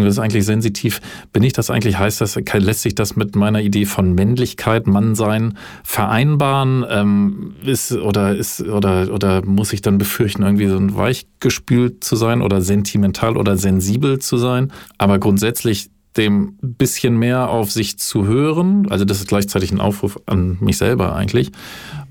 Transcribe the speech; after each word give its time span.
das 0.00 0.14
ist 0.14 0.18
eigentlich 0.18 0.46
sensitiv. 0.46 1.00
Bin 1.32 1.42
ich 1.42 1.52
das 1.52 1.70
eigentlich? 1.70 1.98
Heißt 1.98 2.20
das, 2.22 2.36
lässt 2.36 2.82
sich 2.82 2.94
das 2.94 3.14
mit 3.14 3.36
meiner 3.36 3.60
Idee 3.60 3.84
von 3.84 4.14
Männlichkeit, 4.14 4.86
Mannsein 4.86 5.58
vereinbaren? 5.84 6.84
Ähm, 6.88 7.54
ist, 7.62 7.92
oder, 7.92 8.34
ist, 8.34 8.62
oder, 8.62 9.12
oder 9.12 9.44
muss 9.44 9.72
ich 9.72 9.82
dann 9.82 9.98
befürchten, 9.98 10.42
irgendwie 10.42 10.68
so 10.68 10.78
ein 10.78 10.96
weichgespült 10.96 12.02
zu 12.02 12.16
sein 12.16 12.40
oder 12.40 12.62
sentimental 12.62 13.36
oder 13.36 13.58
sensibel 13.58 14.18
zu 14.18 14.38
sein? 14.38 14.72
Aber 14.96 15.18
grundsätzlich 15.18 15.90
dem 16.16 16.56
bisschen 16.60 17.18
mehr 17.18 17.50
auf 17.50 17.70
sich 17.70 17.98
zu 17.98 18.26
hören. 18.26 18.86
Also 18.90 19.04
das 19.04 19.18
ist 19.18 19.28
gleichzeitig 19.28 19.72
ein 19.72 19.80
Aufruf 19.80 20.18
an 20.26 20.56
mich 20.60 20.78
selber 20.78 21.14
eigentlich. 21.14 21.52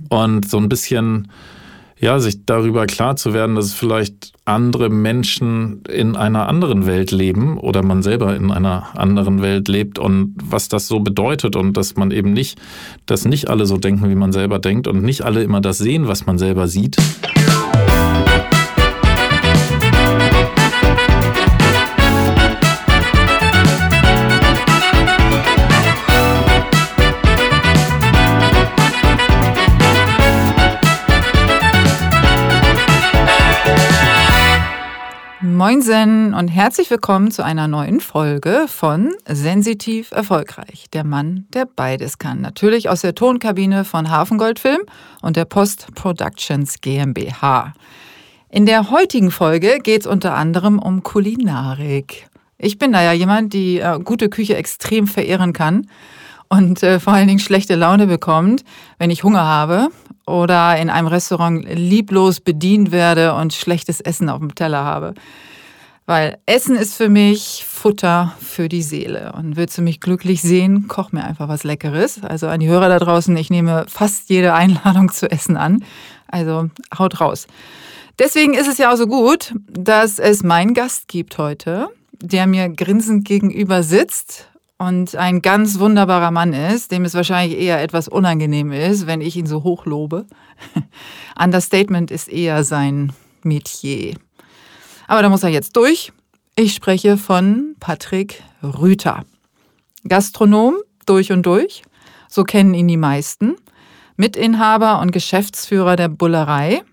Und 0.09 0.47
so 0.47 0.57
ein 0.57 0.69
bisschen 0.69 1.29
ja, 2.01 2.19
sich 2.19 2.45
darüber 2.47 2.87
klar 2.87 3.15
zu 3.15 3.31
werden, 3.31 3.55
dass 3.55 3.73
vielleicht 3.73 4.33
andere 4.43 4.89
Menschen 4.89 5.83
in 5.87 6.15
einer 6.15 6.49
anderen 6.49 6.87
Welt 6.87 7.11
leben 7.11 7.59
oder 7.59 7.83
man 7.83 8.01
selber 8.01 8.35
in 8.35 8.51
einer 8.51 8.87
anderen 8.97 9.43
Welt 9.43 9.67
lebt 9.67 9.99
und 9.99 10.35
was 10.43 10.67
das 10.67 10.87
so 10.87 10.99
bedeutet 10.99 11.55
und 11.55 11.77
dass 11.77 11.95
man 11.95 12.09
eben 12.09 12.33
nicht, 12.33 12.59
dass 13.05 13.25
nicht 13.25 13.49
alle 13.49 13.67
so 13.67 13.77
denken, 13.77 14.09
wie 14.09 14.15
man 14.15 14.31
selber 14.31 14.57
denkt 14.57 14.87
und 14.87 15.03
nicht 15.03 15.21
alle 15.21 15.43
immer 15.43 15.61
das 15.61 15.77
sehen, 15.77 16.07
was 16.07 16.25
man 16.25 16.39
selber 16.39 16.67
sieht. 16.67 16.97
Moinsen 35.61 36.33
und 36.33 36.47
herzlich 36.47 36.89
willkommen 36.89 37.29
zu 37.29 37.45
einer 37.45 37.67
neuen 37.67 37.99
Folge 37.99 38.65
von 38.67 39.13
Sensitiv 39.27 40.09
Erfolgreich. 40.09 40.85
Der 40.91 41.03
Mann, 41.03 41.45
der 41.53 41.67
beides 41.67 42.17
kann. 42.17 42.41
Natürlich 42.41 42.89
aus 42.89 43.01
der 43.01 43.13
Tonkabine 43.13 43.85
von 43.85 44.09
Hafengoldfilm 44.09 44.79
und 45.21 45.35
der 45.35 45.45
Post 45.45 45.93
Productions 45.93 46.81
GmbH. 46.81 47.73
In 48.49 48.65
der 48.65 48.89
heutigen 48.89 49.29
Folge 49.29 49.77
geht 49.83 50.01
es 50.01 50.07
unter 50.07 50.33
anderem 50.33 50.79
um 50.79 51.03
Kulinarik. 51.03 52.27
Ich 52.57 52.79
bin 52.79 52.91
da 52.91 53.03
ja 53.03 53.13
jemand, 53.13 53.53
die 53.53 53.77
äh, 53.77 53.99
gute 54.03 54.29
Küche 54.29 54.55
extrem 54.55 55.05
verehren 55.05 55.53
kann 55.53 55.85
und 56.49 56.81
äh, 56.81 56.99
vor 56.99 57.13
allen 57.13 57.27
Dingen 57.27 57.37
schlechte 57.37 57.75
Laune 57.75 58.07
bekommt, 58.07 58.63
wenn 58.97 59.11
ich 59.11 59.23
Hunger 59.23 59.45
habe 59.45 59.89
oder 60.25 60.75
in 60.77 60.89
einem 60.89 61.07
Restaurant 61.07 61.63
lieblos 61.71 62.39
bedient 62.39 62.91
werde 62.91 63.35
und 63.35 63.53
schlechtes 63.53 64.01
Essen 64.01 64.27
auf 64.27 64.39
dem 64.39 64.55
Teller 64.55 64.83
habe. 64.83 65.13
Weil 66.11 66.39
Essen 66.45 66.75
ist 66.75 66.95
für 66.95 67.07
mich 67.07 67.63
Futter 67.65 68.35
für 68.41 68.67
die 68.67 68.81
Seele. 68.81 69.31
Und 69.31 69.55
willst 69.55 69.77
du 69.77 69.81
mich 69.81 70.01
glücklich 70.01 70.41
sehen, 70.41 70.89
koch 70.89 71.13
mir 71.13 71.23
einfach 71.23 71.47
was 71.47 71.63
Leckeres. 71.63 72.21
Also 72.21 72.49
an 72.49 72.59
die 72.59 72.67
Hörer 72.67 72.89
da 72.89 72.99
draußen, 72.99 73.33
ich 73.37 73.49
nehme 73.49 73.85
fast 73.87 74.29
jede 74.29 74.53
Einladung 74.53 75.09
zu 75.13 75.31
essen 75.31 75.55
an. 75.55 75.85
Also 76.27 76.69
haut 76.99 77.21
raus. 77.21 77.47
Deswegen 78.19 78.55
ist 78.55 78.67
es 78.67 78.77
ja 78.77 78.91
auch 78.91 78.97
so 78.97 79.07
gut, 79.07 79.53
dass 79.69 80.19
es 80.19 80.43
meinen 80.43 80.73
Gast 80.73 81.07
gibt 81.07 81.37
heute, 81.37 81.87
der 82.21 82.45
mir 82.45 82.67
grinsend 82.67 83.23
gegenüber 83.23 83.81
sitzt 83.81 84.49
und 84.77 85.15
ein 85.15 85.41
ganz 85.41 85.79
wunderbarer 85.79 86.31
Mann 86.31 86.51
ist, 86.51 86.91
dem 86.91 87.05
es 87.05 87.13
wahrscheinlich 87.13 87.57
eher 87.57 87.81
etwas 87.81 88.09
unangenehm 88.09 88.73
ist, 88.73 89.07
wenn 89.07 89.21
ich 89.21 89.37
ihn 89.37 89.45
so 89.45 89.63
hochlobe. 89.63 90.25
Understatement 91.41 92.11
ist 92.11 92.27
eher 92.27 92.65
sein 92.65 93.13
Metier. 93.43 94.15
Aber 95.07 95.21
da 95.21 95.29
muss 95.29 95.43
er 95.43 95.49
jetzt 95.49 95.75
durch. 95.75 96.11
Ich 96.55 96.73
spreche 96.73 97.17
von 97.17 97.75
Patrick 97.79 98.43
Rüther. 98.61 99.23
Gastronom 100.07 100.75
durch 101.05 101.31
und 101.31 101.45
durch, 101.45 101.83
so 102.27 102.43
kennen 102.43 102.73
ihn 102.73 102.87
die 102.87 102.97
meisten. 102.97 103.55
Mitinhaber 104.17 104.99
und 104.99 105.11
Geschäftsführer 105.11 105.95
der 105.95 106.09
Bullerei, 106.09 106.83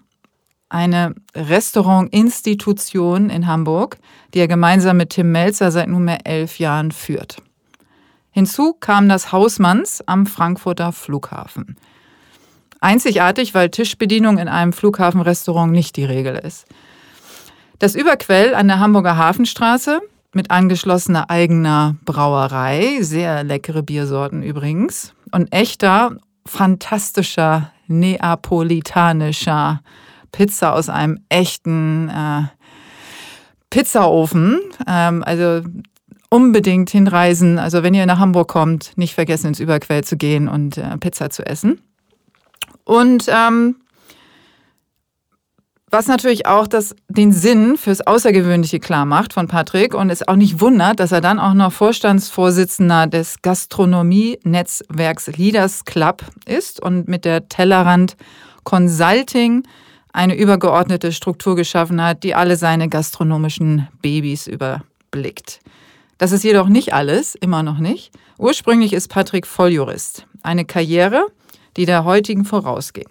eine 0.68 1.14
Restaurantinstitution 1.34 3.30
in 3.30 3.46
Hamburg, 3.46 3.98
die 4.34 4.40
er 4.40 4.48
gemeinsam 4.48 4.98
mit 4.98 5.10
Tim 5.10 5.32
Melzer 5.32 5.70
seit 5.70 5.88
nunmehr 5.88 6.26
elf 6.26 6.58
Jahren 6.58 6.92
führt. 6.92 7.36
Hinzu 8.30 8.74
kam 8.74 9.08
das 9.08 9.32
Hausmanns 9.32 10.02
am 10.06 10.26
Frankfurter 10.26 10.92
Flughafen. 10.92 11.76
Einzigartig, 12.80 13.54
weil 13.54 13.70
Tischbedienung 13.70 14.38
in 14.38 14.48
einem 14.48 14.72
Flughafenrestaurant 14.72 15.72
nicht 15.72 15.96
die 15.96 16.04
Regel 16.04 16.36
ist. 16.36 16.66
Das 17.78 17.94
Überquell 17.94 18.56
an 18.56 18.66
der 18.66 18.80
Hamburger 18.80 19.16
Hafenstraße 19.16 20.00
mit 20.32 20.50
angeschlossener 20.50 21.30
eigener 21.30 21.96
Brauerei, 22.04 22.98
sehr 23.02 23.44
leckere 23.44 23.82
Biersorten 23.82 24.42
übrigens, 24.42 25.14
und 25.30 25.52
echter, 25.52 26.16
fantastischer 26.44 27.72
neapolitanischer 27.86 29.80
Pizza 30.32 30.74
aus 30.74 30.88
einem 30.88 31.20
echten 31.28 32.08
äh, 32.08 32.42
Pizzaofen. 33.70 34.60
Ähm, 34.86 35.22
also 35.24 35.62
unbedingt 36.30 36.90
hinreisen. 36.90 37.58
Also 37.58 37.82
wenn 37.82 37.94
ihr 37.94 38.06
nach 38.06 38.18
Hamburg 38.18 38.48
kommt, 38.48 38.92
nicht 38.96 39.14
vergessen 39.14 39.48
ins 39.48 39.60
Überquell 39.60 40.04
zu 40.04 40.16
gehen 40.16 40.48
und 40.48 40.78
äh, 40.78 40.98
Pizza 40.98 41.30
zu 41.30 41.46
essen. 41.46 41.80
Und 42.84 43.26
ähm, 43.28 43.76
was 45.90 46.06
natürlich 46.06 46.46
auch 46.46 46.66
das, 46.66 46.94
den 47.08 47.32
Sinn 47.32 47.76
fürs 47.78 48.06
Außergewöhnliche 48.06 48.78
klar 48.78 49.06
macht 49.06 49.32
von 49.32 49.48
Patrick 49.48 49.94
und 49.94 50.10
es 50.10 50.26
auch 50.26 50.36
nicht 50.36 50.60
wundert, 50.60 51.00
dass 51.00 51.12
er 51.12 51.20
dann 51.20 51.38
auch 51.38 51.54
noch 51.54 51.72
Vorstandsvorsitzender 51.72 53.06
des 53.06 53.40
Gastronomie-Netzwerks 53.42 55.28
Leaders 55.28 55.84
Club 55.84 56.22
ist 56.44 56.80
und 56.80 57.08
mit 57.08 57.24
der 57.24 57.48
Tellerrand 57.48 58.16
Consulting 58.64 59.62
eine 60.12 60.36
übergeordnete 60.36 61.12
Struktur 61.12 61.56
geschaffen 61.56 62.02
hat, 62.02 62.22
die 62.22 62.34
alle 62.34 62.56
seine 62.56 62.88
gastronomischen 62.88 63.88
Babys 64.02 64.46
überblickt. 64.46 65.60
Das 66.18 66.32
ist 66.32 66.44
jedoch 66.44 66.68
nicht 66.68 66.92
alles, 66.92 67.34
immer 67.34 67.62
noch 67.62 67.78
nicht. 67.78 68.10
Ursprünglich 68.36 68.92
ist 68.92 69.08
Patrick 69.08 69.46
Volljurist, 69.46 70.26
eine 70.42 70.64
Karriere, 70.64 71.26
die 71.76 71.86
der 71.86 72.04
heutigen 72.04 72.44
vorausging. 72.44 73.06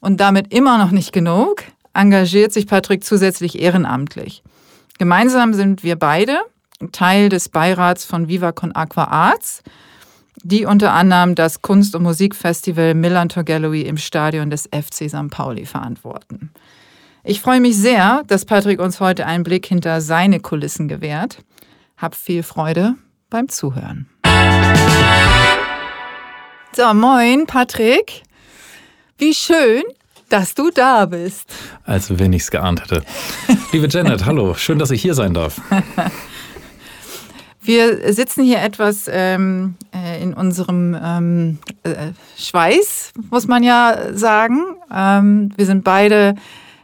Und 0.00 0.20
damit 0.20 0.52
immer 0.52 0.78
noch 0.78 0.90
nicht 0.90 1.12
genug 1.12 1.62
engagiert 1.96 2.52
sich 2.52 2.66
Patrick 2.66 3.04
zusätzlich 3.04 3.60
ehrenamtlich. 3.60 4.42
Gemeinsam 4.98 5.54
sind 5.54 5.82
wir 5.82 5.96
beide 5.96 6.38
Teil 6.92 7.28
des 7.28 7.48
Beirats 7.48 8.04
von 8.04 8.28
Viva 8.28 8.52
Con 8.52 8.72
Aqua 8.74 9.04
Arts, 9.04 9.62
die 10.42 10.66
unter 10.66 10.92
anderem 10.92 11.34
das 11.34 11.62
Kunst- 11.62 11.94
und 11.94 12.02
Musikfestival 12.02 12.94
Millantor 12.94 13.44
Gallery 13.44 13.82
im 13.82 13.96
Stadion 13.96 14.50
des 14.50 14.68
FC 14.68 15.08
St. 15.08 15.30
Pauli 15.30 15.64
verantworten. 15.64 16.50
Ich 17.24 17.40
freue 17.40 17.60
mich 17.60 17.76
sehr, 17.76 18.22
dass 18.28 18.44
Patrick 18.44 18.78
uns 18.78 19.00
heute 19.00 19.26
einen 19.26 19.42
Blick 19.42 19.66
hinter 19.66 20.00
seine 20.00 20.38
Kulissen 20.38 20.86
gewährt. 20.86 21.38
Hab 21.96 22.14
viel 22.14 22.42
Freude 22.42 22.94
beim 23.30 23.48
Zuhören. 23.48 24.08
So, 26.72 26.92
moin, 26.94 27.46
Patrick. 27.46 28.22
Wie 29.18 29.34
schön, 29.34 29.82
dass 30.28 30.54
du 30.54 30.70
da 30.70 31.06
bist. 31.06 31.52
Als 31.84 32.18
wenn 32.18 32.32
ich 32.32 32.42
es 32.42 32.50
geahnt 32.50 32.82
hätte. 32.82 33.02
Liebe 33.72 33.88
Janet, 33.88 34.24
hallo, 34.26 34.54
schön, 34.54 34.78
dass 34.78 34.90
ich 34.90 35.02
hier 35.02 35.14
sein 35.14 35.34
darf. 35.34 35.60
Wir 37.62 38.12
sitzen 38.12 38.44
hier 38.44 38.62
etwas 38.62 39.10
ähm, 39.12 39.74
äh, 39.92 40.22
in 40.22 40.34
unserem 40.34 40.96
ähm, 41.02 41.58
äh, 41.82 42.12
Schweiß, 42.38 43.12
muss 43.30 43.48
man 43.48 43.64
ja 43.64 44.14
sagen. 44.14 44.62
Ähm, 44.94 45.50
wir 45.56 45.66
sind 45.66 45.82
beide 45.82 46.36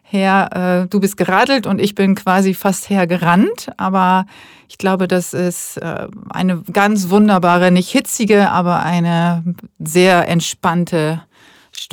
her, 0.02 0.82
äh, 0.84 0.88
du 0.88 0.98
bist 0.98 1.16
geradelt 1.16 1.68
und 1.68 1.80
ich 1.80 1.94
bin 1.94 2.16
quasi 2.16 2.52
fast 2.52 2.90
hergerannt. 2.90 3.70
Aber 3.76 4.26
ich 4.68 4.76
glaube, 4.76 5.06
das 5.06 5.34
ist 5.34 5.76
äh, 5.76 6.08
eine 6.30 6.62
ganz 6.72 7.10
wunderbare, 7.10 7.70
nicht 7.70 7.90
hitzige, 7.90 8.50
aber 8.50 8.82
eine 8.82 9.44
sehr 9.78 10.26
entspannte 10.28 11.22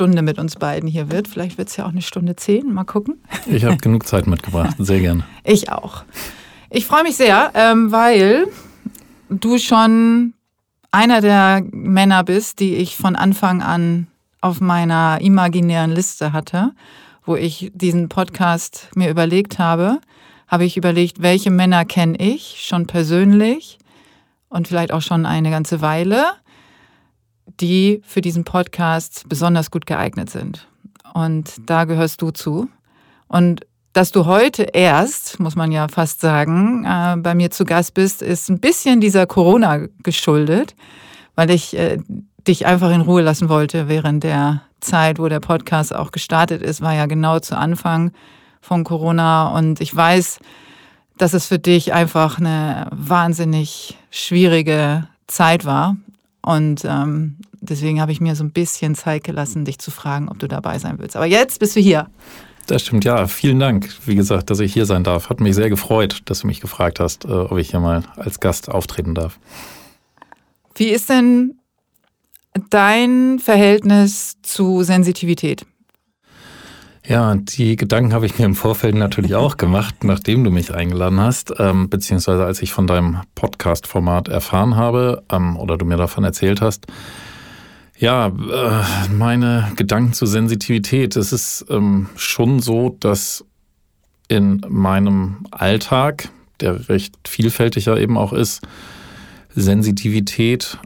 Stunde 0.00 0.22
mit 0.22 0.38
uns 0.38 0.56
beiden 0.56 0.88
hier 0.88 1.10
wird. 1.10 1.28
Vielleicht 1.28 1.58
wird 1.58 1.68
es 1.68 1.76
ja 1.76 1.84
auch 1.84 1.90
eine 1.90 2.00
Stunde 2.00 2.34
zehn. 2.34 2.72
Mal 2.72 2.84
gucken. 2.84 3.22
Ich 3.44 3.66
habe 3.66 3.76
genug 3.76 4.06
Zeit 4.06 4.26
mitgebracht. 4.26 4.74
Sehr 4.78 4.98
gern. 4.98 5.24
Ich 5.44 5.70
auch. 5.70 6.04
Ich 6.70 6.86
freue 6.86 7.02
mich 7.02 7.16
sehr, 7.16 7.50
ähm, 7.52 7.92
weil 7.92 8.46
du 9.28 9.58
schon 9.58 10.32
einer 10.90 11.20
der 11.20 11.62
Männer 11.70 12.24
bist, 12.24 12.60
die 12.60 12.76
ich 12.76 12.96
von 12.96 13.14
Anfang 13.14 13.60
an 13.60 14.06
auf 14.40 14.62
meiner 14.62 15.18
imaginären 15.20 15.90
Liste 15.90 16.32
hatte, 16.32 16.72
wo 17.26 17.36
ich 17.36 17.70
diesen 17.74 18.08
Podcast 18.08 18.88
mir 18.94 19.10
überlegt 19.10 19.58
habe, 19.58 20.00
habe 20.48 20.64
ich 20.64 20.78
überlegt, 20.78 21.20
welche 21.20 21.50
Männer 21.50 21.84
kenne 21.84 22.16
ich 22.18 22.64
schon 22.66 22.86
persönlich 22.86 23.76
und 24.48 24.66
vielleicht 24.66 24.92
auch 24.92 25.02
schon 25.02 25.26
eine 25.26 25.50
ganze 25.50 25.82
Weile 25.82 26.24
die 27.46 28.02
für 28.04 28.20
diesen 28.20 28.44
Podcast 28.44 29.28
besonders 29.28 29.70
gut 29.70 29.86
geeignet 29.86 30.30
sind. 30.30 30.68
Und 31.14 31.68
da 31.68 31.84
gehörst 31.84 32.22
du 32.22 32.30
zu. 32.30 32.68
Und 33.28 33.66
dass 33.92 34.12
du 34.12 34.26
heute 34.26 34.62
erst, 34.62 35.40
muss 35.40 35.56
man 35.56 35.72
ja 35.72 35.88
fast 35.88 36.20
sagen, 36.20 36.84
äh, 36.84 37.16
bei 37.16 37.34
mir 37.34 37.50
zu 37.50 37.64
Gast 37.64 37.94
bist, 37.94 38.22
ist 38.22 38.48
ein 38.48 38.60
bisschen 38.60 39.00
dieser 39.00 39.26
Corona 39.26 39.86
geschuldet, 40.02 40.76
weil 41.34 41.50
ich 41.50 41.76
äh, 41.76 41.98
dich 42.46 42.66
einfach 42.66 42.90
in 42.92 43.00
Ruhe 43.00 43.22
lassen 43.22 43.48
wollte 43.48 43.88
während 43.88 44.24
der 44.24 44.62
Zeit, 44.80 45.18
wo 45.18 45.28
der 45.28 45.40
Podcast 45.40 45.94
auch 45.94 46.12
gestartet 46.12 46.62
ist, 46.62 46.80
war 46.80 46.94
ja 46.94 47.06
genau 47.06 47.38
zu 47.40 47.56
Anfang 47.56 48.12
von 48.60 48.84
Corona. 48.84 49.48
Und 49.48 49.80
ich 49.80 49.94
weiß, 49.94 50.38
dass 51.18 51.34
es 51.34 51.46
für 51.46 51.58
dich 51.58 51.92
einfach 51.92 52.38
eine 52.38 52.88
wahnsinnig 52.92 53.98
schwierige 54.10 55.08
Zeit 55.26 55.64
war. 55.64 55.96
Und 56.42 56.84
ähm, 56.84 57.36
deswegen 57.60 58.00
habe 58.00 58.12
ich 58.12 58.20
mir 58.20 58.34
so 58.34 58.44
ein 58.44 58.52
bisschen 58.52 58.94
Zeit 58.94 59.24
gelassen, 59.24 59.64
dich 59.64 59.78
zu 59.78 59.90
fragen, 59.90 60.28
ob 60.28 60.38
du 60.38 60.48
dabei 60.48 60.78
sein 60.78 60.98
willst. 60.98 61.16
Aber 61.16 61.26
jetzt 61.26 61.60
bist 61.60 61.76
du 61.76 61.80
hier. 61.80 62.08
Das 62.66 62.82
stimmt, 62.82 63.04
ja. 63.04 63.26
Vielen 63.26 63.58
Dank, 63.58 63.88
wie 64.06 64.14
gesagt, 64.14 64.50
dass 64.50 64.60
ich 64.60 64.72
hier 64.72 64.86
sein 64.86 65.04
darf. 65.04 65.28
Hat 65.28 65.40
mich 65.40 65.54
sehr 65.54 65.70
gefreut, 65.70 66.20
dass 66.26 66.40
du 66.40 66.46
mich 66.46 66.60
gefragt 66.60 67.00
hast, 67.00 67.24
äh, 67.24 67.28
ob 67.28 67.58
ich 67.58 67.70
hier 67.70 67.80
mal 67.80 68.04
als 68.16 68.40
Gast 68.40 68.70
auftreten 68.70 69.14
darf. 69.14 69.38
Wie 70.74 70.88
ist 70.88 71.10
denn 71.10 71.56
dein 72.70 73.38
Verhältnis 73.38 74.36
zu 74.42 74.82
Sensitivität? 74.82 75.66
Ja, 77.10 77.34
die 77.34 77.74
Gedanken 77.74 78.12
habe 78.12 78.24
ich 78.24 78.38
mir 78.38 78.44
im 78.44 78.54
Vorfeld 78.54 78.94
natürlich 78.94 79.34
auch 79.34 79.56
gemacht, 79.56 80.04
nachdem 80.04 80.44
du 80.44 80.52
mich 80.52 80.72
eingeladen 80.72 81.18
hast, 81.18 81.52
ähm, 81.58 81.90
beziehungsweise 81.90 82.44
als 82.44 82.62
ich 82.62 82.72
von 82.72 82.86
deinem 82.86 83.22
Podcast-Format 83.34 84.28
erfahren 84.28 84.76
habe 84.76 85.24
ähm, 85.28 85.56
oder 85.56 85.76
du 85.76 85.84
mir 85.84 85.96
davon 85.96 86.22
erzählt 86.22 86.60
hast. 86.60 86.86
Ja, 87.98 88.28
äh, 88.28 89.10
meine 89.12 89.72
Gedanken 89.74 90.12
zur 90.12 90.28
Sensitivität. 90.28 91.16
Es 91.16 91.32
ist 91.32 91.66
ähm, 91.68 92.08
schon 92.14 92.60
so, 92.60 92.96
dass 93.00 93.44
in 94.28 94.64
meinem 94.68 95.38
Alltag, 95.50 96.28
der 96.60 96.88
recht 96.88 97.16
vielfältig 97.26 97.86
ja 97.86 97.96
eben 97.96 98.16
auch 98.16 98.32
ist, 98.32 98.62
Sensitivität 99.52 100.78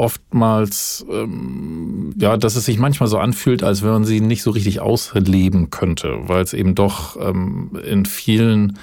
oftmals, 0.00 1.04
ähm, 1.10 2.14
ja, 2.18 2.36
dass 2.36 2.56
es 2.56 2.64
sich 2.64 2.78
manchmal 2.78 3.08
so 3.08 3.18
anfühlt, 3.18 3.62
als 3.62 3.82
wenn 3.82 3.90
man 3.90 4.04
sie 4.04 4.20
nicht 4.20 4.42
so 4.42 4.50
richtig 4.50 4.80
ausleben 4.80 5.70
könnte, 5.70 6.16
weil 6.22 6.42
es 6.42 6.54
eben 6.54 6.74
doch 6.74 7.16
ähm, 7.20 7.78
in 7.86 8.06
vielen 8.06 8.78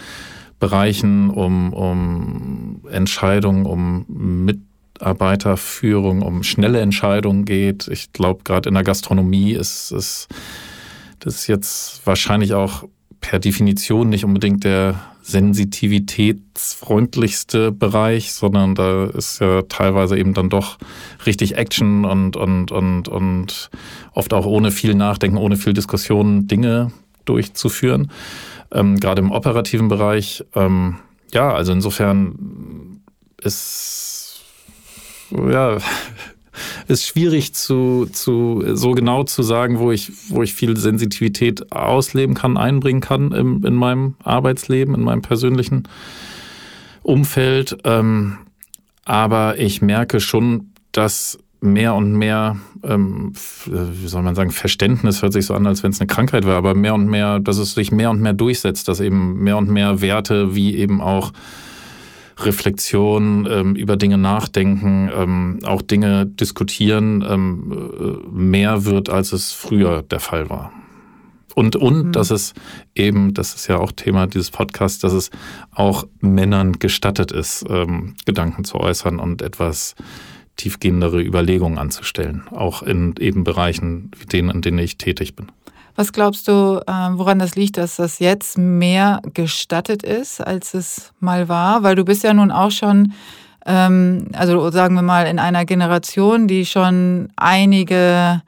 Bereichen 0.59 1.29
um, 1.29 1.73
um 1.73 2.81
Entscheidungen, 2.89 3.65
um 3.65 4.05
mit 4.07 4.59
Mitarbeiterführung, 4.97 6.21
um 6.21 6.43
schnelle 6.43 6.81
Entscheidungen 6.81 7.45
geht. 7.45 7.87
Ich 7.87 8.13
glaube, 8.13 8.43
gerade 8.43 8.69
in 8.69 8.73
der 8.73 8.83
Gastronomie 8.83 9.51
ist, 9.53 9.91
ist 9.91 10.27
das 11.19 11.47
jetzt 11.47 12.05
wahrscheinlich 12.05 12.53
auch 12.53 12.83
per 13.21 13.39
Definition 13.39 14.09
nicht 14.09 14.25
unbedingt 14.25 14.63
der 14.63 15.01
sensitivitätsfreundlichste 15.21 17.71
Bereich, 17.73 18.33
sondern 18.33 18.73
da 18.75 19.05
ist 19.05 19.41
ja 19.41 19.63
teilweise 19.63 20.17
eben 20.17 20.33
dann 20.33 20.49
doch 20.49 20.77
richtig 21.25 21.57
Action 21.57 22.05
und, 22.05 22.37
und, 22.37 22.71
und, 22.71 23.09
und 23.09 23.69
oft 24.13 24.33
auch 24.33 24.45
ohne 24.45 24.71
viel 24.71 24.95
Nachdenken, 24.95 25.35
ohne 25.37 25.57
viel 25.57 25.73
Diskussion 25.73 26.47
Dinge 26.47 26.93
durchzuführen. 27.25 28.09
Ähm, 28.71 28.97
gerade 28.99 29.21
im 29.21 29.31
operativen 29.31 29.89
Bereich. 29.89 30.45
Ähm, 30.55 30.95
ja, 31.33 31.53
also 31.53 31.73
insofern 31.73 33.01
ist 33.41 34.41
ja, 35.31 35.77
ist 36.87 37.05
schwierig 37.05 37.53
zu, 37.53 38.07
zu 38.11 38.63
so 38.73 38.91
genau 38.91 39.23
zu 39.23 39.43
sagen, 39.43 39.79
wo 39.79 39.91
ich, 39.91 40.11
wo 40.29 40.43
ich 40.43 40.53
viel 40.53 40.77
Sensitivität 40.77 41.71
ausleben 41.71 42.35
kann, 42.35 42.57
einbringen 42.57 43.01
kann 43.01 43.31
im, 43.31 43.65
in 43.65 43.73
meinem 43.73 44.15
Arbeitsleben, 44.23 44.95
in 44.95 45.01
meinem 45.01 45.21
persönlichen 45.21 45.83
Umfeld. 47.03 47.77
Ähm, 47.83 48.37
aber 49.05 49.57
ich 49.59 49.81
merke 49.81 50.19
schon, 50.19 50.71
dass 50.91 51.39
mehr 51.61 51.95
und 51.95 52.13
mehr, 52.13 52.57
ähm, 52.83 53.33
wie 53.65 54.07
soll 54.07 54.21
man 54.21 54.35
sagen, 54.35 54.51
Verständnis 54.51 55.21
hört 55.21 55.33
sich 55.33 55.45
so 55.45 55.53
an, 55.53 55.65
als 55.65 55.83
wenn 55.83 55.91
es 55.91 55.99
eine 55.99 56.07
Krankheit 56.07 56.45
wäre, 56.45 56.55
aber 56.55 56.75
mehr 56.75 56.93
und 56.93 57.07
mehr, 57.07 57.39
dass 57.39 57.57
es 57.57 57.73
sich 57.73 57.91
mehr 57.91 58.09
und 58.09 58.21
mehr 58.21 58.33
durchsetzt, 58.33 58.87
dass 58.87 58.99
eben 58.99 59.43
mehr 59.43 59.57
und 59.57 59.69
mehr 59.69 60.01
Werte 60.01 60.55
wie 60.55 60.75
eben 60.75 61.01
auch 61.01 61.33
Reflexion, 62.39 63.47
ähm, 63.49 63.75
über 63.75 63.97
Dinge 63.97 64.17
nachdenken, 64.17 65.09
ähm, 65.13 65.59
auch 65.63 65.81
Dinge 65.81 66.25
diskutieren, 66.25 67.25
ähm, 67.27 67.71
äh, 67.71 68.29
mehr 68.29 68.85
wird, 68.85 69.09
als 69.09 69.33
es 69.33 69.51
früher 69.53 70.03
der 70.03 70.19
Fall 70.19 70.49
war. 70.49 70.71
Und, 71.55 71.75
und 71.75 72.07
mhm. 72.07 72.11
dass 72.11 72.29
es 72.29 72.53
eben, 72.93 73.33
das 73.33 73.55
ist 73.55 73.67
ja 73.67 73.77
auch 73.77 73.91
Thema 73.91 74.27
dieses 74.27 74.51
Podcasts, 74.51 74.99
dass 74.99 75.13
es 75.13 75.31
auch 75.73 76.05
Männern 76.19 76.73
gestattet 76.73 77.31
ist, 77.31 77.65
ähm, 77.67 78.13
Gedanken 78.25 78.63
zu 78.63 78.75
äußern 78.75 79.17
und 79.17 79.41
etwas 79.41 79.95
tiefgehendere 80.55 81.21
Überlegungen 81.21 81.79
anzustellen, 81.79 82.43
auch 82.51 82.83
in 82.83 83.15
eben 83.19 83.43
Bereichen, 83.43 84.11
wie 84.19 84.25
denen, 84.25 84.51
in 84.51 84.61
denen 84.61 84.77
ich 84.77 84.97
tätig 84.99 85.35
bin. 85.35 85.47
Was 85.97 86.13
glaubst 86.13 86.47
du, 86.47 86.79
ähm, 86.87 87.17
woran 87.17 87.39
das 87.39 87.55
liegt, 87.55 87.77
dass 87.77 87.95
das 87.95 88.19
jetzt 88.19 88.55
mehr 88.55 89.19
gestattet 89.33 90.03
ist, 90.03 90.39
als 90.39 90.75
es 90.75 91.11
mal 91.19 91.49
war? 91.49 91.81
Weil 91.81 91.95
du 91.95 92.05
bist 92.05 92.23
ja 92.23 92.35
nun 92.35 92.51
auch 92.51 92.69
schon, 92.69 93.13
ähm, 93.65 94.27
also 94.33 94.69
sagen 94.69 94.93
wir 94.93 95.01
mal, 95.01 95.25
in 95.25 95.39
einer 95.39 95.65
Generation, 95.65 96.47
die 96.47 96.67
schon 96.67 97.29
einige 97.35 98.43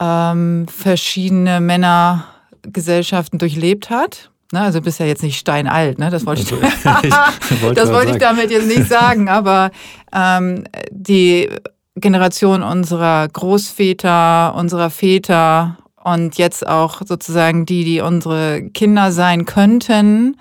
ähm, 0.00 0.66
verschiedene 0.66 1.60
Männergesellschaften 1.60 3.38
durchlebt 3.38 3.90
hat. 3.90 4.30
Ne, 4.50 4.62
also 4.62 4.80
bist 4.80 4.98
ja 4.98 5.04
jetzt 5.04 5.22
nicht 5.22 5.38
steinalt, 5.38 5.98
ne? 5.98 6.08
Das 6.08 6.24
wollte 6.24 6.40
ich, 6.40 6.52
also, 6.52 7.06
ich 7.50 7.62
wollte 7.62 7.74
das 7.82 7.92
wollte 7.92 8.12
ich 8.12 8.18
damit 8.18 8.50
jetzt 8.50 8.66
nicht 8.66 8.88
sagen, 8.88 9.28
aber 9.28 9.72
ähm, 10.10 10.64
die 10.90 11.50
Generation 11.96 12.62
unserer 12.62 13.28
Großväter, 13.28 14.54
unserer 14.54 14.88
Väter 14.88 15.76
und 16.02 16.36
jetzt 16.36 16.66
auch 16.66 17.02
sozusagen 17.04 17.66
die, 17.66 17.84
die 17.84 18.00
unsere 18.00 18.62
Kinder 18.70 19.12
sein 19.12 19.44
könnten. 19.44 20.36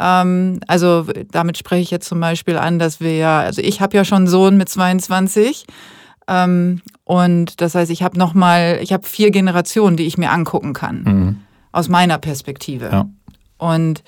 Ähm, 0.00 0.60
also 0.66 1.04
damit 1.30 1.58
spreche 1.58 1.82
ich 1.82 1.90
jetzt 1.90 2.08
zum 2.08 2.20
Beispiel 2.20 2.56
an, 2.56 2.78
dass 2.78 3.00
wir 3.00 3.16
ja, 3.16 3.40
also 3.40 3.60
ich 3.62 3.80
habe 3.80 3.96
ja 3.96 4.04
schon 4.04 4.18
einen 4.18 4.26
Sohn 4.28 4.56
mit 4.56 4.68
22 4.68 5.66
ähm, 6.28 6.82
und 7.04 7.60
das 7.60 7.74
heißt, 7.74 7.90
ich 7.90 8.02
habe 8.02 8.18
noch 8.18 8.34
mal, 8.34 8.78
ich 8.82 8.92
habe 8.92 9.06
vier 9.06 9.30
Generationen, 9.30 9.96
die 9.96 10.06
ich 10.06 10.18
mir 10.18 10.30
angucken 10.30 10.72
kann 10.72 11.02
mhm. 11.02 11.36
aus 11.72 11.88
meiner 11.88 12.18
Perspektive. 12.18 12.90
Ja. 12.90 13.08
Und 13.56 14.02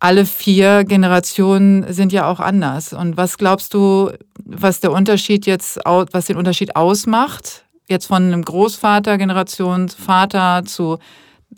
alle 0.00 0.26
vier 0.26 0.84
Generationen 0.84 1.90
sind 1.92 2.12
ja 2.12 2.28
auch 2.28 2.40
anders. 2.40 2.92
Und 2.92 3.16
was 3.16 3.38
glaubst 3.38 3.72
du, 3.72 4.10
was 4.44 4.80
der 4.80 4.92
Unterschied 4.92 5.46
jetzt, 5.46 5.78
was 5.84 6.26
den 6.26 6.36
Unterschied 6.36 6.76
ausmacht 6.76 7.63
jetzt 7.88 8.06
von 8.06 8.22
einem 8.22 8.42
Großvater-Generation, 8.42 9.88
Vater 9.88 10.64
zu 10.64 10.98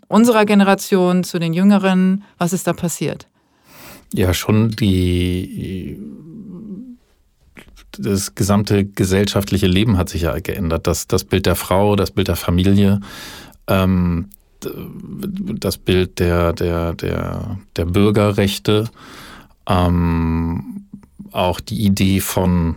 unserer 0.09 0.45
Generation, 0.45 1.25
zu 1.25 1.38
den 1.38 1.52
Jüngeren, 1.52 2.25
was 2.38 2.52
ist 2.52 2.66
da 2.66 2.73
passiert? 2.73 3.28
Ja, 4.12 4.35
schon 4.35 4.71
die 4.71 5.99
das 7.99 8.35
gesamte 8.35 8.85
gesellschaftliche 8.85 9.66
Leben 9.66 9.97
hat 9.97 10.09
sich 10.09 10.23
ja 10.23 10.38
geändert. 10.38 10.87
Das, 10.87 11.06
das 11.06 11.25
Bild 11.25 11.47
der 11.47 11.56
Frau, 11.56 11.97
das 11.97 12.11
Bild 12.11 12.28
der 12.28 12.37
Familie, 12.37 13.00
ähm, 13.68 14.28
das 14.61 15.78
Bild 15.78 16.18
der, 16.18 16.52
der, 16.52 16.95
der, 16.95 17.59
der 17.76 17.85
Bürgerrechte, 17.85 18.90
ähm, 19.66 20.87
auch 21.33 21.61
die 21.61 21.85
Idee 21.85 22.21
von 22.21 22.76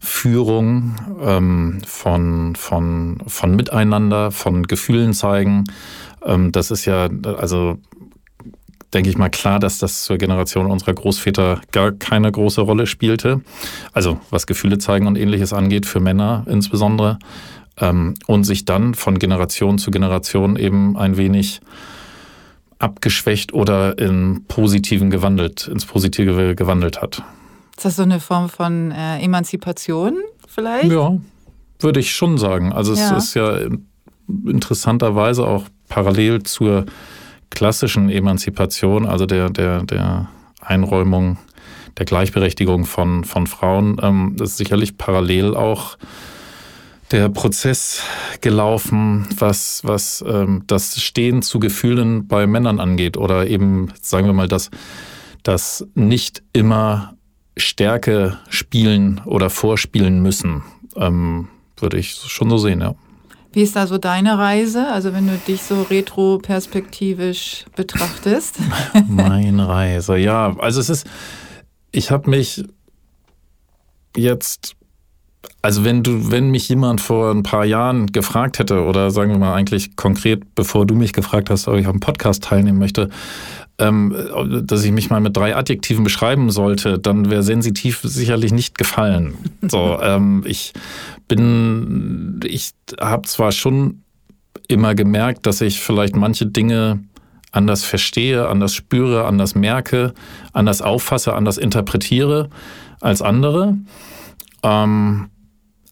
Führung, 0.00 0.96
ähm, 1.22 1.78
von, 1.86 2.56
von, 2.56 3.18
von 3.26 3.54
Miteinander, 3.54 4.30
von 4.32 4.66
Gefühlen 4.66 5.12
zeigen. 5.12 5.64
Ähm, 6.24 6.52
das 6.52 6.70
ist 6.70 6.86
ja, 6.86 7.08
also 7.38 7.78
denke 8.94 9.10
ich 9.10 9.18
mal 9.18 9.28
klar, 9.28 9.60
dass 9.60 9.78
das 9.78 10.04
zur 10.04 10.16
Generation 10.16 10.66
unserer 10.66 10.94
Großväter 10.94 11.60
gar 11.70 11.92
keine 11.92 12.32
große 12.32 12.62
Rolle 12.62 12.86
spielte. 12.86 13.42
Also 13.92 14.18
was 14.30 14.46
Gefühle 14.46 14.78
zeigen 14.78 15.06
und 15.06 15.16
ähnliches 15.16 15.52
angeht, 15.52 15.86
für 15.86 16.00
Männer 16.00 16.44
insbesondere. 16.48 17.18
Ähm, 17.78 18.14
und 18.26 18.44
sich 18.44 18.64
dann 18.64 18.94
von 18.94 19.18
Generation 19.18 19.78
zu 19.78 19.90
Generation 19.90 20.56
eben 20.56 20.96
ein 20.96 21.18
wenig 21.18 21.60
abgeschwächt 22.78 23.52
oder 23.52 23.98
in 23.98 24.44
positiven 24.48 25.10
gewandelt, 25.10 25.68
ins 25.68 25.84
Positive 25.84 26.54
gewandelt 26.54 27.02
hat. 27.02 27.22
Ist 27.80 27.86
das 27.86 27.96
so 27.96 28.02
eine 28.02 28.20
Form 28.20 28.50
von 28.50 28.90
äh, 28.90 29.20
Emanzipation 29.20 30.18
vielleicht? 30.46 30.92
Ja, 30.92 31.16
würde 31.78 32.00
ich 32.00 32.14
schon 32.14 32.36
sagen. 32.36 32.74
Also 32.74 32.92
es 32.92 32.98
ja. 32.98 33.16
ist 33.16 33.32
ja 33.32 33.56
interessanterweise 34.46 35.46
auch 35.46 35.64
parallel 35.88 36.42
zur 36.42 36.84
klassischen 37.48 38.10
Emanzipation, 38.10 39.06
also 39.06 39.24
der, 39.24 39.48
der, 39.48 39.84
der 39.84 40.28
Einräumung 40.60 41.38
der 41.96 42.04
Gleichberechtigung 42.04 42.84
von, 42.84 43.24
von 43.24 43.46
Frauen, 43.46 43.96
ähm, 44.02 44.36
ist 44.38 44.58
sicherlich 44.58 44.98
parallel 44.98 45.56
auch 45.56 45.96
der 47.12 47.30
Prozess 47.30 48.02
gelaufen, 48.42 49.26
was, 49.38 49.80
was 49.84 50.22
ähm, 50.28 50.64
das 50.66 51.00
Stehen 51.00 51.40
zu 51.40 51.58
Gefühlen 51.58 52.28
bei 52.28 52.46
Männern 52.46 52.78
angeht 52.78 53.16
oder 53.16 53.46
eben, 53.46 53.90
sagen 54.02 54.26
wir 54.26 54.34
mal, 54.34 54.48
das, 54.48 54.70
das 55.42 55.86
nicht 55.94 56.42
immer 56.52 57.14
Stärke 57.60 58.38
spielen 58.48 59.20
oder 59.24 59.50
vorspielen 59.50 60.22
müssen, 60.22 60.62
ähm, 60.96 61.48
würde 61.78 61.98
ich 61.98 62.14
schon 62.14 62.50
so 62.50 62.58
sehen, 62.58 62.80
ja. 62.80 62.94
Wie 63.52 63.62
ist 63.62 63.74
da 63.74 63.86
so 63.86 63.98
deine 63.98 64.38
Reise? 64.38 64.86
Also 64.88 65.12
wenn 65.12 65.26
du 65.26 65.36
dich 65.36 65.62
so 65.62 65.82
retroperspektivisch 65.82 67.64
betrachtest? 67.74 68.58
Meine 69.08 69.66
Reise, 69.66 70.16
ja. 70.16 70.56
Also 70.58 70.80
es 70.80 70.88
ist, 70.88 71.06
ich 71.90 72.12
habe 72.12 72.30
mich 72.30 72.64
jetzt 74.16 74.76
also 75.62 75.84
wenn 75.84 76.02
du, 76.02 76.30
wenn 76.30 76.50
mich 76.50 76.68
jemand 76.68 77.00
vor 77.00 77.30
ein 77.30 77.42
paar 77.42 77.64
Jahren 77.64 78.06
gefragt 78.06 78.58
hätte, 78.58 78.84
oder 78.84 79.10
sagen 79.10 79.30
wir 79.30 79.38
mal 79.38 79.54
eigentlich 79.54 79.96
konkret, 79.96 80.54
bevor 80.54 80.86
du 80.86 80.94
mich 80.94 81.12
gefragt 81.12 81.50
hast, 81.50 81.68
ob 81.68 81.76
ich 81.76 81.86
am 81.86 82.00
Podcast 82.00 82.44
teilnehmen 82.44 82.78
möchte, 82.78 83.10
ähm, 83.78 84.14
dass 84.64 84.84
ich 84.84 84.92
mich 84.92 85.10
mal 85.10 85.20
mit 85.20 85.36
drei 85.36 85.56
Adjektiven 85.56 86.04
beschreiben 86.04 86.50
sollte, 86.50 86.98
dann 86.98 87.30
wäre 87.30 87.42
sensitiv 87.42 88.00
sicherlich 88.02 88.52
nicht 88.52 88.78
gefallen. 88.78 89.34
So, 89.62 89.98
ähm, 90.02 90.44
ich 90.46 90.72
bin, 91.28 92.40
ich 92.44 92.70
habe 93.00 93.26
zwar 93.26 93.52
schon 93.52 94.02
immer 94.68 94.94
gemerkt, 94.94 95.46
dass 95.46 95.60
ich 95.60 95.80
vielleicht 95.80 96.16
manche 96.16 96.46
Dinge 96.46 97.00
anders 97.52 97.84
verstehe, 97.84 98.48
anders 98.48 98.74
spüre, 98.74 99.24
anders 99.24 99.54
merke, 99.54 100.14
anders 100.52 100.82
auffasse, 100.82 101.34
anders 101.34 101.58
interpretiere 101.58 102.48
als 103.00 103.22
andere. 103.22 103.76
Ähm, 104.62 105.30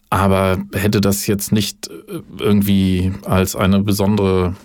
aber 0.09 0.57
hätte 0.73 1.01
das 1.01 1.27
jetzt 1.27 1.51
nicht 1.51 1.87
äh, 1.87 2.21
irgendwie 2.39 3.11
als 3.25 3.55
eine 3.55 3.81
besondere, 3.81 4.55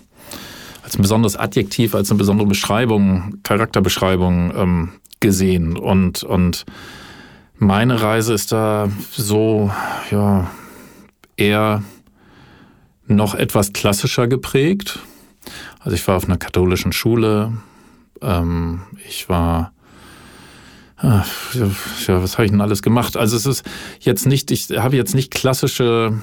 als 0.83 0.97
ein 0.97 1.01
besonderes 1.01 1.35
Adjektiv, 1.35 1.93
als 1.95 2.09
eine 2.09 2.17
besondere 2.17 2.47
Beschreibung, 2.47 3.37
Charakterbeschreibung 3.43 4.53
ähm, 4.55 4.89
gesehen. 5.19 5.77
Und, 5.77 6.23
und 6.23 6.65
meine 7.57 8.01
Reise 8.01 8.33
ist 8.33 8.51
da 8.51 8.89
so, 9.11 9.71
ja, 10.11 10.49
eher 11.37 11.83
noch 13.07 13.35
etwas 13.35 13.71
klassischer 13.73 14.27
geprägt. 14.27 14.99
Also 15.79 15.95
ich 15.95 16.07
war 16.07 16.17
auf 16.17 16.25
einer 16.25 16.37
katholischen 16.37 16.91
Schule. 16.91 17.53
Ähm, 18.21 18.81
ich 19.07 19.29
war 19.29 19.73
ja, 21.01 21.25
was 22.07 22.37
habe 22.37 22.45
ich 22.45 22.51
denn 22.51 22.61
alles 22.61 22.81
gemacht? 22.81 23.17
Also 23.17 23.35
es 23.35 23.45
ist 23.45 23.65
jetzt 23.99 24.25
nicht, 24.25 24.51
ich 24.51 24.69
habe 24.71 24.95
jetzt 24.95 25.13
nicht 25.13 25.31
klassische 25.31 26.13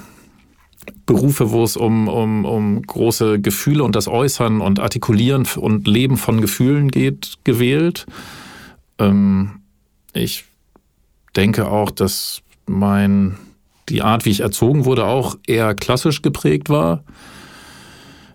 Berufe, 1.05 1.51
wo 1.51 1.63
es 1.63 1.77
um, 1.77 2.07
um, 2.07 2.45
um 2.45 2.81
große 2.81 3.39
Gefühle 3.39 3.83
und 3.83 3.95
das 3.95 4.07
Äußern 4.07 4.61
und 4.61 4.79
Artikulieren 4.79 5.47
und 5.57 5.87
Leben 5.87 6.17
von 6.17 6.41
Gefühlen 6.41 6.89
geht, 6.89 7.35
gewählt. 7.43 8.05
Ähm, 8.99 9.61
ich 10.13 10.45
denke 11.35 11.67
auch, 11.67 11.91
dass 11.91 12.41
mein, 12.65 13.37
die 13.89 14.01
Art, 14.01 14.25
wie 14.25 14.31
ich 14.31 14.39
erzogen 14.39 14.85
wurde, 14.85 15.05
auch 15.05 15.35
eher 15.47 15.75
klassisch 15.75 16.21
geprägt 16.21 16.69
war. 16.69 17.03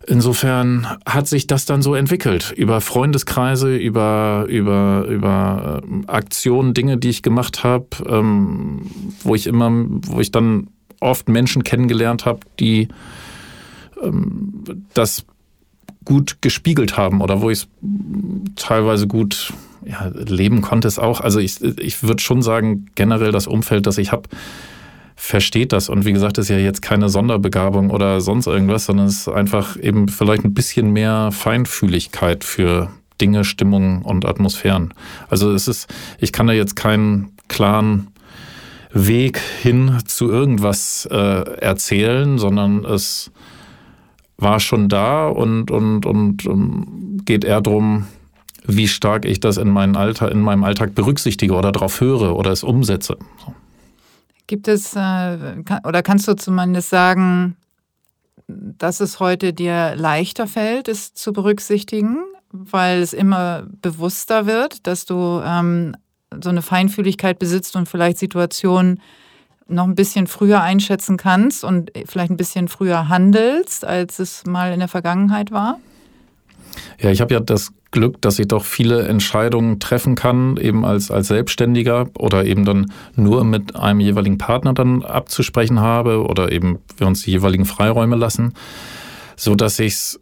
Insofern 0.09 0.87
hat 1.05 1.29
sich 1.29 1.47
das 1.47 1.67
dann 1.67 1.83
so 1.83 1.95
entwickelt. 1.95 2.53
Über 2.57 2.81
Freundeskreise, 2.81 3.77
über, 3.77 4.47
über, 4.49 5.05
über 5.07 5.83
ähm, 5.85 6.05
Aktionen, 6.07 6.73
Dinge, 6.73 6.97
die 6.97 7.11
ich 7.11 7.23
gemacht 7.23 7.62
habe, 7.62 7.88
ähm, 8.09 8.87
wo 9.23 9.35
ich 9.35 9.47
immer, 9.47 9.71
wo 9.71 10.21
ich 10.21 10.33
dann 10.33 10.69
oft 11.00 11.29
Menschen 11.29 11.62
kennengelernt 11.62 12.25
habe, 12.25 12.41
die 12.59 12.88
ähm, 14.03 14.65
das 14.95 15.27
gut 16.07 16.38
gespiegelt 16.41 16.97
haben 16.97 17.21
oder 17.21 17.43
wo 17.43 17.50
ich 17.50 17.59
es 17.59 17.69
teilweise 18.57 19.07
gut 19.07 19.53
ja, 19.85 20.11
leben 20.15 20.62
konnte 20.62 20.88
es 20.88 20.99
auch. 20.99 21.21
Also 21.21 21.38
ich, 21.38 21.61
ich 21.62 22.03
würde 22.03 22.23
schon 22.23 22.41
sagen, 22.41 22.87
generell 22.95 23.31
das 23.31 23.47
Umfeld, 23.47 23.87
das 23.87 23.99
ich 23.99 24.11
habe, 24.11 24.29
versteht 25.19 25.73
das. 25.73 25.89
Und 25.89 26.05
wie 26.07 26.13
gesagt, 26.13 26.39
ist 26.39 26.49
ja 26.49 26.59
jetzt 26.59 26.81
keine 26.81 27.09
Sonderbegabung 27.09 27.91
oder 27.91 28.21
sonst 28.21 28.47
irgendwas, 28.47 28.87
sondern 28.87 29.07
es 29.07 29.27
ist 29.27 29.29
einfach 29.29 29.77
eben 29.77 30.09
vielleicht 30.09 30.45
ein 30.45 30.55
bisschen 30.55 30.93
mehr 30.93 31.31
Feinfühligkeit 31.33 32.45
für 32.45 32.91
Dinge, 33.21 33.45
Stimmungen 33.45 34.03
und 34.03 34.25
Atmosphären. 34.25 34.95
Also 35.29 35.53
es 35.53 35.67
ist, 35.67 35.93
ich 36.21 36.33
kann 36.33 36.47
da 36.47 36.53
jetzt 36.53 36.77
keinen 36.77 37.33
klaren 37.49 38.09
Weg 38.93 39.39
hin 39.39 39.99
zu 40.07 40.31
irgendwas 40.31 41.07
äh, 41.11 41.17
erzählen, 41.17 42.39
sondern 42.39 42.85
es 42.85 43.33
war 44.37 44.61
schon 44.61 44.89
da 44.89 45.27
und, 45.27 45.73
und, 45.73 46.07
und, 46.07 46.47
und 46.47 47.23
geht 47.25 47.45
eher 47.45 47.61
darum, 47.61 48.07
wie 48.65 48.87
stark 48.87 49.25
ich 49.25 49.41
das 49.41 49.57
in, 49.57 49.69
meinen 49.69 49.97
Alter, 49.97 50.31
in 50.31 50.41
meinem 50.41 50.63
Alltag 50.63 50.95
berücksichtige 50.95 51.55
oder 51.55 51.73
darauf 51.73 52.01
höre 52.01 52.37
oder 52.37 52.53
es 52.53 52.63
umsetze. 52.63 53.19
So. 53.45 53.53
Gibt 54.49 54.67
es 54.67 54.97
äh, 54.97 55.62
oder 55.85 56.02
kannst 56.02 56.26
du 56.26 56.35
zumindest 56.35 56.90
sagen, 56.90 57.57
dass 58.49 59.00
es 59.00 59.21
heute 59.21 59.52
dir 59.52 59.95
leichter 59.95 60.47
fällt, 60.47 60.88
es 60.88 61.12
zu 61.12 61.33
berücksichtigen, 61.33 62.25
weil 62.50 63.00
es 63.00 63.12
immer 63.12 63.67
bewusster 63.83 64.47
wird, 64.47 64.87
dass 64.87 65.05
du 65.05 65.43
ähm, 65.45 65.95
so 66.43 66.49
eine 66.49 66.62
Feinfühligkeit 66.62 67.38
besitzt 67.38 67.76
und 67.76 67.88
vielleicht 67.88 68.19
Situationen 68.19 69.00
noch 69.67 69.85
ein 69.85 69.95
bisschen 69.95 70.26
früher 70.26 70.62
einschätzen 70.62 71.19
kannst 71.19 71.62
und 71.62 71.93
vielleicht 72.07 72.31
ein 72.31 72.38
bisschen 72.38 72.69
früher 72.69 73.11
handelst, 73.11 73.85
als 73.85 74.19
es 74.19 74.47
mal 74.47 74.73
in 74.73 74.78
der 74.78 74.88
Vergangenheit 74.88 75.50
war? 75.50 75.78
Ja, 77.01 77.11
ich 77.11 77.21
habe 77.21 77.35
ja 77.35 77.41
das 77.41 77.73
Glück, 77.91 78.21
dass 78.21 78.39
ich 78.39 78.49
doch 78.49 78.65
viele 78.65 79.09
Entscheidungen 79.09 79.81
treffen 79.81 80.15
kann, 80.15 80.57
eben 80.59 80.85
als, 80.85 81.11
als 81.11 81.29
Selbstständiger 81.29 82.09
oder 82.19 82.45
eben 82.45 82.65
dann 82.65 82.93
nur 83.17 83.45
mit 83.45 83.77
einem 83.77 84.01
jeweiligen 84.01 84.39
Partner 84.39 84.75
dann 84.75 85.03
abzusprechen 85.03 85.81
habe 85.81 86.25
oder 86.25 86.53
eben 86.53 86.79
wir 86.97 87.07
uns 87.07 87.23
die 87.23 87.31
jeweiligen 87.31 87.65
Freiräume 87.65 88.17
lassen, 88.17 88.55
so 89.37 89.55
dass 89.55 89.79
ich 89.79 89.95
es 89.95 90.21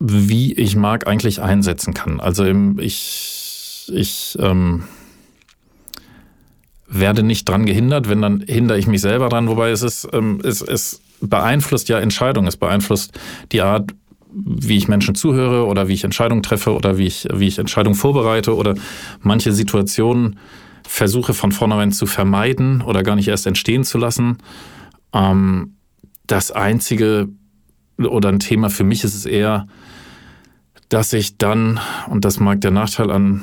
wie 0.00 0.54
ich 0.54 0.76
mag 0.76 1.06
eigentlich 1.06 1.42
einsetzen 1.42 1.92
kann. 1.92 2.20
Also 2.20 2.44
ich, 2.78 3.90
ich 3.92 4.38
ähm, 4.40 4.84
werde 6.88 7.22
nicht 7.22 7.48
dran 7.48 7.66
gehindert, 7.66 8.08
wenn 8.08 8.22
dann 8.22 8.40
hindere 8.40 8.78
ich 8.78 8.86
mich 8.86 9.02
selber 9.02 9.28
dran, 9.28 9.46
wobei 9.46 9.70
es 9.70 9.82
ist, 9.82 10.08
ähm, 10.12 10.40
es, 10.42 10.62
es 10.62 11.02
beeinflusst 11.20 11.88
ja 11.90 12.00
Entscheidungen, 12.00 12.48
es 12.48 12.56
beeinflusst 12.56 13.18
die 13.52 13.60
Art, 13.60 13.92
wie 14.32 14.76
ich 14.76 14.88
Menschen 14.88 15.14
zuhöre 15.14 15.66
oder 15.66 15.88
wie 15.88 15.94
ich 15.94 16.04
Entscheidungen 16.04 16.42
treffe 16.42 16.74
oder 16.74 16.98
wie 16.98 17.06
ich, 17.06 17.26
wie 17.32 17.48
ich 17.48 17.58
Entscheidungen 17.58 17.96
vorbereite 17.96 18.54
oder 18.54 18.74
manche 19.20 19.52
Situationen 19.52 20.38
versuche 20.86 21.34
von 21.34 21.52
vornherein 21.52 21.92
zu 21.92 22.06
vermeiden 22.06 22.82
oder 22.82 23.02
gar 23.02 23.16
nicht 23.16 23.28
erst 23.28 23.46
entstehen 23.46 23.84
zu 23.84 23.98
lassen. 23.98 24.38
Ähm, 25.12 25.74
das 26.26 26.50
einzige 26.50 27.28
oder 27.98 28.28
ein 28.28 28.38
Thema 28.38 28.70
für 28.70 28.84
mich 28.84 29.04
ist 29.04 29.14
es 29.14 29.26
eher, 29.26 29.66
dass 30.88 31.12
ich 31.12 31.38
dann, 31.38 31.80
und 32.08 32.24
das 32.24 32.40
mag 32.40 32.60
der 32.60 32.70
Nachteil 32.70 33.10
an 33.10 33.42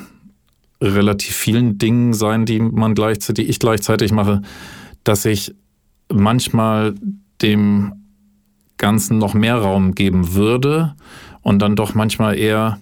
relativ 0.81 1.35
vielen 1.35 1.77
Dingen 1.77 2.13
sein, 2.13 2.45
die 2.45 2.59
man 2.59 2.93
gleichzeitig, 2.93 3.45
die 3.45 3.51
ich 3.51 3.59
gleichzeitig 3.59 4.11
mache, 4.11 4.41
dass 5.03 5.25
ich 5.25 5.55
manchmal 6.11 6.95
dem 7.41 7.93
Ganzen 8.77 9.17
noch 9.17 9.33
mehr 9.33 9.55
Raum 9.55 9.95
geben 9.95 10.33
würde 10.33 10.95
und 11.41 11.59
dann 11.59 11.75
doch 11.75 11.93
manchmal 11.93 12.37
eher 12.37 12.79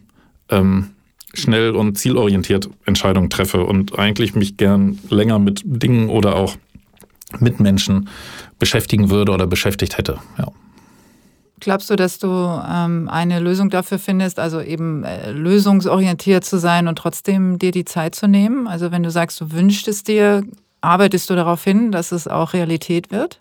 ähm, 0.49 0.91
schnell 1.33 1.71
und 1.71 1.97
zielorientiert 1.97 2.69
Entscheidungen 2.85 3.29
treffe 3.29 3.63
und 3.65 3.97
eigentlich 3.97 4.35
mich 4.35 4.57
gern 4.57 4.99
länger 5.09 5.39
mit 5.39 5.61
Dingen 5.65 6.09
oder 6.09 6.35
auch 6.35 6.55
mit 7.39 7.59
Menschen 7.59 8.09
beschäftigen 8.59 9.09
würde 9.09 9.31
oder 9.31 9.47
beschäftigt 9.47 9.97
hätte. 9.97 10.19
Ja. 10.37 10.47
Glaubst 11.59 11.89
du, 11.89 11.95
dass 11.95 12.19
du 12.19 12.27
ähm, 12.27 13.09
eine 13.09 13.39
Lösung 13.39 13.69
dafür 13.69 13.97
findest, 13.97 14.39
also 14.39 14.61
eben 14.61 15.03
äh, 15.03 15.31
lösungsorientiert 15.31 16.43
zu 16.43 16.59
sein 16.59 16.87
und 16.87 16.97
trotzdem 16.97 17.57
dir 17.59 17.71
die 17.71 17.85
Zeit 17.85 18.13
zu 18.13 18.27
nehmen? 18.27 18.67
Also 18.67 18.91
wenn 18.91 19.03
du 19.03 19.09
sagst, 19.09 19.39
du 19.41 19.51
wünschst 19.51 19.87
es 19.87 20.03
dir, 20.03 20.43
arbeitest 20.81 21.29
du 21.29 21.35
darauf 21.35 21.63
hin, 21.63 21.91
dass 21.91 22.11
es 22.11 22.27
auch 22.27 22.53
Realität 22.53 23.09
wird? 23.09 23.39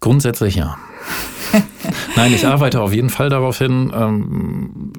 Grundsätzlich 0.00 0.56
ja. 0.56 0.76
Nein, 2.16 2.32
ich 2.34 2.46
arbeite 2.46 2.80
auf 2.80 2.92
jeden 2.92 3.10
Fall 3.10 3.30
darauf 3.30 3.58
hin, 3.58 3.92
ähm, 3.94 4.92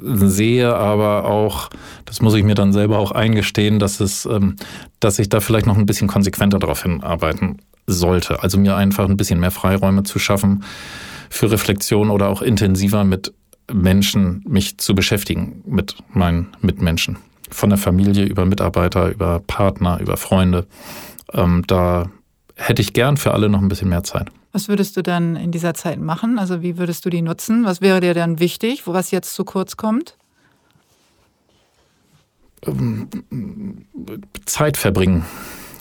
sehe 0.00 0.74
aber 0.74 1.24
auch, 1.24 1.70
das 2.04 2.20
muss 2.20 2.34
ich 2.34 2.44
mir 2.44 2.54
dann 2.54 2.72
selber 2.72 2.98
auch 2.98 3.12
eingestehen, 3.12 3.78
dass 3.78 4.00
es, 4.00 4.26
ähm, 4.26 4.56
dass 5.00 5.18
ich 5.18 5.28
da 5.28 5.40
vielleicht 5.40 5.66
noch 5.66 5.76
ein 5.76 5.86
bisschen 5.86 6.08
konsequenter 6.08 6.58
darauf 6.58 6.82
hinarbeiten 6.82 7.58
sollte. 7.86 8.42
Also 8.42 8.58
mir 8.58 8.76
einfach 8.76 9.08
ein 9.08 9.16
bisschen 9.16 9.40
mehr 9.40 9.50
Freiräume 9.50 10.02
zu 10.02 10.18
schaffen 10.18 10.64
für 11.30 11.50
Reflexion 11.50 12.10
oder 12.10 12.28
auch 12.28 12.42
intensiver 12.42 13.04
mit 13.04 13.32
Menschen 13.72 14.44
mich 14.46 14.78
zu 14.78 14.94
beschäftigen, 14.94 15.62
mit 15.66 15.96
meinen 16.12 16.48
Mitmenschen. 16.60 17.18
Von 17.50 17.70
der 17.70 17.78
Familie 17.78 18.24
über 18.24 18.44
Mitarbeiter, 18.44 19.10
über 19.10 19.40
Partner, 19.40 20.00
über 20.00 20.16
Freunde. 20.16 20.66
Ähm, 21.32 21.64
da 21.66 22.10
hätte 22.56 22.82
ich 22.82 22.92
gern 22.92 23.16
für 23.16 23.32
alle 23.32 23.48
noch 23.48 23.60
ein 23.60 23.68
bisschen 23.68 23.88
mehr 23.88 24.02
Zeit. 24.02 24.28
Was 24.52 24.68
würdest 24.68 24.96
du 24.96 25.02
dann 25.02 25.36
in 25.36 25.52
dieser 25.52 25.74
Zeit 25.74 26.00
machen? 26.00 26.38
Also 26.38 26.62
wie 26.62 26.78
würdest 26.78 27.04
du 27.04 27.10
die 27.10 27.22
nutzen? 27.22 27.64
Was 27.64 27.80
wäre 27.80 28.00
dir 28.00 28.14
dann 28.14 28.40
wichtig, 28.40 28.82
was 28.86 29.10
jetzt 29.10 29.34
zu 29.34 29.44
kurz 29.44 29.76
kommt? 29.76 30.16
Ähm, 32.66 33.08
Zeit 34.46 34.76
verbringen. 34.76 35.24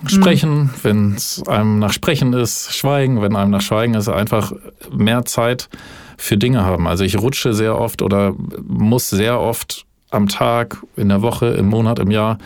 Sprechen, 0.08 0.64
mhm. 0.64 0.70
wenn 0.84 1.16
es 1.16 1.42
einem 1.48 1.80
nach 1.80 1.94
Sprechen 1.94 2.34
ist, 2.34 2.76
schweigen, 2.76 3.22
wenn 3.22 3.36
einem 3.36 3.52
nach 3.52 3.62
Schweigen 3.62 3.94
ist, 3.94 4.10
einfach 4.10 4.52
mehr 4.92 5.26
Zeit 5.26 5.70
für 6.18 6.38
Dinge 6.38 6.64
haben. 6.64 6.86
Also 6.86 7.04
ich 7.06 7.18
rutsche 7.18 7.54
sehr 7.54 7.80
oft 7.80 8.02
oder 8.02 8.36
muss 8.68 9.10
sehr 9.10 9.40
oft 9.40 9.86
am 10.12 10.28
Tag, 10.28 10.84
in 10.96 11.10
der 11.10 11.22
Woche, 11.22 11.48
im 11.48 11.68
Monat, 11.68 12.00
im 12.00 12.12
Jahr 12.12 12.38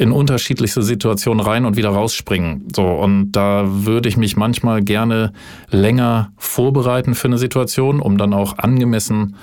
in 0.00 0.12
unterschiedlichste 0.12 0.82
Situationen 0.82 1.44
rein 1.44 1.66
und 1.66 1.76
wieder 1.76 1.90
rausspringen. 1.90 2.68
So, 2.74 2.86
und 2.86 3.32
da 3.32 3.64
würde 3.66 4.08
ich 4.08 4.16
mich 4.16 4.34
manchmal 4.34 4.80
gerne 4.80 5.34
länger 5.68 6.32
vorbereiten 6.38 7.14
für 7.14 7.28
eine 7.28 7.36
Situation, 7.36 8.00
um 8.00 8.16
dann 8.16 8.32
auch 8.32 8.56
angemessen 8.56 9.36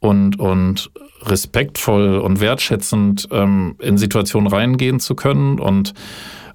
und, 0.00 0.40
und 0.40 0.90
respektvoll 1.24 2.20
und 2.20 2.40
wertschätzend 2.40 3.28
ähm, 3.32 3.74
in 3.80 3.98
Situationen 3.98 4.48
reingehen 4.48 4.98
zu 4.98 5.14
können 5.14 5.58
und 5.58 5.92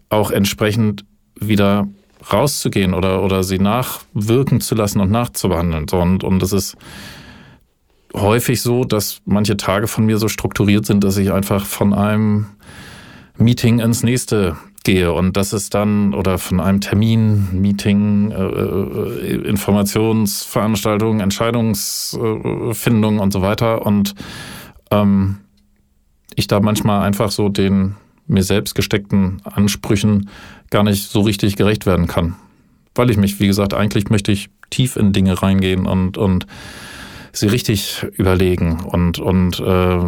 auch 0.10 0.32
entsprechend 0.32 1.06
wieder 1.40 1.88
rauszugehen 2.34 2.96
oder, 2.96 3.22
oder 3.22 3.44
sie 3.44 3.60
nachwirken 3.60 4.62
zu 4.62 4.74
lassen 4.74 5.00
und 5.00 5.12
nachzubehandeln. 5.12 5.88
So, 5.88 6.00
und, 6.00 6.24
und 6.24 6.40
das 6.40 6.54
ist 6.54 6.76
häufig 8.16 8.64
so, 8.64 8.84
dass 8.84 9.22
manche 9.26 9.58
Tage 9.58 9.88
von 9.88 10.08
mir 10.08 10.18
so 10.18 10.28
strukturiert 10.28 10.88
sind, 10.88 11.04
dass 11.04 11.18
ich 11.18 11.32
einfach 11.32 11.68
von 11.68 11.94
einem 11.94 12.48
Meeting 13.38 13.80
ins 13.80 14.04
nächste 14.04 14.58
gehe 14.84 15.14
und 15.14 15.38
das 15.38 15.54
ist 15.54 15.74
dann 15.74 16.14
oder 16.14 16.38
von 16.38 16.60
einem 16.60 16.82
Termin, 16.82 17.48
Meeting, 17.54 18.32
äh, 18.32 18.44
äh, 18.44 19.48
Informationsveranstaltung, 19.48 21.22
Entscheidungsfindung 21.22 23.20
und 23.20 23.32
so 23.32 23.42
weiter 23.42 23.86
und 23.86 24.14
ähm, 24.92 25.38
ich 26.36 26.48
da 26.48 26.60
manchmal 26.60 27.06
einfach 27.06 27.32
so 27.32 27.48
den 27.50 27.96
mir 28.28 28.44
selbst 28.44 28.76
gesteckten 28.76 29.42
Ansprüchen 29.44 30.30
gar 30.70 30.84
nicht 30.84 31.10
so 31.10 31.22
richtig 31.22 31.56
gerecht 31.56 31.86
werden 31.86 32.08
kann. 32.08 32.36
Weil 32.96 33.10
ich 33.10 33.18
mich, 33.18 33.40
wie 33.40 33.48
gesagt, 33.48 33.74
eigentlich 33.74 34.10
möchte 34.10 34.32
ich 34.32 34.50
tief 34.70 34.96
in 34.96 35.14
Dinge 35.14 35.42
reingehen 35.42 35.86
und, 35.86 36.18
und 36.18 36.48
sie 37.32 37.48
richtig 37.48 38.06
überlegen. 38.14 38.80
Und, 38.80 39.20
und 39.20 39.60
äh, 39.60 40.00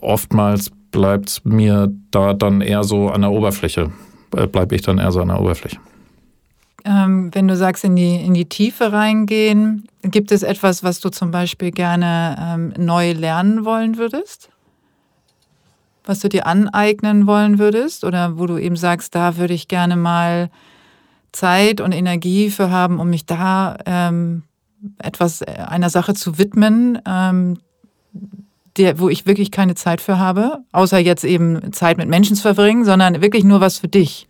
oftmals 0.00 0.70
bleibt 0.92 1.44
mir 1.44 1.90
da 2.12 2.34
dann 2.34 2.60
eher 2.60 2.84
so 2.84 3.08
an 3.08 3.22
der 3.22 3.32
Oberfläche, 3.32 3.90
äh, 4.36 4.46
bleibe 4.46 4.76
ich 4.76 4.82
dann 4.82 4.98
eher 4.98 5.10
so 5.10 5.20
an 5.20 5.28
der 5.28 5.40
Oberfläche. 5.40 5.78
Ähm, 6.84 7.30
wenn 7.32 7.48
du 7.48 7.56
sagst, 7.56 7.84
in 7.84 7.96
die, 7.96 8.16
in 8.16 8.34
die 8.34 8.48
Tiefe 8.48 8.92
reingehen, 8.92 9.88
gibt 10.02 10.32
es 10.32 10.42
etwas, 10.42 10.82
was 10.82 11.00
du 11.00 11.10
zum 11.10 11.30
Beispiel 11.30 11.70
gerne 11.70 12.36
ähm, 12.40 12.72
neu 12.76 13.12
lernen 13.12 13.64
wollen 13.64 13.98
würdest? 13.98 14.50
Was 16.04 16.20
du 16.20 16.28
dir 16.28 16.46
aneignen 16.46 17.26
wollen 17.26 17.58
würdest? 17.58 18.04
Oder 18.04 18.38
wo 18.38 18.46
du 18.46 18.58
eben 18.58 18.76
sagst, 18.76 19.14
da 19.14 19.36
würde 19.36 19.54
ich 19.54 19.68
gerne 19.68 19.96
mal 19.96 20.50
Zeit 21.30 21.80
und 21.80 21.92
Energie 21.92 22.50
für 22.50 22.70
haben, 22.70 22.98
um 22.98 23.10
mich 23.10 23.26
da 23.26 23.78
ähm, 23.86 24.42
etwas 24.98 25.42
äh, 25.42 25.64
einer 25.66 25.88
Sache 25.88 26.14
zu 26.14 26.38
widmen, 26.38 27.00
ähm, 27.06 27.58
der, 28.76 28.98
wo 28.98 29.08
ich 29.08 29.26
wirklich 29.26 29.50
keine 29.50 29.74
Zeit 29.74 30.00
für 30.00 30.18
habe, 30.18 30.58
außer 30.72 30.98
jetzt 30.98 31.24
eben 31.24 31.72
Zeit 31.72 31.98
mit 31.98 32.08
Menschen 32.08 32.36
zu 32.36 32.42
verbringen, 32.42 32.84
sondern 32.84 33.20
wirklich 33.20 33.44
nur 33.44 33.60
was 33.60 33.78
für 33.78 33.88
dich? 33.88 34.26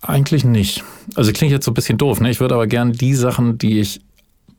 Eigentlich 0.00 0.44
nicht. 0.44 0.82
Also 1.14 1.32
klingt 1.32 1.52
jetzt 1.52 1.64
so 1.64 1.70
ein 1.70 1.74
bisschen 1.74 1.98
doof, 1.98 2.20
ne? 2.20 2.30
Ich 2.30 2.40
würde 2.40 2.54
aber 2.54 2.66
gern 2.66 2.92
die 2.92 3.14
Sachen, 3.14 3.58
die 3.58 3.78
ich 3.78 4.00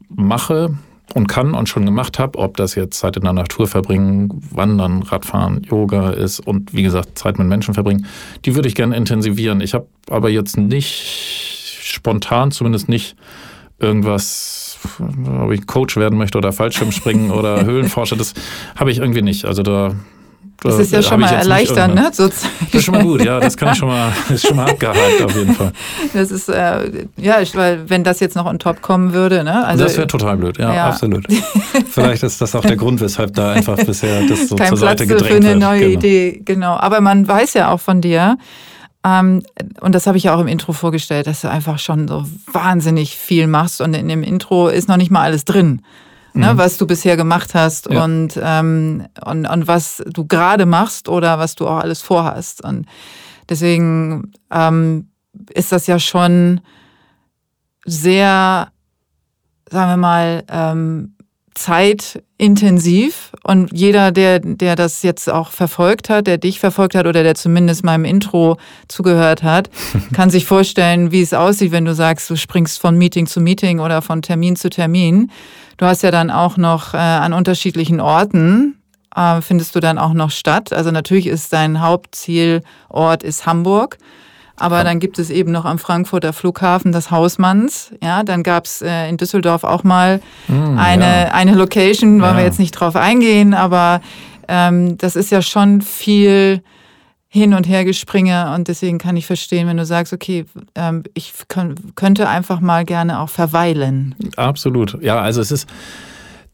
mache 0.09 0.77
und 1.13 1.27
kann 1.27 1.53
und 1.53 1.67
schon 1.67 1.85
gemacht 1.85 2.17
habe, 2.17 2.39
ob 2.39 2.55
das 2.57 2.75
jetzt 2.75 2.97
Zeit 2.97 3.17
in 3.17 3.23
der 3.23 3.33
Natur 3.33 3.67
verbringen, 3.67 4.29
Wandern, 4.51 5.03
Radfahren, 5.03 5.63
Yoga 5.63 6.11
ist 6.11 6.39
und 6.39 6.73
wie 6.73 6.83
gesagt 6.83 7.17
Zeit 7.17 7.37
mit 7.37 7.47
Menschen 7.47 7.73
verbringen, 7.73 8.05
die 8.45 8.55
würde 8.55 8.67
ich 8.67 8.75
gerne 8.75 8.95
intensivieren. 8.95 9.59
Ich 9.59 9.73
habe 9.73 9.87
aber 10.09 10.29
jetzt 10.29 10.57
nicht 10.57 11.79
spontan, 11.81 12.51
zumindest 12.51 12.87
nicht 12.87 13.15
irgendwas 13.79 14.52
ob 15.41 15.51
ich 15.51 15.65
Coach 15.67 15.97
werden 15.97 16.17
möchte 16.17 16.37
oder 16.37 16.53
Fallschirmspringen 16.53 17.31
oder 17.31 17.65
Höhlenforscher, 17.65 18.15
das 18.15 18.33
habe 18.75 18.91
ich 18.91 18.99
irgendwie 18.99 19.21
nicht. 19.21 19.45
Also 19.45 19.63
da 19.63 19.93
das 20.63 20.79
ist 20.79 20.93
ja 20.93 21.01
schon 21.01 21.19
mal 21.19 21.33
erleichternd, 21.33 21.93
ne? 21.93 22.09
So 22.13 22.27
das 22.27 22.45
ist 22.71 22.85
schon 22.85 22.95
mal 22.95 23.03
gut, 23.03 23.23
ja, 23.23 23.39
das 23.39 23.57
kann 23.57 23.73
ich 23.73 23.77
schon 23.77 23.89
mal, 23.89 24.13
ist 24.29 24.47
schon 24.47 24.55
mal 24.55 24.69
abgehakt 24.69 25.21
auf 25.21 25.35
jeden 25.35 25.53
Fall. 25.53 25.73
Das 26.13 26.31
ist, 26.31 26.47
äh, 26.47 27.05
ja, 27.17 27.41
ich, 27.41 27.55
weil 27.55 27.89
wenn 27.89 28.03
das 28.03 28.21
jetzt 28.21 28.35
noch 28.35 28.45
on 28.45 28.59
top 28.59 28.81
kommen 28.81 29.13
würde, 29.13 29.43
ne? 29.43 29.65
Also, 29.65 29.83
das 29.83 29.97
wäre 29.97 30.07
total 30.07 30.37
blöd, 30.37 30.57
ja, 30.57 30.73
ja, 30.73 30.87
absolut. 30.87 31.25
Vielleicht 31.89 32.23
ist 32.23 32.39
das 32.39 32.55
auch 32.55 32.61
der 32.61 32.77
Grund, 32.77 33.01
weshalb 33.01 33.33
da 33.33 33.51
einfach 33.51 33.75
bisher 33.75 34.21
das 34.27 34.47
so 34.47 34.55
Kein 34.55 34.69
zur 34.69 34.77
Seite 34.77 35.05
Platz 35.05 35.19
gedrängt 35.19 35.43
für 35.43 35.49
eine 35.49 35.59
neue 35.59 35.79
genau. 35.81 35.99
Idee, 35.99 36.41
genau. 36.45 36.75
Aber 36.77 37.01
man 37.01 37.27
weiß 37.27 37.55
ja 37.55 37.69
auch 37.69 37.81
von 37.81 37.99
dir, 37.99 38.37
ähm, 39.03 39.43
und 39.81 39.93
das 39.93 40.07
habe 40.07 40.17
ich 40.17 40.23
ja 40.23 40.35
auch 40.35 40.39
im 40.39 40.47
Intro 40.47 40.73
vorgestellt, 40.73 41.27
dass 41.27 41.41
du 41.41 41.49
einfach 41.49 41.79
schon 41.79 42.07
so 42.07 42.25
wahnsinnig 42.51 43.17
viel 43.17 43.47
machst 43.47 43.81
und 43.81 43.93
in 43.93 44.07
dem 44.07 44.23
Intro 44.23 44.69
ist 44.69 44.87
noch 44.87 44.97
nicht 44.97 45.11
mal 45.11 45.23
alles 45.23 45.45
drin. 45.45 45.81
Ne, 46.35 46.51
mhm. 46.51 46.57
was 46.57 46.77
du 46.77 46.87
bisher 46.87 47.15
gemacht 47.15 47.53
hast 47.53 47.91
ja. 47.91 48.03
und, 48.03 48.39
ähm, 48.41 49.05
und, 49.23 49.45
und 49.45 49.67
was 49.67 50.01
du 50.07 50.25
gerade 50.25 50.65
machst 50.65 51.07
oder 51.07 51.37
was 51.37 51.53
du 51.53 51.67
auch 51.67 51.77
alles 51.77 52.01
vorhast. 52.01 52.63
Und 52.63 52.87
deswegen 53.49 54.31
ähm, 54.49 55.09
ist 55.53 55.71
das 55.71 55.85
ja 55.85 55.99
schon 55.99 56.61
sehr, 57.85 58.69
sagen 59.69 59.91
wir 59.91 59.97
mal, 59.97 60.43
ähm, 60.49 61.12
zeitintensiv 61.55 63.31
und 63.43 63.71
jeder, 63.71 64.11
der, 64.11 64.39
der 64.39 64.75
das 64.75 65.03
jetzt 65.03 65.29
auch 65.29 65.51
verfolgt 65.51 66.09
hat, 66.09 66.27
der 66.27 66.37
dich 66.37 66.59
verfolgt 66.59 66.95
hat 66.95 67.05
oder 67.05 67.23
der 67.23 67.35
zumindest 67.35 67.83
meinem 67.83 68.05
Intro 68.05 68.57
zugehört 68.87 69.43
hat, 69.43 69.69
kann 70.13 70.29
sich 70.29 70.45
vorstellen, 70.45 71.11
wie 71.11 71.21
es 71.21 71.33
aussieht, 71.33 71.71
wenn 71.71 71.85
du 71.85 71.93
sagst, 71.93 72.29
du 72.29 72.35
springst 72.35 72.79
von 72.79 72.97
Meeting 72.97 73.27
zu 73.27 73.39
Meeting 73.41 73.79
oder 73.79 74.01
von 74.01 74.21
Termin 74.21 74.55
zu 74.55 74.69
Termin. 74.69 75.31
Du 75.77 75.85
hast 75.85 76.03
ja 76.03 76.11
dann 76.11 76.31
auch 76.31 76.57
noch 76.57 76.93
äh, 76.93 76.97
an 76.97 77.33
unterschiedlichen 77.33 77.99
Orten 77.99 78.77
äh, 79.15 79.41
findest 79.41 79.75
du 79.75 79.79
dann 79.79 79.97
auch 79.97 80.13
noch 80.13 80.31
statt. 80.31 80.73
Also 80.73 80.91
natürlich 80.91 81.27
ist 81.27 81.53
dein 81.53 81.81
Hauptzielort 81.81 83.23
ist 83.23 83.45
Hamburg. 83.45 83.97
Aber 84.55 84.83
dann 84.83 84.99
gibt 84.99 85.17
es 85.17 85.29
eben 85.29 85.51
noch 85.51 85.65
am 85.65 85.79
Frankfurter 85.79 86.31
Flughafen 86.31 86.91
das 86.91 87.09
Hausmanns. 87.09 87.91
Ja, 88.03 88.23
dann 88.23 88.43
gab 88.43 88.65
es 88.65 88.81
äh, 88.81 89.09
in 89.09 89.17
Düsseldorf 89.17 89.63
auch 89.63 89.83
mal 89.83 90.21
mm, 90.47 90.77
eine, 90.77 91.05
ja. 91.05 91.33
eine 91.33 91.55
Location, 91.55 92.21
wollen 92.21 92.33
ja. 92.33 92.37
wir 92.37 92.45
jetzt 92.45 92.59
nicht 92.59 92.71
drauf 92.71 92.95
eingehen, 92.95 93.53
aber 93.53 94.01
ähm, 94.47 94.97
das 94.97 95.15
ist 95.15 95.31
ja 95.31 95.41
schon 95.41 95.81
viel 95.81 96.61
hin 97.33 97.55
und 97.55 97.67
her 97.67 97.83
gespringe 97.83 98.53
und 98.53 98.67
deswegen 98.67 98.99
kann 98.99 99.17
ich 99.17 99.25
verstehen, 99.25 99.67
wenn 99.67 99.77
du 99.77 99.85
sagst, 99.85 100.13
okay, 100.13 100.45
ähm, 100.75 101.01
ich 101.15 101.33
könnte 101.95 102.29
einfach 102.29 102.59
mal 102.59 102.85
gerne 102.85 103.19
auch 103.19 103.29
verweilen. 103.29 104.13
Absolut. 104.35 105.01
Ja, 105.01 105.19
also 105.19 105.41
es 105.41 105.51
ist. 105.51 105.67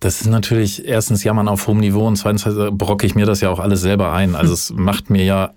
Das 0.01 0.21
ist 0.21 0.27
natürlich 0.27 0.87
erstens 0.87 1.25
Jammern 1.25 1.49
auf 1.49 1.67
hohem 1.67 1.79
Niveau 1.79 2.07
und 2.07 2.15
zweitens 2.15 2.47
brocke 2.71 3.05
ich 3.05 3.15
mir 3.15 3.25
das 3.25 3.41
ja 3.41 3.49
auch 3.49 3.59
alles 3.59 3.81
selber 3.81 4.13
ein. 4.13 4.33
Also 4.33 4.53
es 4.53 4.71
macht 4.71 5.09
mir 5.09 5.25
ja 5.25 5.51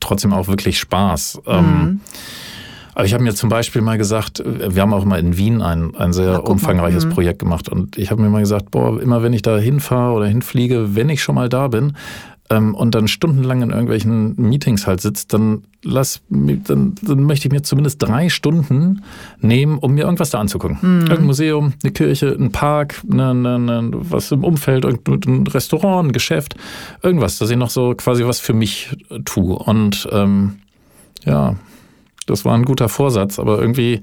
trotzdem 0.00 0.32
auch 0.32 0.48
wirklich 0.48 0.78
Spaß. 0.78 1.42
Ähm, 1.46 1.64
mhm. 1.64 2.00
aber 2.94 3.04
ich 3.04 3.14
habe 3.14 3.22
mir 3.24 3.34
zum 3.34 3.48
Beispiel 3.48 3.82
mal 3.82 3.98
gesagt, 3.98 4.42
wir 4.44 4.82
haben 4.82 4.92
auch 4.92 5.04
mal 5.04 5.18
in 5.18 5.36
Wien 5.36 5.62
ein, 5.62 5.94
ein 5.96 6.12
sehr 6.12 6.32
ja, 6.32 6.38
umfangreiches 6.38 7.04
mal. 7.04 7.10
Mhm. 7.10 7.14
Projekt 7.14 7.38
gemacht 7.40 7.68
und 7.68 7.98
ich 7.98 8.10
habe 8.10 8.22
mir 8.22 8.28
mal 8.28 8.40
gesagt, 8.40 8.70
boah, 8.70 9.00
immer 9.00 9.22
wenn 9.22 9.32
ich 9.32 9.42
da 9.42 9.58
hinfahre 9.58 10.14
oder 10.14 10.26
hinfliege, 10.26 10.94
wenn 10.94 11.08
ich 11.08 11.22
schon 11.22 11.34
mal 11.34 11.48
da 11.48 11.68
bin, 11.68 11.94
ähm, 12.50 12.74
und 12.74 12.94
dann 12.94 13.08
stundenlang 13.08 13.62
in 13.62 13.70
irgendwelchen 13.70 14.34
Meetings 14.36 14.86
halt 14.86 15.00
sitzt, 15.00 15.32
dann 15.32 15.64
lass 15.84 16.22
dann, 16.28 16.94
dann 17.02 17.22
möchte 17.24 17.48
ich 17.48 17.52
mir 17.52 17.62
zumindest 17.62 18.02
drei 18.02 18.28
Stunden 18.28 19.02
nehmen, 19.40 19.78
um 19.78 19.94
mir 19.94 20.04
irgendwas 20.04 20.30
da 20.30 20.40
anzugucken. 20.40 20.78
Mhm. 20.80 21.00
Irgendein 21.02 21.26
Museum, 21.26 21.72
eine 21.82 21.92
Kirche, 21.92 22.34
ein 22.38 22.50
Park, 22.50 23.02
eine, 23.10 23.30
eine, 23.30 23.54
eine, 23.54 23.90
was 23.92 24.32
im 24.32 24.44
Umfeld, 24.44 24.84
ein 24.84 25.46
Restaurant, 25.46 26.08
ein 26.08 26.12
Geschäft, 26.12 26.56
irgendwas, 27.02 27.38
dass 27.38 27.50
ich 27.50 27.56
noch 27.56 27.70
so 27.70 27.94
quasi 27.94 28.24
was 28.24 28.40
für 28.40 28.54
mich 28.54 28.96
tue. 29.24 29.56
Und 29.56 30.08
ähm, 30.12 30.56
ja, 31.24 31.56
das 32.28 32.44
war 32.44 32.54
ein 32.54 32.64
guter 32.64 32.88
Vorsatz, 32.88 33.38
aber 33.38 33.60
irgendwie 33.60 34.00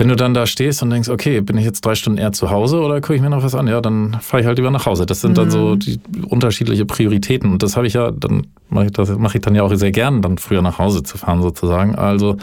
wenn 0.00 0.08
du 0.08 0.16
dann 0.16 0.32
da 0.32 0.46
stehst 0.46 0.82
und 0.82 0.88
denkst, 0.88 1.10
okay, 1.10 1.42
bin 1.42 1.58
ich 1.58 1.64
jetzt 1.66 1.84
drei 1.84 1.94
Stunden 1.94 2.18
eher 2.18 2.32
zu 2.32 2.50
Hause 2.50 2.80
oder 2.80 3.02
gucke 3.02 3.16
ich 3.16 3.20
mir 3.20 3.28
noch 3.28 3.42
was 3.42 3.54
an? 3.54 3.66
Ja, 3.66 3.82
dann 3.82 4.16
fahre 4.22 4.40
ich 4.40 4.46
halt 4.46 4.56
lieber 4.56 4.70
nach 4.70 4.86
Hause. 4.86 5.04
Das 5.04 5.20
sind 5.20 5.32
mhm. 5.32 5.34
dann 5.34 5.50
so 5.50 5.68
mhm. 5.74 5.78
die 5.78 6.00
unterschiedliche 6.26 6.86
Prioritäten. 6.86 7.52
Und 7.52 7.62
das 7.62 7.76
habe 7.76 7.86
ich 7.86 7.92
ja, 7.92 8.10
dann 8.10 8.46
mache 8.70 8.86
ich 8.86 8.92
das 8.92 9.10
mache 9.18 9.36
ich 9.36 9.42
dann 9.42 9.54
ja 9.54 9.62
auch 9.62 9.74
sehr 9.74 9.90
gern, 9.90 10.22
dann 10.22 10.38
früher 10.38 10.62
nach 10.62 10.78
Hause 10.78 11.02
zu 11.02 11.18
fahren 11.18 11.42
sozusagen. 11.42 11.96
Also 11.96 12.38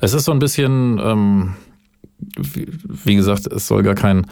es 0.00 0.14
ist 0.14 0.24
so 0.24 0.32
ein 0.32 0.38
bisschen, 0.38 0.98
ähm, 1.04 1.54
wie, 2.38 2.68
wie 2.86 3.14
gesagt, 3.14 3.46
es 3.46 3.66
soll 3.66 3.82
gar 3.82 3.94
kein 3.94 4.26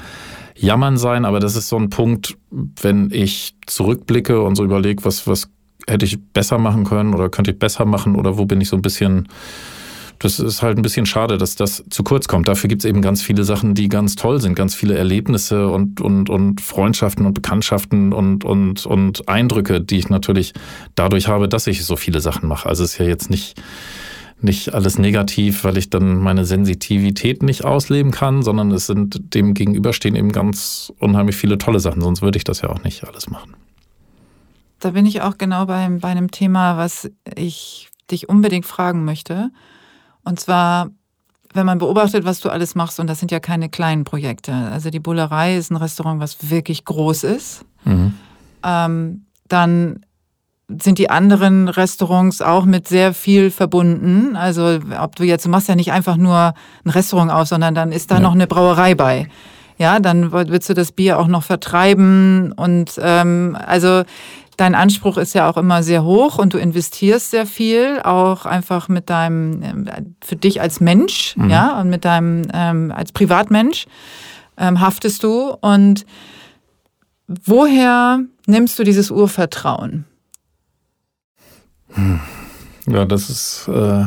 Jammern 0.56 0.96
sein, 0.96 1.26
aber 1.26 1.38
das 1.38 1.56
ist 1.56 1.68
so 1.68 1.76
ein 1.76 1.90
Punkt, 1.90 2.38
wenn 2.50 3.10
ich 3.12 3.54
zurückblicke 3.66 4.40
und 4.40 4.56
so 4.56 4.64
überlege, 4.64 5.04
was, 5.04 5.26
was 5.26 5.50
hätte 5.86 6.06
ich 6.06 6.18
besser 6.32 6.56
machen 6.56 6.84
können 6.84 7.14
oder 7.14 7.28
könnte 7.28 7.50
ich 7.50 7.58
besser 7.58 7.84
machen 7.84 8.14
oder 8.14 8.38
wo 8.38 8.46
bin 8.46 8.60
ich 8.60 8.68
so 8.68 8.76
ein 8.76 8.82
bisschen 8.82 9.28
das 10.20 10.38
ist 10.38 10.60
halt 10.60 10.76
ein 10.76 10.82
bisschen 10.82 11.06
schade, 11.06 11.38
dass 11.38 11.56
das 11.56 11.82
zu 11.88 12.02
kurz 12.04 12.28
kommt. 12.28 12.46
Dafür 12.46 12.68
gibt 12.68 12.84
es 12.84 12.88
eben 12.88 13.00
ganz 13.00 13.22
viele 13.22 13.42
Sachen, 13.42 13.74
die 13.74 13.88
ganz 13.88 14.16
toll 14.16 14.38
sind, 14.38 14.54
ganz 14.54 14.74
viele 14.74 14.94
Erlebnisse 14.96 15.68
und, 15.68 16.02
und, 16.02 16.28
und 16.28 16.60
Freundschaften 16.60 17.24
und 17.24 17.32
Bekanntschaften 17.32 18.12
und, 18.12 18.44
und, 18.44 18.84
und 18.84 19.28
Eindrücke, 19.30 19.80
die 19.80 19.96
ich 19.96 20.10
natürlich 20.10 20.52
dadurch 20.94 21.26
habe, 21.26 21.48
dass 21.48 21.66
ich 21.66 21.86
so 21.86 21.96
viele 21.96 22.20
Sachen 22.20 22.50
mache. 22.50 22.68
Also 22.68 22.84
es 22.84 22.92
ist 22.92 22.98
ja 22.98 23.06
jetzt 23.06 23.30
nicht, 23.30 23.62
nicht 24.42 24.74
alles 24.74 24.98
negativ, 24.98 25.64
weil 25.64 25.78
ich 25.78 25.88
dann 25.88 26.18
meine 26.18 26.44
Sensitivität 26.44 27.42
nicht 27.42 27.64
ausleben 27.64 28.10
kann, 28.10 28.42
sondern 28.42 28.72
es 28.72 28.86
sind 28.86 29.34
dem 29.34 29.54
gegenüberstehen 29.54 30.16
eben 30.16 30.32
ganz 30.32 30.92
unheimlich 30.98 31.36
viele 31.36 31.56
tolle 31.56 31.80
Sachen, 31.80 32.02
sonst 32.02 32.20
würde 32.20 32.36
ich 32.36 32.44
das 32.44 32.60
ja 32.60 32.68
auch 32.68 32.84
nicht 32.84 33.04
alles 33.04 33.30
machen. 33.30 33.56
Da 34.80 34.90
bin 34.90 35.06
ich 35.06 35.22
auch 35.22 35.38
genau 35.38 35.64
beim, 35.64 36.00
bei 36.00 36.08
einem 36.08 36.30
Thema, 36.30 36.76
was 36.76 37.10
ich 37.36 37.88
dich 38.10 38.28
unbedingt 38.28 38.66
fragen 38.66 39.06
möchte. 39.06 39.50
Und 40.24 40.40
zwar, 40.40 40.90
wenn 41.52 41.66
man 41.66 41.78
beobachtet, 41.78 42.24
was 42.24 42.40
du 42.40 42.50
alles 42.50 42.74
machst, 42.74 43.00
und 43.00 43.06
das 43.06 43.18
sind 43.18 43.30
ja 43.30 43.40
keine 43.40 43.68
kleinen 43.68 44.04
Projekte. 44.04 44.52
Also 44.52 44.90
die 44.90 45.00
Bullerei 45.00 45.56
ist 45.56 45.70
ein 45.70 45.76
Restaurant, 45.76 46.20
was 46.20 46.50
wirklich 46.50 46.84
groß 46.84 47.24
ist. 47.24 47.64
Mhm. 47.84 48.14
Ähm, 48.62 49.24
dann 49.48 50.00
sind 50.78 50.98
die 50.98 51.10
anderen 51.10 51.68
Restaurants 51.68 52.42
auch 52.42 52.64
mit 52.64 52.86
sehr 52.86 53.12
viel 53.12 53.50
verbunden. 53.50 54.36
Also 54.36 54.78
ob 55.00 55.16
du 55.16 55.24
jetzt, 55.24 55.44
du 55.44 55.48
machst 55.48 55.68
ja 55.68 55.74
nicht 55.74 55.92
einfach 55.92 56.16
nur 56.16 56.54
ein 56.84 56.90
Restaurant 56.90 57.30
auf, 57.32 57.48
sondern 57.48 57.74
dann 57.74 57.92
ist 57.92 58.10
da 58.10 58.16
ja. 58.16 58.20
noch 58.20 58.32
eine 58.32 58.46
Brauerei 58.46 58.94
bei. 58.94 59.28
Ja, 59.78 59.98
dann 59.98 60.30
willst 60.30 60.68
du 60.68 60.74
das 60.74 60.92
Bier 60.92 61.18
auch 61.18 61.26
noch 61.26 61.42
vertreiben 61.42 62.52
und 62.52 63.00
ähm, 63.02 63.56
also 63.66 64.02
dein 64.60 64.74
Anspruch 64.74 65.16
ist 65.16 65.34
ja 65.34 65.48
auch 65.48 65.56
immer 65.56 65.82
sehr 65.82 66.04
hoch 66.04 66.38
und 66.38 66.52
du 66.52 66.58
investierst 66.58 67.30
sehr 67.30 67.46
viel, 67.46 68.00
auch 68.04 68.44
einfach 68.44 68.88
mit 68.88 69.08
deinem, 69.08 69.62
ähm, 69.62 70.14
für 70.22 70.36
dich 70.36 70.60
als 70.60 70.80
Mensch, 70.80 71.34
mhm. 71.36 71.48
ja, 71.48 71.80
und 71.80 71.88
mit 71.88 72.04
deinem, 72.04 72.42
ähm, 72.52 72.92
als 72.94 73.12
Privatmensch 73.12 73.86
ähm, 74.58 74.80
haftest 74.80 75.22
du. 75.22 75.56
Und 75.60 76.04
woher 77.26 78.20
nimmst 78.46 78.78
du 78.78 78.84
dieses 78.84 79.10
Urvertrauen? 79.10 80.04
Hm. 81.92 82.20
Ja, 82.86 83.04
das 83.04 83.30
ist. 83.30 83.68
Äh 83.68 84.04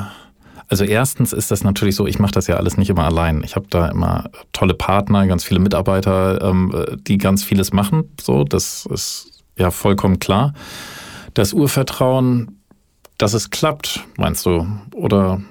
also 0.70 0.86
erstens 0.86 1.34
ist 1.34 1.52
das 1.52 1.64
natürlich 1.64 1.96
so, 1.96 2.08
ich 2.08 2.18
mache 2.18 2.32
das 2.32 2.48
ja 2.48 2.56
alles 2.56 2.78
nicht 2.78 2.90
immer 2.90 3.04
allein. 3.04 3.44
Ich 3.44 3.56
habe 3.56 3.68
da 3.70 3.90
immer 3.90 4.32
tolle 4.54 4.74
Partner, 4.74 5.28
ganz 5.28 5.44
viele 5.44 5.60
Mitarbeiter, 5.60 6.42
ähm, 6.42 6.74
die 7.06 7.20
ganz 7.20 7.44
vieles 7.44 7.74
machen. 7.74 8.10
So, 8.20 8.44
das 8.44 8.88
ist 8.88 9.43
ja 9.58 9.72
vollkommen 9.72 10.20
klar. 10.20 10.54
Das 11.34 11.54
Urvertrauen, 11.54 12.60
dass 13.18 13.34
es 13.34 13.50
klappt, 13.50 14.04
meinst 14.18 14.46
du? 14.46 14.68
Oder 14.94 15.42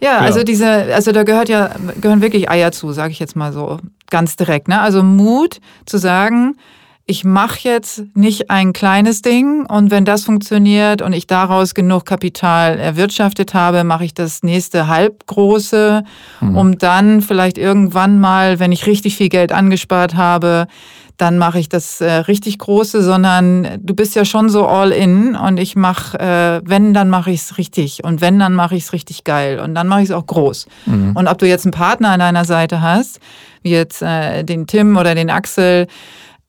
ja, 0.00 0.14
ja, 0.14 0.18
also 0.18 0.42
diese, 0.42 0.68
also 0.68 1.12
da 1.12 1.22
gehört 1.22 1.48
ja, 1.48 1.70
gehören 2.00 2.22
wirklich 2.22 2.50
Eier 2.50 2.72
zu, 2.72 2.92
sage 2.92 3.12
ich 3.12 3.20
jetzt 3.20 3.36
mal 3.36 3.52
so 3.52 3.78
ganz 4.10 4.34
direkt. 4.34 4.66
Ne? 4.66 4.80
Also 4.80 5.04
Mut 5.04 5.60
zu 5.86 5.96
sagen, 5.96 6.56
ich 7.04 7.24
mache 7.24 7.58
jetzt 7.62 8.04
nicht 8.14 8.50
ein 8.50 8.72
kleines 8.72 9.22
Ding 9.22 9.66
und 9.66 9.90
wenn 9.90 10.04
das 10.04 10.24
funktioniert 10.24 11.02
und 11.02 11.12
ich 11.12 11.26
daraus 11.26 11.74
genug 11.74 12.04
Kapital 12.04 12.78
erwirtschaftet 12.78 13.54
habe, 13.54 13.82
mache 13.82 14.04
ich 14.04 14.14
das 14.14 14.42
nächste 14.42 14.86
halbgroße, 14.86 16.04
mhm. 16.40 16.56
um 16.56 16.78
dann 16.78 17.20
vielleicht 17.20 17.58
irgendwann 17.58 18.20
mal, 18.20 18.60
wenn 18.60 18.70
ich 18.70 18.86
richtig 18.86 19.16
viel 19.16 19.28
Geld 19.28 19.50
angespart 19.52 20.14
habe, 20.14 20.68
dann 21.16 21.38
mache 21.38 21.58
ich 21.58 21.68
das 21.68 22.00
äh, 22.00 22.10
richtig 22.12 22.58
große, 22.58 23.02
sondern 23.02 23.78
du 23.80 23.94
bist 23.94 24.14
ja 24.14 24.24
schon 24.24 24.48
so 24.48 24.66
all 24.66 24.90
in 24.90 25.36
und 25.36 25.58
ich 25.58 25.76
mache, 25.76 26.18
äh, 26.18 26.60
wenn, 26.64 26.94
dann 26.94 27.10
mache 27.10 27.30
ich 27.30 27.42
es 27.42 27.58
richtig 27.58 28.02
und 28.04 28.20
wenn, 28.20 28.38
dann 28.38 28.54
mache 28.54 28.74
ich 28.76 28.84
es 28.84 28.92
richtig 28.92 29.24
geil 29.24 29.60
und 29.60 29.74
dann 29.74 29.88
mache 29.88 30.02
ich 30.02 30.08
es 30.08 30.14
auch 30.14 30.26
groß. 30.26 30.66
Mhm. 30.86 31.12
Und 31.14 31.28
ob 31.28 31.38
du 31.38 31.46
jetzt 31.46 31.64
einen 31.64 31.72
Partner 31.72 32.10
an 32.10 32.20
deiner 32.20 32.44
Seite 32.44 32.80
hast, 32.80 33.20
wie 33.62 33.70
jetzt 33.70 34.02
äh, 34.02 34.42
den 34.42 34.66
Tim 34.66 34.96
oder 34.96 35.14
den 35.14 35.30
Axel, 35.30 35.86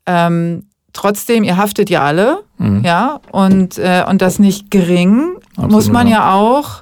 ähm, 0.05 0.65
trotzdem, 0.93 1.43
ihr 1.43 1.57
haftet 1.57 1.89
ja 1.89 2.03
alle, 2.03 2.39
mhm. 2.57 2.83
ja, 2.83 3.19
und, 3.31 3.77
äh, 3.77 4.03
und 4.07 4.21
das 4.21 4.39
nicht 4.39 4.71
gering, 4.71 5.35
Absolut, 5.51 5.71
muss 5.71 5.91
man 5.91 6.07
ja 6.07 6.33
auch 6.33 6.81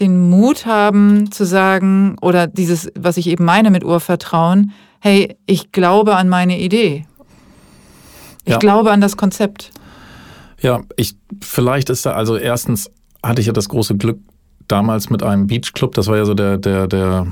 den 0.00 0.30
Mut 0.30 0.66
haben 0.66 1.30
zu 1.30 1.44
sagen, 1.44 2.16
oder 2.20 2.46
dieses, 2.46 2.90
was 2.96 3.16
ich 3.16 3.26
eben 3.26 3.44
meine 3.44 3.70
mit 3.70 3.84
Urvertrauen, 3.84 4.72
hey, 5.00 5.36
ich 5.46 5.72
glaube 5.72 6.16
an 6.16 6.28
meine 6.28 6.58
Idee. 6.58 7.04
Ich 8.48 8.52
ja. 8.52 8.58
glaube 8.58 8.90
an 8.90 9.02
das 9.02 9.18
Konzept. 9.18 9.70
Ja, 10.60 10.80
ich, 10.96 11.16
vielleicht 11.42 11.90
ist 11.90 12.06
da, 12.06 12.12
also 12.12 12.38
erstens 12.38 12.90
hatte 13.22 13.42
ich 13.42 13.46
ja 13.46 13.52
das 13.52 13.68
große 13.68 13.96
Glück 13.96 14.18
damals 14.68 15.10
mit 15.10 15.22
einem 15.22 15.46
Beachclub, 15.46 15.94
das 15.94 16.06
war 16.06 16.16
ja 16.16 16.24
so 16.24 16.32
der, 16.32 16.56
der, 16.56 16.86
der 16.86 17.26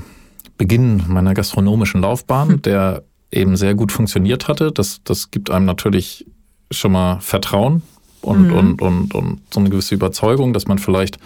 Beginn 0.59 1.03
meiner 1.07 1.33
gastronomischen 1.33 2.01
Laufbahn, 2.01 2.49
hm. 2.49 2.61
der 2.61 3.03
eben 3.31 3.57
sehr 3.57 3.73
gut 3.73 3.91
funktioniert 3.91 4.47
hatte. 4.47 4.71
Das, 4.71 5.01
das 5.03 5.31
gibt 5.31 5.49
einem 5.49 5.65
natürlich 5.65 6.27
schon 6.69 6.91
mal 6.91 7.19
Vertrauen 7.19 7.81
und, 8.21 8.49
mhm. 8.49 8.53
und, 8.53 8.81
und, 8.81 9.15
und 9.15 9.41
so 9.51 9.59
eine 9.59 9.69
gewisse 9.69 9.95
Überzeugung, 9.95 10.53
dass 10.53 10.67
man 10.67 10.77
vielleicht 10.77 11.17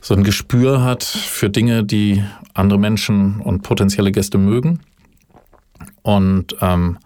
so 0.00 0.14
ein 0.14 0.24
Gespür 0.24 0.82
hat 0.82 1.04
für 1.04 1.48
Dinge, 1.48 1.84
die 1.84 2.24
andere 2.54 2.78
Menschen 2.78 3.40
und 3.40 3.62
potenzielle 3.62 4.10
Gäste 4.10 4.36
mögen. 4.36 4.80
Und 6.02 6.56
ähm, 6.60 6.98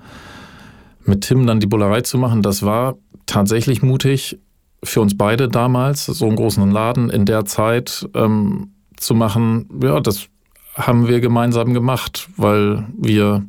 mit 1.04 1.22
Tim 1.22 1.46
dann 1.46 1.60
die 1.60 1.66
Bullerei 1.66 2.00
zu 2.00 2.18
machen, 2.18 2.42
das 2.42 2.62
war 2.62 2.96
tatsächlich 3.26 3.82
mutig 3.82 4.38
für 4.82 5.00
uns 5.00 5.16
beide 5.16 5.48
damals, 5.48 6.06
so 6.06 6.26
einen 6.26 6.36
großen 6.36 6.70
Laden 6.70 7.10
in 7.10 7.24
der 7.24 7.44
Zeit 7.44 8.08
ähm, 8.14 8.72
zu 8.96 9.14
machen. 9.14 9.68
Ja, 9.82 10.00
das 10.00 10.26
haben 10.74 11.08
wir 11.08 11.20
gemeinsam 11.20 11.72
gemacht, 11.72 12.28
weil 12.36 12.86
wir 12.98 13.44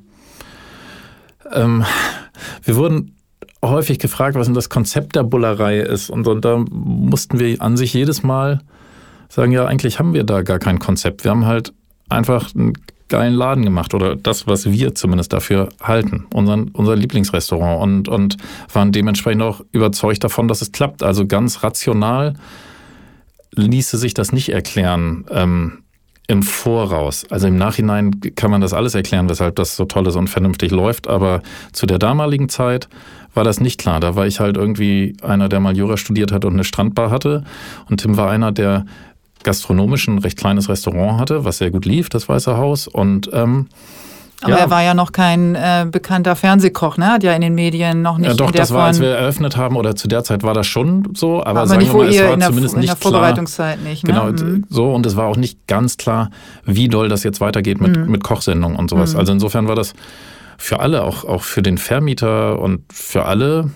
ähm, 1.52 1.84
wir 2.64 2.76
wurden 2.76 3.16
häufig 3.64 4.00
gefragt, 4.00 4.36
was 4.36 4.48
denn 4.48 4.54
das 4.54 4.70
Konzept 4.70 5.16
der 5.16 5.24
Bullerei 5.24 5.80
ist. 5.80 6.10
Und, 6.10 6.28
und 6.28 6.46
da 6.46 6.64
mussten 6.70 7.40
wir 7.40 7.62
an 7.62 7.78
sich 7.78 7.94
jedes 7.94 8.24
Mal 8.24 8.62
sagen, 9.30 9.52
ja, 9.52 9.66
eigentlich 9.66 10.00
haben 10.00 10.14
wir 10.14 10.24
da 10.24 10.42
gar 10.42 10.60
kein 10.60 10.80
Konzept. 10.80 11.24
Wir 11.24 11.32
haben 11.32 11.46
halt 11.46 11.74
einfach 12.10 12.54
einen 12.54 12.74
geilen 13.08 13.34
Laden 13.34 13.64
gemacht 13.64 13.94
oder 13.94 14.16
das, 14.16 14.48
was 14.48 14.72
wir 14.72 14.96
zumindest 14.96 15.32
dafür 15.32 15.70
halten, 15.82 16.26
unseren, 16.34 16.70
unser 16.70 16.96
Lieblingsrestaurant 16.96 17.82
und, 17.82 18.08
und 18.08 18.38
waren 18.74 18.92
dementsprechend 18.92 19.44
auch 19.44 19.62
überzeugt 19.72 20.24
davon, 20.24 20.48
dass 20.48 20.62
es 20.62 20.72
klappt. 20.72 21.04
Also 21.04 21.28
ganz 21.28 21.64
rational 21.64 22.34
ließe 23.52 23.98
sich 23.98 24.14
das 24.14 24.32
nicht 24.32 24.50
erklären, 24.50 25.26
ähm, 25.30 25.80
im 26.28 26.42
Voraus. 26.42 27.26
Also 27.30 27.48
im 27.48 27.56
Nachhinein 27.56 28.20
kann 28.36 28.50
man 28.50 28.62
das 28.62 28.74
alles 28.74 28.96
erklären, 28.96 29.30
weshalb 29.30 29.56
das 29.58 29.76
so 29.76 29.86
toll 29.86 30.08
ist 30.08 30.16
und 30.16 30.28
vernünftig 30.28 30.72
läuft. 30.72 31.08
Aber 31.08 31.42
zu 31.72 31.86
der 31.86 32.00
damaligen 32.00 32.50
Zeit 32.50 32.90
war 33.34 33.44
das 33.44 33.60
nicht 33.60 33.80
klar. 33.80 34.00
Da 34.00 34.16
war 34.16 34.26
ich 34.26 34.40
halt 34.40 34.58
irgendwie 34.58 35.16
einer, 35.22 35.50
der 35.50 35.60
mal 35.60 35.78
Jura 35.78 35.98
studiert 35.98 36.32
hat 36.32 36.46
und 36.46 36.54
eine 36.54 36.64
Strandbar 36.64 37.12
hatte. 37.12 37.44
Und 37.90 38.02
Tim 38.02 38.18
war 38.18 38.30
einer, 38.32 38.52
der 38.52 38.86
gastronomisch 39.46 40.08
ein 40.10 40.18
recht 40.18 40.38
kleines 40.38 40.68
Restaurant 40.68 41.22
hatte, 41.22 41.46
was 41.46 41.60
sehr 41.60 41.72
gut 41.72 41.86
lief, 41.86 42.10
das 42.10 42.28
Weiße 42.28 42.58
Haus. 42.58 42.88
Und 42.88 43.30
ähm, 43.32 43.68
aber 44.42 44.52
ja. 44.52 44.58
er 44.58 44.70
war 44.70 44.84
ja 44.84 44.94
noch 44.94 45.12
kein 45.12 45.56
äh, 45.56 45.88
bekannter 45.90 46.36
Fernsehkoch, 46.36 46.98
ne? 46.98 47.08
Hat 47.08 47.24
ja 47.24 47.34
in 47.34 47.42
den 47.42 47.56
Medien 47.56 48.02
noch 48.02 48.18
nicht. 48.18 48.28
Ja, 48.28 48.34
doch, 48.36 48.52
das 48.52 48.74
war, 48.74 48.88
als 48.88 49.00
wir 49.00 49.08
eröffnet 49.10 49.56
haben, 49.56 49.78
oder 49.78 49.96
zu 49.96 50.08
der 50.08 50.24
Zeit 50.24 50.44
war 50.44 50.54
das 50.54 50.68
schon 50.68 51.10
so, 51.14 51.40
aber, 51.40 51.62
aber 51.62 51.68
sagen 51.68 51.82
nicht, 51.82 51.94
wir 51.94 52.04
mal, 52.04 52.10
es 52.10 52.22
war 52.22 52.38
der, 52.38 52.48
zumindest 52.48 52.78
nicht 52.78 52.86
klar. 52.86 52.96
in 52.96 53.02
der 53.02 53.12
Vorbereitungszeit 53.12 53.84
nicht. 53.84 54.04
Ne? 54.04 54.14
Genau, 54.14 54.26
mhm. 54.26 54.66
so 54.70 54.94
und 54.94 55.06
es 55.06 55.16
war 55.16 55.26
auch 55.28 55.38
nicht 55.38 55.68
ganz 55.68 55.98
klar, 55.98 56.32
wie 56.66 56.90
doll 56.90 57.08
das 57.08 57.24
jetzt 57.24 57.40
weitergeht 57.40 57.80
mit, 57.80 57.96
mhm. 57.96 58.12
mit 58.12 58.24
Kochsendungen 58.24 58.78
und 58.78 58.90
sowas. 58.90 59.14
Mhm. 59.14 59.20
Also 59.20 59.32
insofern 59.32 59.68
war 59.68 59.76
das 59.76 59.94
für 60.58 60.80
alle, 60.80 61.04
auch, 61.04 61.24
auch 61.24 61.44
für 61.44 61.62
den 61.62 61.78
Vermieter 61.78 62.60
und 62.60 62.82
für 62.92 63.26
alle 63.26 63.72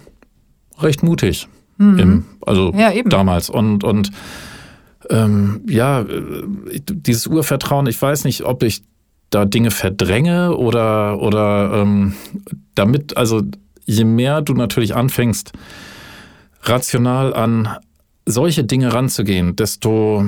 recht 0.80 1.04
mutig. 1.04 1.48
Mhm. 1.78 2.00
Im, 2.00 2.26
also 2.46 2.74
ja, 2.76 2.92
damals. 3.06 3.50
Und, 3.50 3.84
und 3.84 4.12
ähm, 5.10 5.62
ja, 5.68 6.02
äh, 6.02 6.44
dieses 6.80 7.28
Urvertrauen, 7.28 7.88
ich 7.88 8.02
weiß 8.02 8.24
nicht, 8.26 8.44
ob 8.44 8.64
ich 8.64 8.84
da 9.30 9.46
Dinge 9.46 9.72
verdränge 9.72 10.56
oder, 10.56 11.20
oder 11.20 11.82
ähm, 11.82 12.14
damit, 12.76 13.18
also 13.18 13.42
je 13.86 14.04
mehr 14.04 14.42
du 14.42 14.54
natürlich 14.54 14.96
anfängst, 14.96 15.52
rational 16.64 17.34
an 17.34 17.70
solche 18.26 18.64
Dinge 18.64 18.94
ranzugehen, 18.94 19.56
desto 19.56 20.26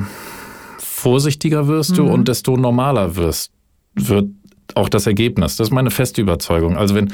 vorsichtiger 0.80 1.68
wirst 1.68 1.98
du 1.98 2.04
mhm. 2.04 2.12
und 2.12 2.28
desto 2.28 2.58
normaler 2.58 3.16
wirst, 3.16 3.52
wird 3.96 4.30
auch 4.76 4.90
das 4.90 5.08
Ergebnis. 5.08 5.58
Das 5.58 5.68
ist 5.68 5.74
meine 5.74 5.92
feste 5.92 6.22
Überzeugung. 6.22 6.78
Also 6.78 6.96
wenn 6.96 7.14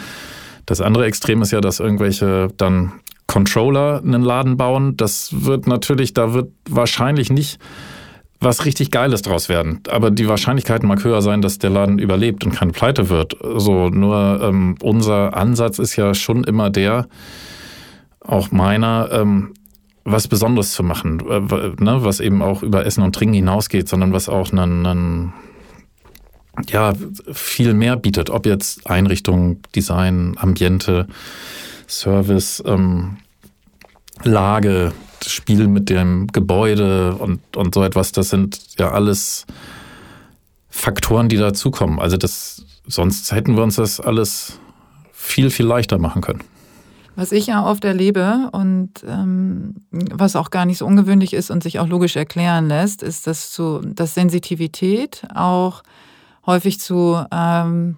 das 0.65 0.81
andere 0.81 1.05
Extrem 1.05 1.41
ist 1.41 1.51
ja, 1.51 1.61
dass 1.61 1.79
irgendwelche 1.79 2.49
dann 2.57 2.93
Controller 3.27 4.01
einen 4.03 4.23
Laden 4.23 4.57
bauen, 4.57 4.97
das 4.97 5.29
wird 5.45 5.67
natürlich, 5.67 6.13
da 6.13 6.33
wird 6.33 6.51
wahrscheinlich 6.69 7.29
nicht 7.29 7.59
was 8.39 8.65
richtig 8.65 8.91
Geiles 8.91 9.21
draus 9.23 9.49
werden. 9.49 9.81
Aber 9.89 10.11
die 10.11 10.27
Wahrscheinlichkeit 10.27 10.83
mag 10.83 11.03
höher 11.03 11.21
sein, 11.21 11.41
dass 11.41 11.57
der 11.57 11.69
Laden 11.69 11.99
überlebt 11.99 12.45
und 12.45 12.51
keine 12.51 12.71
Pleite 12.71 13.09
wird. 13.09 13.35
So, 13.55 13.89
nur 13.89 14.39
ähm, 14.41 14.75
unser 14.81 15.35
Ansatz 15.35 15.79
ist 15.79 15.95
ja 15.95 16.13
schon 16.13 16.43
immer 16.43 16.69
der, 16.69 17.07
auch 18.21 18.51
meiner, 18.51 19.09
ähm, 19.11 19.53
was 20.03 20.27
Besonderes 20.27 20.73
zu 20.73 20.83
machen, 20.83 21.19
äh, 21.27 21.83
ne, 21.83 22.03
was 22.03 22.19
eben 22.19 22.41
auch 22.41 22.61
über 22.61 22.85
Essen 22.85 23.03
und 23.03 23.15
Trinken 23.15 23.35
hinausgeht, 23.35 23.89
sondern 23.89 24.13
was 24.13 24.29
auch 24.29 24.51
einen, 24.51 24.85
einen 24.85 25.33
ja, 26.69 26.93
viel 27.31 27.73
mehr 27.73 27.95
bietet, 27.95 28.29
ob 28.29 28.45
jetzt 28.45 28.87
Einrichtung, 28.89 29.61
Design, 29.75 30.35
Ambiente, 30.37 31.07
Service, 31.87 32.61
ähm, 32.65 33.17
Lage, 34.23 34.93
Spiel 35.25 35.67
mit 35.67 35.89
dem 35.89 36.27
Gebäude 36.27 37.15
und, 37.15 37.55
und 37.55 37.73
so 37.73 37.83
etwas, 37.83 38.11
das 38.11 38.29
sind 38.29 38.59
ja 38.77 38.91
alles 38.91 39.45
Faktoren, 40.69 41.27
die 41.27 41.37
dazukommen. 41.37 41.99
Also 41.99 42.17
das, 42.17 42.63
sonst 42.85 43.31
hätten 43.31 43.55
wir 43.55 43.63
uns 43.63 43.75
das 43.75 43.99
alles 43.99 44.59
viel, 45.11 45.49
viel 45.49 45.65
leichter 45.65 45.97
machen 45.97 46.21
können. 46.21 46.43
Was 47.15 47.31
ich 47.31 47.47
ja 47.47 47.65
oft 47.65 47.83
erlebe 47.83 48.49
und 48.51 48.91
ähm, 49.07 49.73
was 49.89 50.35
auch 50.35 50.51
gar 50.51 50.65
nicht 50.65 50.77
so 50.77 50.85
ungewöhnlich 50.85 51.33
ist 51.33 51.49
und 51.49 51.63
sich 51.63 51.79
auch 51.79 51.87
logisch 51.87 52.15
erklären 52.15 52.67
lässt, 52.67 53.01
ist, 53.01 53.25
dass, 53.25 53.49
zu, 53.49 53.79
dass 53.79 54.13
Sensitivität 54.13 55.23
auch 55.33 55.81
häufig 56.45 56.79
zu, 56.79 57.19
ähm, 57.31 57.97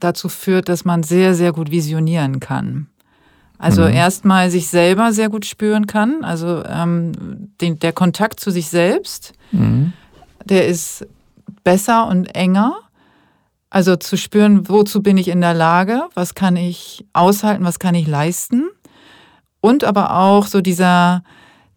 dazu 0.00 0.28
führt, 0.28 0.68
dass 0.68 0.84
man 0.84 1.02
sehr, 1.02 1.34
sehr 1.34 1.52
gut 1.52 1.70
visionieren 1.70 2.40
kann. 2.40 2.88
Also 3.58 3.82
mhm. 3.82 3.92
erstmal 3.92 4.50
sich 4.50 4.68
selber 4.68 5.12
sehr 5.12 5.28
gut 5.28 5.46
spüren 5.46 5.86
kann, 5.86 6.24
also 6.24 6.62
ähm, 6.64 7.12
den, 7.60 7.78
der 7.78 7.92
Kontakt 7.92 8.38
zu 8.40 8.50
sich 8.50 8.68
selbst, 8.68 9.32
mhm. 9.50 9.92
der 10.44 10.66
ist 10.66 11.06
besser 11.64 12.06
und 12.06 12.34
enger. 12.34 12.76
Also 13.70 13.96
zu 13.96 14.16
spüren, 14.16 14.68
wozu 14.68 15.02
bin 15.02 15.16
ich 15.16 15.28
in 15.28 15.40
der 15.40 15.54
Lage, 15.54 16.04
was 16.14 16.34
kann 16.34 16.56
ich 16.56 17.04
aushalten, 17.12 17.64
was 17.64 17.78
kann 17.78 17.94
ich 17.94 18.06
leisten. 18.06 18.68
Und 19.60 19.84
aber 19.84 20.16
auch 20.16 20.46
so 20.46 20.60
dieser, 20.60 21.24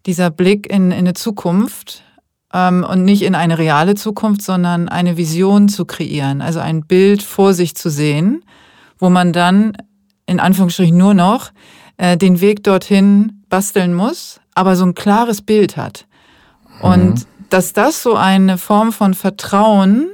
dieser 0.06 0.30
Blick 0.30 0.70
in, 0.70 0.92
in 0.92 0.98
eine 0.98 1.14
Zukunft 1.14 2.04
ähm, 2.52 2.84
und 2.88 3.04
nicht 3.04 3.22
in 3.22 3.34
eine 3.34 3.58
reale 3.58 3.94
Zukunft, 3.94 4.42
sondern 4.42 4.88
eine 4.88 5.16
Vision 5.16 5.68
zu 5.68 5.84
kreieren, 5.84 6.42
also 6.42 6.60
ein 6.60 6.82
Bild 6.82 7.22
vor 7.22 7.54
sich 7.54 7.74
zu 7.74 7.90
sehen, 7.90 8.42
wo 8.98 9.10
man 9.10 9.32
dann 9.32 9.76
in 10.26 10.40
Anführungsstrichen 10.40 10.96
nur 10.96 11.14
noch 11.14 11.50
äh, 11.96 12.16
den 12.16 12.40
Weg 12.40 12.62
dorthin 12.64 13.42
basteln 13.48 13.94
muss, 13.94 14.40
aber 14.54 14.76
so 14.76 14.84
ein 14.84 14.94
klares 14.94 15.42
Bild 15.42 15.76
hat. 15.76 16.06
Und 16.80 17.14
mhm. 17.14 17.24
dass 17.50 17.72
das 17.72 18.02
so 18.02 18.14
eine 18.14 18.58
Form 18.58 18.92
von 18.92 19.14
Vertrauen, 19.14 20.08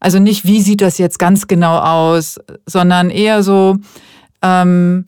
also 0.00 0.18
nicht, 0.18 0.46
wie 0.46 0.60
sieht 0.60 0.80
das 0.80 0.98
jetzt 0.98 1.18
ganz 1.18 1.46
genau 1.46 1.78
aus, 1.78 2.40
sondern 2.66 3.10
eher 3.10 3.42
so 3.42 3.76
ähm, 4.42 5.06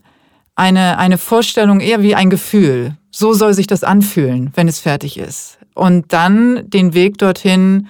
eine, 0.54 0.98
eine 0.98 1.18
Vorstellung, 1.18 1.80
eher 1.80 2.02
wie 2.02 2.14
ein 2.14 2.30
Gefühl. 2.30 2.96
So 3.10 3.32
soll 3.32 3.54
sich 3.54 3.66
das 3.66 3.84
anfühlen, 3.84 4.52
wenn 4.54 4.68
es 4.68 4.80
fertig 4.80 5.18
ist. 5.18 5.58
Und 5.74 6.12
dann 6.12 6.68
den 6.70 6.94
Weg 6.94 7.18
dorthin 7.18 7.88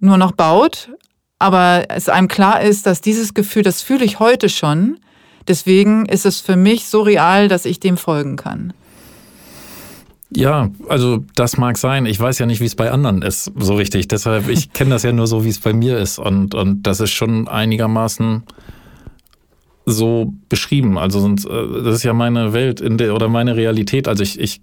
nur 0.00 0.16
noch 0.16 0.32
baut, 0.32 0.90
aber 1.38 1.84
es 1.88 2.08
einem 2.08 2.28
klar 2.28 2.62
ist, 2.62 2.86
dass 2.86 3.00
dieses 3.00 3.34
Gefühl, 3.34 3.62
das 3.62 3.82
fühle 3.82 4.04
ich 4.04 4.18
heute 4.18 4.48
schon, 4.48 4.98
Deswegen 5.48 6.06
ist 6.06 6.26
es 6.26 6.40
für 6.40 6.56
mich 6.56 6.86
so 6.86 7.02
real, 7.02 7.48
dass 7.48 7.64
ich 7.64 7.80
dem 7.80 7.96
folgen 7.96 8.36
kann. 8.36 8.72
Ja, 10.34 10.70
also 10.88 11.24
das 11.34 11.58
mag 11.58 11.76
sein. 11.76 12.06
Ich 12.06 12.18
weiß 12.18 12.38
ja 12.38 12.46
nicht, 12.46 12.60
wie 12.60 12.64
es 12.64 12.74
bei 12.74 12.90
anderen 12.90 13.20
ist, 13.22 13.52
so 13.58 13.74
richtig. 13.74 14.08
Deshalb, 14.08 14.48
ich 14.48 14.72
kenne 14.72 14.90
das 14.90 15.02
ja 15.02 15.12
nur 15.12 15.26
so, 15.26 15.44
wie 15.44 15.50
es 15.50 15.60
bei 15.60 15.72
mir 15.72 15.98
ist. 15.98 16.18
Und, 16.18 16.54
und 16.54 16.84
das 16.84 17.00
ist 17.00 17.10
schon 17.10 17.48
einigermaßen 17.48 18.44
so 19.84 20.32
beschrieben. 20.48 20.96
Also 20.96 21.20
sonst, 21.20 21.44
äh, 21.44 21.82
das 21.84 21.96
ist 21.96 22.02
ja 22.04 22.14
meine 22.14 22.52
Welt 22.52 22.80
der, 22.82 23.14
oder 23.14 23.28
meine 23.28 23.56
Realität. 23.56 24.08
Also 24.08 24.22
ich, 24.22 24.40
ich 24.40 24.62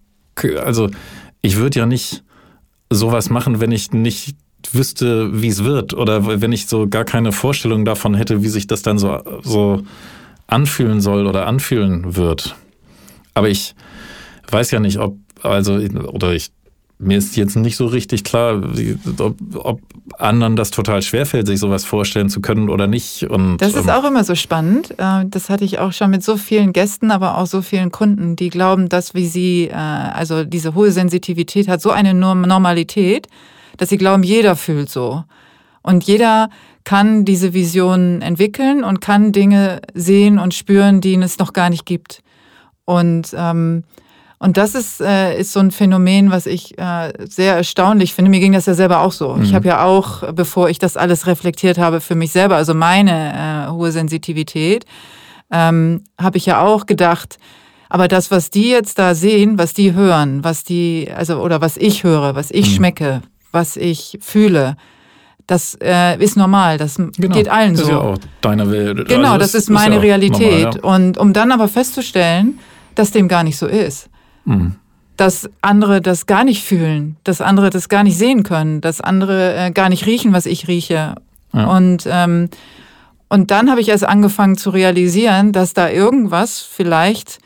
also 0.64 0.90
ich 1.42 1.58
würde 1.58 1.80
ja 1.80 1.86
nicht 1.86 2.24
sowas 2.90 3.30
machen, 3.30 3.60
wenn 3.60 3.72
ich 3.72 3.92
nicht 3.92 4.36
wüsste, 4.72 5.42
wie 5.42 5.48
es 5.48 5.64
wird. 5.64 5.94
Oder 5.94 6.42
wenn 6.42 6.52
ich 6.52 6.68
so 6.68 6.88
gar 6.88 7.06
keine 7.06 7.32
Vorstellung 7.32 7.86
davon 7.86 8.14
hätte, 8.14 8.44
wie 8.44 8.50
sich 8.50 8.68
das 8.68 8.82
dann 8.82 8.98
so, 8.98 9.20
so 9.44 9.84
anfühlen 10.48 11.02
soll 11.02 11.28
oder 11.28 11.48
anfühlen 11.48 12.16
wird. 12.16 12.56
Aber 13.34 13.50
ich 13.50 13.76
weiß 14.50 14.72
ja 14.72 14.80
nicht, 14.80 15.00
ob, 15.00 15.18
also, 15.44 15.76
oder 15.76 16.34
ich, 16.34 16.52
mir 17.00 17.18
ist 17.18 17.38
jetzt 17.38 17.56
nicht 17.56 17.78
so 17.78 17.86
richtig 17.86 18.26
klar, 18.26 18.62
ob, 19.20 19.36
ob 19.56 19.82
anderen 20.18 20.58
das 20.58 20.70
total 20.70 21.02
schwerfällt, 21.02 21.48
sich 21.48 21.60
sowas 21.60 21.86
vorstellen 21.86 22.30
zu 22.30 22.42
können 22.42 22.70
oder 22.70 22.88
nicht. 22.88 23.24
Und, 23.24 23.58
das 23.58 23.74
ist 23.74 23.86
ähm, 23.86 23.92
auch 23.92 24.04
immer 24.04 24.26
so 24.26 24.36
spannend. 24.36 24.92
Äh, 24.98 25.26
das 25.26 25.50
hatte 25.50 25.64
ich 25.64 25.80
auch 25.80 25.94
schon 25.94 26.12
mit 26.12 26.24
so 26.24 26.36
vielen 26.36 26.74
Gästen, 26.74 27.12
aber 27.12 27.38
auch 27.38 27.48
so 27.48 27.62
vielen 27.62 27.92
Kunden, 27.92 28.36
die 28.36 28.50
glauben, 28.50 28.90
dass 28.90 29.14
wie 29.14 29.28
sie, 29.28 29.70
äh, 29.70 29.74
also 29.74 30.44
diese 30.44 30.76
hohe 30.76 30.92
Sensitivität 30.92 31.70
hat 31.70 31.82
so 31.82 31.90
eine 31.92 32.14
Normalität, 32.14 33.28
dass 33.78 33.88
sie 33.88 33.98
glauben, 33.98 34.24
jeder 34.24 34.58
fühlt 34.58 34.90
so. 34.90 35.24
Und 35.82 36.04
jeder 36.04 36.50
kann 36.84 37.24
diese 37.24 37.54
Vision 37.54 38.22
entwickeln 38.22 38.84
und 38.84 39.00
kann 39.00 39.32
Dinge 39.32 39.82
sehen 39.94 40.38
und 40.38 40.54
spüren, 40.54 41.00
die 41.00 41.16
es 41.16 41.40
noch 41.40 41.54
gar 41.54 41.70
nicht 41.70 41.86
gibt. 41.86 42.22
Und, 42.84 43.34
ähm, 43.38 43.86
und 44.42 44.56
das 44.56 44.74
ist, 44.74 45.02
äh, 45.02 45.38
ist 45.38 45.52
so 45.52 45.60
ein 45.60 45.72
Phänomen, 45.72 46.32
was 46.32 46.46
ich 46.46 46.78
äh, 46.78 47.12
sehr 47.28 47.56
erstaunlich 47.56 48.14
finde. 48.14 48.32
Mir 48.32 48.40
ging 48.40 48.54
das 48.54 48.68
ja 48.68 48.74
selber 48.74 49.02
auch 49.02 49.12
so. 49.12 49.36
Mhm. 49.36 49.44
Ich 49.44 49.54
habe 49.54 49.68
ja 49.68 49.84
auch, 49.84 50.32
bevor 50.34 50.70
ich 50.70 50.80
das 50.80 50.96
alles 50.96 51.28
reflektiert 51.28 51.78
habe 51.78 52.00
für 52.00 52.16
mich 52.16 52.32
selber, 52.32 52.56
also 52.56 52.74
meine 52.74 53.68
äh, 53.68 53.72
hohe 53.72 53.92
Sensitivität, 53.92 54.86
ähm, 55.52 56.06
habe 56.18 56.38
ich 56.38 56.46
ja 56.46 56.62
auch 56.62 56.86
gedacht, 56.86 57.38
aber 57.90 58.08
das, 58.08 58.32
was 58.32 58.50
die 58.50 58.70
jetzt 58.70 58.98
da 58.98 59.14
sehen, 59.14 59.58
was 59.58 59.74
die 59.74 59.94
hören, 59.94 60.44
was 60.44 60.64
die, 60.64 61.10
also 61.14 61.42
oder 61.42 61.60
was 61.60 61.76
ich 61.76 62.06
höre, 62.06 62.34
was 62.36 62.50
ich 62.50 62.70
mhm. 62.70 62.76
schmecke, 62.76 63.22
was 63.52 63.76
ich 63.76 64.20
fühle, 64.22 64.78
das 65.48 65.76
äh, 65.82 66.18
ist 66.24 66.38
normal, 66.38 66.78
das 66.78 66.96
genau. 66.96 67.36
geht 67.36 67.50
allen 67.50 67.76
so. 67.76 67.82
Das 67.82 67.90
ist 67.90 67.96
ja 67.96 68.00
auch 68.00 68.18
deine 68.40 68.72
Welt. 68.72 69.08
Genau, 69.10 69.30
also 69.30 69.40
das, 69.40 69.52
das, 69.52 69.64
ist 69.64 69.70
meine 69.70 69.96
ist 69.96 70.04
Realität. 70.04 70.76
Normal, 70.76 70.82
ja. 70.82 70.96
Und 70.96 71.18
um 71.18 71.34
dann 71.34 71.52
aber 71.52 71.68
festzustellen, 71.68 72.60
dass 72.96 73.12
dem 73.12 73.28
gar 73.28 73.44
nicht 73.44 73.58
so 73.58 73.66
ist. 73.66 74.10
Mhm. 74.46 74.76
Dass 75.18 75.50
andere 75.62 76.02
das 76.02 76.26
gar 76.26 76.44
nicht 76.44 76.64
fühlen, 76.64 77.18
dass 77.24 77.42
andere 77.42 77.70
das 77.70 77.90
gar 77.90 78.04
nicht 78.04 78.18
sehen 78.18 78.44
können, 78.44 78.82
dass 78.82 79.02
andere 79.02 79.56
äh, 79.56 79.72
gar 79.72 79.90
nicht 79.90 80.06
riechen, 80.06 80.32
was 80.32 80.46
ich 80.46 80.68
rieche. 80.68 81.16
Ja. 81.54 81.66
Und, 81.66 82.08
ähm, 82.10 82.50
und 83.28 83.52
dann 83.52 83.70
habe 83.70 83.82
ich 83.82 83.90
erst 83.90 84.06
angefangen 84.06 84.58
zu 84.58 84.70
realisieren, 84.70 85.52
dass 85.52 85.74
da 85.74 85.90
irgendwas 85.90 86.62
vielleicht 86.62 87.40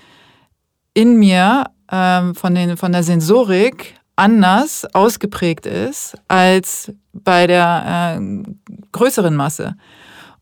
in 0.94 1.18
mir 1.18 1.66
ähm, 1.92 2.36
von, 2.36 2.54
den, 2.54 2.78
von 2.78 2.92
der 2.92 3.04
Sensorik 3.04 3.96
anders 4.16 4.86
ausgeprägt 4.94 5.66
ist 5.66 6.16
als 6.28 6.92
bei 7.14 7.48
der 7.48 8.20
äh, 8.20 8.44
größeren 8.92 9.36
Masse. 9.36 9.76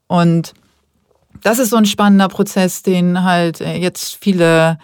Und 0.08 0.54
das 1.42 1.60
ist 1.60 1.70
so 1.70 1.78
ein 1.78 1.86
spannender 1.86 2.28
Prozess, 2.28 2.84
den 2.84 3.24
halt 3.24 3.62
äh, 3.62 3.78
jetzt 3.78 4.18
viele, 4.22 4.78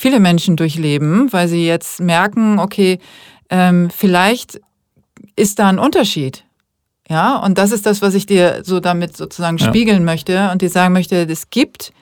viele 0.00 0.18
Menschen 0.18 0.56
durchleben, 0.56 1.30
weil 1.30 1.46
sie 1.46 1.66
jetzt 1.66 2.00
merken, 2.00 2.58
okay, 2.58 2.98
ähm, 3.50 3.90
vielleicht 3.94 4.58
ist 5.36 5.58
da 5.58 5.68
ein 5.68 5.78
Unterschied. 5.78 6.44
Ja, 7.10 7.36
und 7.36 7.58
das 7.58 7.70
ist 7.70 7.84
das, 7.84 8.00
was 8.00 8.14
ich 8.14 8.24
dir 8.24 8.62
so 8.64 8.80
damit 8.80 9.14
sozusagen 9.14 9.58
ja. 9.58 9.66
spiegeln 9.66 10.04
möchte 10.04 10.50
und 10.52 10.62
dir 10.62 10.70
sagen 10.70 10.94
möchte, 10.94 11.16
es 11.28 11.50
gibt 11.50 11.92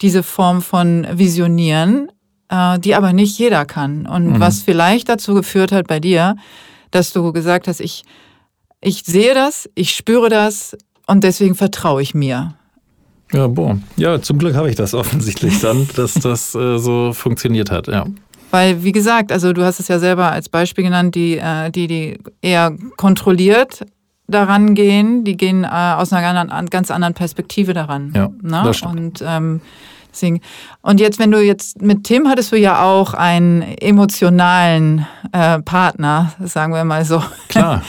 diese 0.00 0.24
Form 0.24 0.62
von 0.62 1.06
Visionieren, 1.12 2.10
äh, 2.48 2.80
die 2.80 2.96
aber 2.96 3.12
nicht 3.12 3.38
jeder 3.38 3.66
kann. 3.66 4.04
Und 4.06 4.30
mhm. 4.32 4.40
was 4.40 4.60
vielleicht 4.60 5.08
dazu 5.08 5.34
geführt 5.34 5.70
hat 5.70 5.86
bei 5.86 6.00
dir, 6.00 6.34
dass 6.90 7.12
du 7.12 7.32
gesagt 7.32 7.68
hast, 7.68 7.80
ich, 7.80 8.02
ich 8.80 9.04
sehe 9.04 9.34
das, 9.34 9.70
ich 9.76 9.94
spüre 9.94 10.28
das 10.28 10.76
und 11.06 11.22
deswegen 11.22 11.54
vertraue 11.54 12.02
ich 12.02 12.14
mir. 12.14 12.56
Ja, 13.32 13.46
boah. 13.46 13.78
Ja, 13.96 14.20
zum 14.20 14.38
Glück 14.38 14.54
habe 14.54 14.70
ich 14.70 14.76
das 14.76 14.94
offensichtlich 14.94 15.60
dann, 15.60 15.88
dass 15.96 16.14
das 16.14 16.54
äh, 16.54 16.78
so 16.78 17.12
funktioniert 17.12 17.70
hat, 17.70 17.86
ja. 17.88 18.06
Weil, 18.50 18.84
wie 18.84 18.92
gesagt, 18.92 19.32
also 19.32 19.54
du 19.54 19.64
hast 19.64 19.80
es 19.80 19.88
ja 19.88 19.98
selber 19.98 20.30
als 20.30 20.50
Beispiel 20.50 20.84
genannt, 20.84 21.14
die, 21.14 21.38
äh, 21.38 21.70
die, 21.70 21.86
die 21.86 22.18
eher 22.42 22.76
kontrolliert 22.96 23.86
daran 24.28 24.74
gehen, 24.74 25.24
die 25.24 25.36
gehen 25.36 25.64
äh, 25.64 25.68
aus 25.68 26.12
einer 26.12 26.66
ganz 26.66 26.90
anderen 26.90 27.14
Perspektive 27.14 27.72
daran. 27.72 28.12
Ja, 28.14 28.28
ne? 28.42 28.62
das 28.64 28.76
stimmt. 28.76 28.96
Und 28.96 29.24
ähm, 29.26 29.60
Deswegen. 30.12 30.40
Und 30.82 31.00
jetzt, 31.00 31.18
wenn 31.18 31.30
du 31.30 31.40
jetzt 31.40 31.80
mit 31.80 32.04
Tim 32.04 32.28
hattest 32.28 32.52
du 32.52 32.56
ja 32.56 32.82
auch 32.84 33.14
einen 33.14 33.62
emotionalen 33.62 35.06
äh, 35.32 35.60
Partner, 35.60 36.32
sagen 36.40 36.74
wir 36.74 36.84
mal 36.84 37.04
so. 37.04 37.22
Klar. 37.48 37.82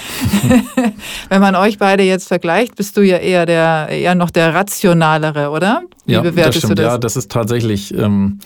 wenn 1.29 1.41
man 1.41 1.55
euch 1.55 1.77
beide 1.77 2.03
jetzt 2.03 2.27
vergleicht, 2.27 2.75
bist 2.75 2.95
du 2.95 3.01
ja 3.01 3.17
eher 3.17 3.45
der 3.45 3.89
eher 3.89 4.15
noch 4.15 4.29
der 4.29 4.53
rationalere, 4.53 5.49
oder? 5.49 5.83
Wie 6.05 6.13
ja, 6.13 6.21
bewertest 6.21 6.55
das 6.55 6.59
stimmt. 6.62 6.79
du 6.79 6.83
das? 6.83 6.91
Ja, 6.93 6.97
das 6.97 7.15
ist 7.17 7.31
tatsächlich 7.31 7.93
ähm, 7.93 8.39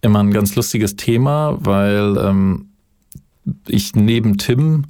immer 0.00 0.20
ein 0.20 0.32
ganz 0.32 0.56
lustiges 0.56 0.96
Thema, 0.96 1.56
weil 1.60 2.16
ähm, 2.18 2.70
ich 3.68 3.94
neben 3.94 4.38
Tim 4.38 4.86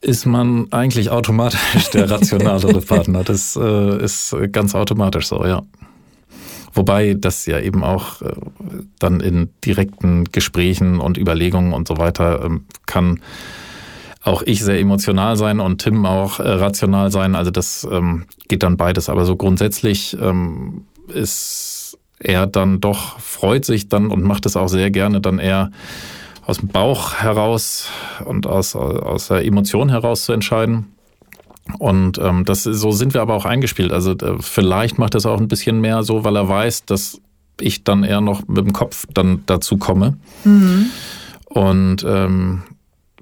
ist 0.00 0.26
man 0.26 0.66
eigentlich 0.72 1.10
automatisch 1.10 1.90
der 1.92 2.10
rationalere 2.10 2.80
Partner. 2.80 3.24
Das 3.24 3.56
äh, 3.56 4.04
ist 4.04 4.34
ganz 4.50 4.74
automatisch 4.74 5.28
so, 5.28 5.44
ja. 5.44 5.62
Wobei 6.72 7.14
das 7.14 7.46
ja 7.46 7.60
eben 7.60 7.84
auch 7.84 8.22
äh, 8.22 8.32
dann 8.98 9.20
in 9.20 9.50
direkten 9.64 10.24
Gesprächen 10.24 11.00
und 11.00 11.18
Überlegungen 11.18 11.72
und 11.72 11.86
so 11.88 11.98
weiter 11.98 12.44
ähm, 12.44 12.66
kann 12.86 13.20
auch 14.24 14.42
ich 14.42 14.62
sehr 14.62 14.78
emotional 14.78 15.36
sein 15.36 15.60
und 15.60 15.82
Tim 15.82 16.06
auch 16.06 16.38
äh, 16.38 16.48
rational 16.48 17.10
sein. 17.10 17.34
Also 17.34 17.50
das 17.50 17.86
ähm, 17.90 18.26
geht 18.48 18.62
dann 18.62 18.76
beides. 18.76 19.08
Aber 19.08 19.24
so 19.24 19.36
grundsätzlich 19.36 20.16
ähm, 20.20 20.86
ist 21.08 21.98
er 22.18 22.46
dann 22.46 22.80
doch, 22.80 23.18
freut 23.18 23.64
sich 23.64 23.88
dann 23.88 24.10
und 24.10 24.22
macht 24.22 24.46
es 24.46 24.56
auch 24.56 24.68
sehr 24.68 24.90
gerne 24.90 25.20
dann 25.20 25.38
eher 25.38 25.70
aus 26.46 26.58
dem 26.58 26.68
Bauch 26.68 27.14
heraus 27.14 27.88
und 28.24 28.46
aus, 28.46 28.76
aus 28.76 29.28
der 29.28 29.44
Emotion 29.44 29.88
heraus 29.88 30.24
zu 30.24 30.32
entscheiden. 30.32 30.92
Und 31.78 32.18
ähm, 32.18 32.44
das 32.44 32.62
so 32.62 32.92
sind 32.92 33.14
wir 33.14 33.22
aber 33.22 33.34
auch 33.34 33.44
eingespielt. 33.44 33.92
Also 33.92 34.12
äh, 34.12 34.36
vielleicht 34.40 34.98
macht 34.98 35.14
es 35.14 35.26
auch 35.26 35.40
ein 35.40 35.48
bisschen 35.48 35.80
mehr 35.80 36.02
so, 36.02 36.24
weil 36.24 36.36
er 36.36 36.48
weiß, 36.48 36.84
dass 36.84 37.20
ich 37.60 37.84
dann 37.84 38.04
eher 38.04 38.20
noch 38.20 38.46
mit 38.48 38.64
dem 38.64 38.72
Kopf 38.72 39.06
dann 39.12 39.42
dazu 39.46 39.76
komme. 39.76 40.16
Mhm. 40.44 40.86
Und 41.46 42.04
ähm, 42.06 42.62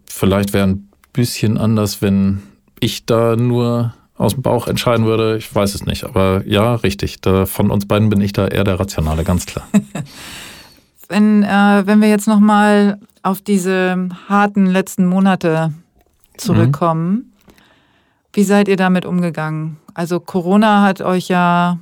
vielleicht 0.07 0.53
wäre 0.53 0.69
ein 0.69 0.89
bisschen 1.13 1.59
anders, 1.59 2.01
wenn 2.01 2.43
ich 2.79 3.07
da 3.07 3.37
nur 3.37 3.95
aus 4.17 4.35
dem 4.35 4.43
Bauch 4.43 4.69
entscheiden 4.69 5.07
würde. 5.07 5.37
Ich 5.39 5.53
weiß 5.53 5.75
es 5.75 5.87
nicht. 5.87 6.05
Aber 6.05 6.43
ja, 6.47 6.75
richtig. 6.77 7.21
Da, 7.21 7.47
von 7.47 7.71
uns 7.71 7.87
beiden 7.87 8.11
bin 8.11 8.21
ich 8.21 8.33
da 8.33 8.47
eher 8.47 8.65
der 8.65 8.79
Rationale, 8.79 9.25
ganz 9.25 9.47
klar. 9.47 9.67
wenn, 11.09 11.43
äh, 11.43 11.83
wenn 11.87 12.01
wir 12.01 12.09
jetzt 12.09 12.29
nochmal 12.29 12.99
auf 13.23 13.41
diese 13.41 14.09
harten 14.29 14.67
letzten 14.67 15.07
Monate 15.07 15.73
zurückkommen, 16.37 17.13
mhm. 17.13 17.30
Wie 18.33 18.45
seid 18.45 18.69
ihr 18.69 18.77
damit 18.77 19.05
umgegangen? 19.07 19.79
Also 19.95 20.21
Corona 20.21 20.83
hat 20.83 21.01
euch 21.01 21.29
ja 21.29 21.79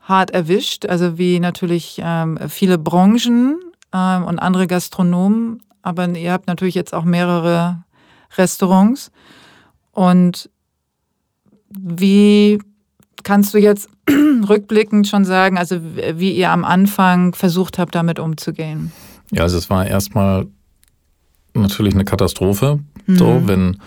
hart 0.00 0.30
erwischt, 0.30 0.86
also 0.86 1.18
wie 1.18 1.40
natürlich 1.40 2.00
ähm, 2.02 2.38
viele 2.48 2.78
Branchen 2.78 3.58
ähm, 3.92 4.24
und 4.24 4.38
andere 4.38 4.66
Gastronomen, 4.66 5.62
aber 5.82 6.08
ihr 6.08 6.32
habt 6.32 6.46
natürlich 6.46 6.74
jetzt 6.74 6.94
auch 6.94 7.04
mehrere 7.04 7.84
Restaurants. 8.36 9.10
Und 9.92 10.50
wie 11.70 12.58
kannst 13.22 13.54
du 13.54 13.58
jetzt 13.58 13.88
rückblickend 14.48 15.08
schon 15.08 15.24
sagen, 15.24 15.58
also 15.58 15.80
wie 15.80 16.32
ihr 16.32 16.50
am 16.50 16.64
Anfang 16.64 17.34
versucht 17.34 17.78
habt, 17.78 17.94
damit 17.94 18.18
umzugehen? 18.18 18.92
Ja, 19.32 19.42
also 19.42 19.58
es 19.58 19.70
war 19.70 19.86
erstmal 19.86 20.46
natürlich 21.54 21.94
eine 21.94 22.04
Katastrophe. 22.04 22.80
Mhm. 23.06 23.16
So, 23.16 23.42
wenn 23.46 23.78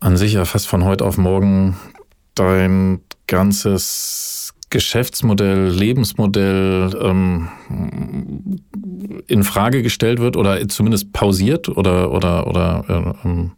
an 0.00 0.16
sich 0.16 0.34
ja 0.34 0.44
fast 0.44 0.68
von 0.68 0.84
heute 0.84 1.04
auf 1.04 1.18
morgen 1.18 1.76
dein 2.34 3.00
ganzes 3.26 4.54
Geschäftsmodell, 4.70 5.68
Lebensmodell 5.68 6.96
ähm, 7.00 7.48
in 9.26 9.44
Frage 9.44 9.82
gestellt 9.82 10.18
wird 10.18 10.36
oder 10.36 10.68
zumindest 10.68 11.12
pausiert 11.12 11.68
oder 11.68 12.10
oder 12.12 12.46
oder 12.46 12.84
äh, 13.24 13.28
ähm, 13.28 13.52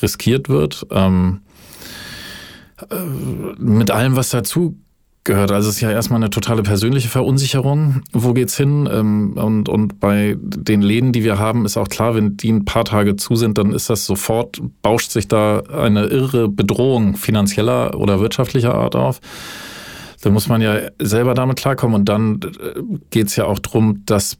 riskiert 0.00 0.48
wird. 0.48 0.86
Ähm, 0.90 1.42
äh, 2.90 2.96
mit 3.58 3.90
allem, 3.90 4.16
was 4.16 4.30
dazu 4.30 4.78
gehört. 5.28 5.52
Also 5.52 5.68
es 5.68 5.76
ist 5.76 5.80
ja 5.80 5.92
erstmal 5.92 6.18
eine 6.18 6.30
totale 6.30 6.64
persönliche 6.64 7.08
Verunsicherung. 7.08 8.02
Wo 8.12 8.32
geht's 8.32 8.56
hin? 8.56 8.88
Ähm, 8.90 9.34
und, 9.34 9.68
und 9.68 10.00
bei 10.00 10.36
den 10.40 10.82
Läden, 10.82 11.12
die 11.12 11.22
wir 11.22 11.38
haben, 11.38 11.64
ist 11.64 11.76
auch 11.76 11.88
klar, 11.88 12.16
wenn 12.16 12.36
die 12.36 12.50
ein 12.50 12.64
paar 12.64 12.84
Tage 12.84 13.14
zu 13.14 13.36
sind, 13.36 13.58
dann 13.58 13.72
ist 13.72 13.88
das 13.90 14.06
sofort, 14.06 14.60
bauscht 14.82 15.12
sich 15.12 15.28
da 15.28 15.60
eine 15.60 16.06
irre 16.06 16.48
Bedrohung 16.48 17.16
finanzieller 17.16 17.96
oder 17.96 18.18
wirtschaftlicher 18.20 18.74
Art 18.74 18.96
auf. 18.96 19.20
Da 20.22 20.30
muss 20.30 20.48
man 20.48 20.62
ja 20.62 20.80
selber 20.98 21.34
damit 21.34 21.58
klarkommen. 21.58 21.94
Und 21.94 22.08
dann 22.08 22.40
äh, 22.42 22.80
geht's 23.10 23.36
ja 23.36 23.44
auch 23.44 23.60
drum, 23.60 24.02
dass 24.06 24.38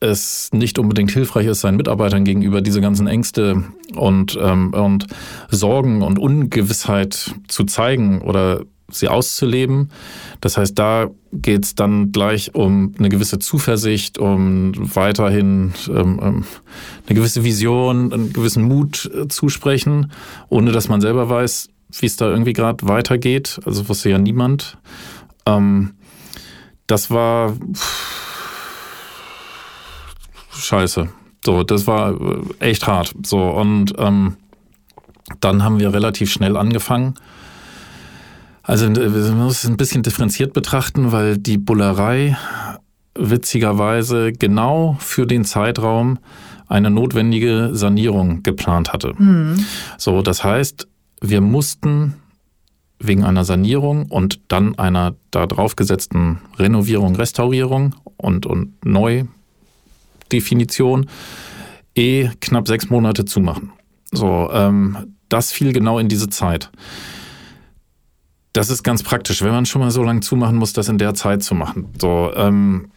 es 0.00 0.50
nicht 0.52 0.78
unbedingt 0.78 1.10
hilfreich 1.10 1.46
ist, 1.46 1.62
seinen 1.62 1.76
Mitarbeitern 1.76 2.24
gegenüber 2.24 2.60
diese 2.60 2.80
ganzen 2.80 3.06
Ängste 3.06 3.64
und, 3.96 4.38
ähm, 4.40 4.72
und 4.72 5.06
Sorgen 5.50 6.02
und 6.02 6.18
Ungewissheit 6.18 7.34
zu 7.48 7.64
zeigen 7.64 8.22
oder 8.22 8.62
sie 8.92 9.08
auszuleben. 9.08 9.90
Das 10.40 10.56
heißt, 10.56 10.78
da 10.78 11.10
geht 11.32 11.64
es 11.64 11.74
dann 11.74 12.12
gleich 12.12 12.54
um 12.54 12.94
eine 12.98 13.08
gewisse 13.08 13.38
Zuversicht, 13.38 14.18
um 14.18 14.72
weiterhin 14.94 15.72
ähm, 15.88 16.20
ähm, 16.22 16.44
eine 17.06 17.14
gewisse 17.14 17.44
Vision, 17.44 18.12
einen 18.12 18.32
gewissen 18.32 18.64
Mut 18.64 19.10
äh, 19.14 19.28
zusprechen, 19.28 20.12
ohne 20.48 20.72
dass 20.72 20.88
man 20.88 21.00
selber 21.00 21.28
weiß, 21.28 21.68
wie 21.98 22.06
es 22.06 22.16
da 22.16 22.28
irgendwie 22.28 22.52
gerade 22.52 22.86
weitergeht. 22.88 23.60
Also 23.64 23.88
wusste 23.88 24.10
ja 24.10 24.18
niemand. 24.18 24.78
Ähm, 25.46 25.94
das 26.86 27.10
war 27.10 27.56
scheiße. 30.52 31.08
So, 31.44 31.62
das 31.62 31.86
war 31.86 32.20
äh, 32.20 32.42
echt 32.60 32.86
hart. 32.86 33.14
So, 33.24 33.40
und 33.40 33.94
ähm, 33.98 34.36
dann 35.40 35.62
haben 35.62 35.78
wir 35.78 35.92
relativ 35.92 36.30
schnell 36.32 36.56
angefangen, 36.56 37.14
also 38.70 38.88
man 38.88 39.38
muss 39.38 39.64
es 39.64 39.68
ein 39.68 39.76
bisschen 39.76 40.04
differenziert 40.04 40.52
betrachten, 40.52 41.10
weil 41.10 41.36
die 41.36 41.58
Bullerei 41.58 42.38
witzigerweise 43.18 44.32
genau 44.32 44.96
für 45.00 45.26
den 45.26 45.44
Zeitraum 45.44 46.20
eine 46.68 46.88
notwendige 46.88 47.70
Sanierung 47.72 48.44
geplant 48.44 48.92
hatte. 48.92 49.14
Mhm. 49.18 49.64
So, 49.98 50.22
das 50.22 50.44
heißt, 50.44 50.86
wir 51.20 51.40
mussten 51.40 52.14
wegen 53.00 53.24
einer 53.24 53.44
Sanierung 53.44 54.06
und 54.06 54.38
dann 54.46 54.78
einer 54.78 55.16
da 55.32 55.48
drauf 55.48 55.74
gesetzten 55.74 56.38
Renovierung, 56.56 57.16
Restaurierung 57.16 57.96
und, 58.18 58.46
und 58.46 58.74
Neudefinition 58.84 61.10
eh 61.96 62.28
knapp 62.40 62.68
sechs 62.68 62.88
Monate 62.88 63.24
zumachen. 63.24 63.72
So, 64.12 64.48
ähm, 64.52 65.16
das 65.28 65.50
fiel 65.50 65.72
genau 65.72 65.98
in 65.98 66.08
diese 66.08 66.28
Zeit. 66.28 66.70
Das 68.52 68.70
ist 68.70 68.82
ganz 68.82 69.02
praktisch, 69.02 69.42
wenn 69.42 69.52
man 69.52 69.66
schon 69.66 69.80
mal 69.80 69.90
so 69.90 70.02
lange 70.02 70.20
zumachen 70.20 70.56
muss, 70.56 70.72
das 70.72 70.88
in 70.88 70.98
der 70.98 71.14
Zeit 71.14 71.42
zu 71.42 71.54
machen. 71.54 71.88
So, 72.00 72.32
ähm, 72.34 72.90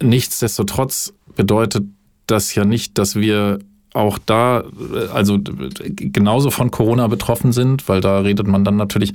nichtsdestotrotz 0.00 1.12
bedeutet 1.34 1.84
das 2.26 2.54
ja 2.54 2.64
nicht, 2.64 2.98
dass 2.98 3.16
wir 3.16 3.58
auch 3.94 4.18
da, 4.18 4.60
äh, 4.60 5.08
also 5.12 5.38
genauso 5.42 6.50
von 6.50 6.70
Corona 6.70 7.08
betroffen 7.08 7.52
sind, 7.52 7.88
weil 7.88 8.00
da 8.00 8.20
redet 8.20 8.46
man 8.46 8.64
dann 8.64 8.76
natürlich 8.76 9.12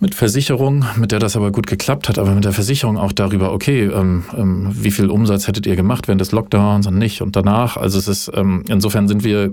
mit 0.00 0.14
Versicherung, 0.14 0.84
mit 0.96 1.10
der 1.12 1.18
das 1.18 1.36
aber 1.36 1.50
gut 1.50 1.66
geklappt 1.66 2.08
hat, 2.08 2.18
aber 2.18 2.32
mit 2.32 2.44
der 2.44 2.52
Versicherung 2.52 2.98
auch 2.98 3.12
darüber, 3.12 3.52
okay, 3.52 3.84
ähm, 3.84 4.24
ähm, 4.36 4.68
wie 4.72 4.90
viel 4.90 5.10
Umsatz 5.10 5.48
hättet 5.48 5.66
ihr 5.66 5.76
gemacht 5.76 6.06
während 6.06 6.20
des 6.20 6.32
Lockdowns 6.32 6.86
und 6.86 6.98
nicht 6.98 7.20
und 7.20 7.34
danach. 7.34 7.76
Also 7.76 7.98
es 7.98 8.06
ist, 8.06 8.30
ähm, 8.34 8.64
insofern 8.68 9.08
sind 9.08 9.24
wir 9.24 9.52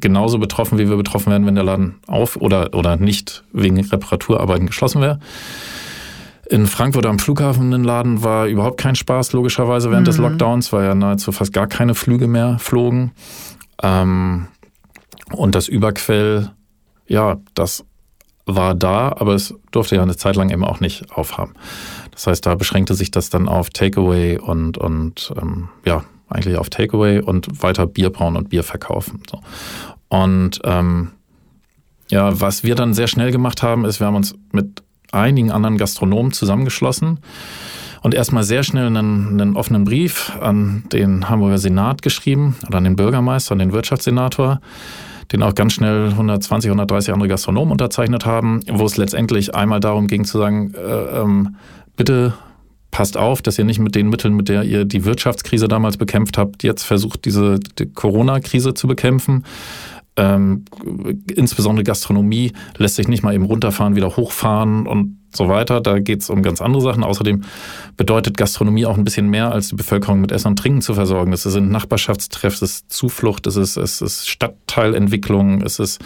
genauso 0.00 0.38
betroffen, 0.38 0.78
wie 0.78 0.88
wir 0.88 0.96
betroffen 0.96 1.30
werden, 1.30 1.46
wenn 1.46 1.54
der 1.54 1.64
Laden 1.64 1.94
auf 2.06 2.36
oder, 2.36 2.74
oder 2.74 2.96
nicht 2.96 3.44
wegen 3.52 3.78
Reparaturarbeiten 3.80 4.66
geschlossen 4.66 5.00
wäre. 5.00 5.20
In 6.50 6.66
Frankfurt 6.66 7.06
am 7.06 7.18
Flughafen 7.18 7.72
ein 7.72 7.84
Laden 7.84 8.22
war 8.24 8.46
überhaupt 8.46 8.80
kein 8.80 8.94
Spaß, 8.94 9.32
logischerweise, 9.32 9.90
während 9.90 10.06
mhm. 10.06 10.10
des 10.10 10.18
Lockdowns, 10.18 10.72
weil 10.72 10.86
ja 10.86 10.94
nahezu 10.94 11.30
fast 11.30 11.52
gar 11.52 11.66
keine 11.66 11.94
Flüge 11.94 12.26
mehr 12.26 12.58
flogen. 12.58 13.12
Ähm, 13.82 14.46
und 15.32 15.54
das 15.54 15.68
Überquell, 15.68 16.50
ja, 17.06 17.36
das 17.54 17.84
war 18.48 18.74
da, 18.74 19.14
aber 19.16 19.34
es 19.34 19.54
durfte 19.70 19.96
ja 19.96 20.02
eine 20.02 20.16
Zeit 20.16 20.36
lang 20.36 20.50
eben 20.50 20.64
auch 20.64 20.80
nicht 20.80 21.12
aufhaben. 21.12 21.54
Das 22.10 22.26
heißt, 22.26 22.44
da 22.44 22.54
beschränkte 22.54 22.94
sich 22.94 23.10
das 23.10 23.30
dann 23.30 23.48
auf 23.48 23.70
Takeaway 23.70 24.38
und, 24.38 24.78
und 24.78 25.32
ähm, 25.40 25.68
ja, 25.84 26.04
eigentlich 26.28 26.56
auf 26.56 26.70
Takeaway 26.70 27.20
und 27.20 27.62
weiter 27.62 27.86
Bier 27.86 28.10
brauen 28.10 28.36
und 28.36 28.48
Bier 28.48 28.64
verkaufen. 28.64 29.22
So. 29.30 29.40
Und 30.08 30.60
ähm, 30.64 31.12
ja, 32.08 32.40
was 32.40 32.64
wir 32.64 32.74
dann 32.74 32.94
sehr 32.94 33.06
schnell 33.06 33.30
gemacht 33.30 33.62
haben, 33.62 33.84
ist, 33.84 34.00
wir 34.00 34.06
haben 34.06 34.16
uns 34.16 34.34
mit 34.52 34.82
einigen 35.12 35.50
anderen 35.50 35.78
Gastronomen 35.78 36.32
zusammengeschlossen 36.32 37.20
und 38.02 38.14
erstmal 38.14 38.44
sehr 38.44 38.62
schnell 38.62 38.86
einen, 38.86 39.40
einen, 39.40 39.56
offenen 39.56 39.84
Brief 39.84 40.32
an 40.40 40.84
den 40.92 41.28
Hamburger 41.28 41.58
Senat 41.58 42.02
geschrieben 42.02 42.56
oder 42.66 42.78
an 42.78 42.84
den 42.84 42.96
Bürgermeister, 42.96 43.52
an 43.52 43.58
den 43.58 43.72
Wirtschaftssenator, 43.72 44.60
den 45.32 45.42
auch 45.42 45.54
ganz 45.54 45.74
schnell 45.74 46.08
120, 46.08 46.70
130 46.70 47.12
andere 47.12 47.28
Gastronomen 47.28 47.72
unterzeichnet 47.72 48.24
haben, 48.24 48.60
wo 48.70 48.84
es 48.84 48.96
letztendlich 48.96 49.54
einmal 49.54 49.80
darum 49.80 50.06
ging 50.06 50.24
zu 50.24 50.38
sagen, 50.38 50.72
äh, 50.74 51.20
ähm, 51.20 51.56
bitte 51.96 52.34
passt 52.90 53.16
auf, 53.16 53.42
dass 53.42 53.58
ihr 53.58 53.64
nicht 53.64 53.78
mit 53.78 53.94
den 53.94 54.08
Mitteln, 54.08 54.34
mit 54.34 54.48
der 54.48 54.62
ihr 54.62 54.84
die 54.84 55.04
Wirtschaftskrise 55.04 55.68
damals 55.68 55.98
bekämpft 55.98 56.38
habt, 56.38 56.62
jetzt 56.62 56.84
versucht, 56.84 57.26
diese 57.26 57.60
die 57.78 57.86
Corona-Krise 57.86 58.74
zu 58.74 58.88
bekämpfen. 58.88 59.44
Ähm, 60.18 60.64
insbesondere 61.34 61.84
Gastronomie 61.84 62.52
lässt 62.76 62.96
sich 62.96 63.06
nicht 63.06 63.22
mal 63.22 63.34
eben 63.34 63.44
runterfahren, 63.44 63.94
wieder 63.94 64.16
hochfahren 64.16 64.86
und 64.86 65.18
so 65.32 65.48
weiter. 65.48 65.80
Da 65.80 66.00
geht 66.00 66.22
es 66.22 66.30
um 66.30 66.42
ganz 66.42 66.60
andere 66.60 66.82
Sachen. 66.82 67.04
Außerdem 67.04 67.44
bedeutet 67.96 68.36
Gastronomie 68.36 68.84
auch 68.84 68.98
ein 68.98 69.04
bisschen 69.04 69.28
mehr, 69.28 69.52
als 69.52 69.68
die 69.68 69.76
Bevölkerung 69.76 70.20
mit 70.20 70.32
Essen 70.32 70.48
und 70.48 70.58
Trinken 70.58 70.82
zu 70.82 70.94
versorgen. 70.94 71.32
Es 71.32 71.44
sind 71.44 71.70
Nachbarschaftstreffs, 71.70 72.62
es 72.62 72.70
ist 72.70 72.92
Zuflucht, 72.92 73.46
es 73.46 73.56
ist, 73.56 73.76
es 73.76 74.00
ist 74.00 74.28
Stadtteilentwicklung, 74.28 75.62
es 75.62 75.78
ist 75.78 76.00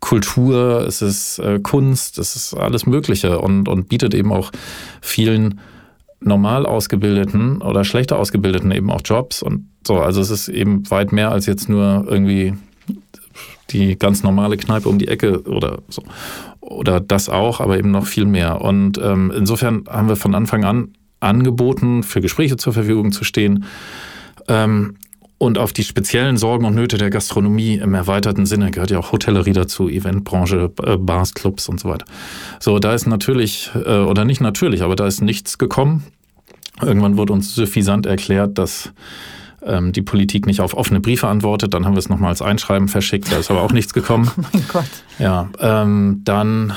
Kultur, 0.00 0.84
es 0.86 1.02
ist 1.02 1.38
äh, 1.38 1.60
Kunst, 1.60 2.18
es 2.18 2.34
ist 2.34 2.54
alles 2.54 2.84
Mögliche 2.86 3.38
und, 3.38 3.68
und 3.68 3.88
bietet 3.88 4.14
eben 4.14 4.32
auch 4.32 4.50
vielen 5.00 5.60
normal 6.20 6.66
ausgebildeten 6.66 7.62
oder 7.62 7.84
schlechter 7.84 8.18
ausgebildeten 8.18 8.72
eben 8.72 8.90
auch 8.90 9.02
Jobs 9.04 9.42
und 9.42 9.68
so. 9.86 9.98
Also 9.98 10.20
es 10.20 10.30
ist 10.30 10.48
eben 10.48 10.90
weit 10.90 11.12
mehr 11.12 11.30
als 11.30 11.46
jetzt 11.46 11.68
nur 11.68 12.06
irgendwie 12.08 12.54
die 13.70 13.98
ganz 13.98 14.22
normale 14.22 14.56
Kneipe 14.56 14.88
um 14.88 14.98
die 14.98 15.08
Ecke 15.08 15.42
oder 15.42 15.82
so. 15.88 16.02
Oder 16.60 17.00
das 17.00 17.28
auch, 17.28 17.60
aber 17.60 17.78
eben 17.78 17.90
noch 17.90 18.06
viel 18.06 18.24
mehr. 18.24 18.60
Und 18.60 18.98
ähm, 18.98 19.32
insofern 19.36 19.84
haben 19.88 20.08
wir 20.08 20.16
von 20.16 20.34
Anfang 20.34 20.64
an 20.64 20.92
angeboten, 21.20 22.02
für 22.02 22.20
Gespräche 22.20 22.56
zur 22.56 22.72
Verfügung 22.72 23.12
zu 23.12 23.24
stehen. 23.24 23.64
Ähm, 24.48 24.96
und 25.38 25.58
auf 25.58 25.74
die 25.74 25.84
speziellen 25.84 26.38
Sorgen 26.38 26.64
und 26.64 26.74
Nöte 26.74 26.96
der 26.96 27.10
Gastronomie 27.10 27.74
im 27.74 27.92
erweiterten 27.92 28.46
Sinne 28.46 28.70
gehört 28.70 28.90
ja 28.90 28.98
auch 28.98 29.12
Hotellerie 29.12 29.52
dazu, 29.52 29.88
Eventbranche, 29.88 30.72
äh, 30.82 30.96
Bars, 30.96 31.34
Clubs 31.34 31.68
und 31.68 31.78
so 31.78 31.90
weiter. 31.90 32.06
So, 32.58 32.78
da 32.78 32.94
ist 32.94 33.06
natürlich, 33.06 33.70
äh, 33.74 33.98
oder 33.98 34.24
nicht 34.24 34.40
natürlich, 34.40 34.82
aber 34.82 34.96
da 34.96 35.06
ist 35.06 35.20
nichts 35.20 35.58
gekommen. 35.58 36.04
Irgendwann 36.80 37.18
wurde 37.18 37.34
uns 37.34 37.54
suffisant 37.54 38.06
erklärt, 38.06 38.56
dass 38.56 38.92
ähm, 39.66 39.92
die 39.92 40.02
Politik 40.02 40.46
nicht 40.46 40.60
auf 40.60 40.74
offene 40.74 41.00
Briefe 41.00 41.28
antwortet. 41.28 41.74
Dann 41.74 41.84
haben 41.84 41.94
wir 41.94 41.98
es 41.98 42.08
nochmal 42.08 42.30
als 42.30 42.42
Einschreiben 42.42 42.88
verschickt, 42.88 43.30
da 43.30 43.38
ist 43.38 43.50
aber 43.50 43.62
auch 43.62 43.72
nichts 43.72 43.92
gekommen. 43.92 44.30
Oh 44.38 44.42
mein 44.52 44.64
Gott. 44.68 44.84
Ja, 45.18 45.48
ähm, 45.60 46.22
dann, 46.24 46.72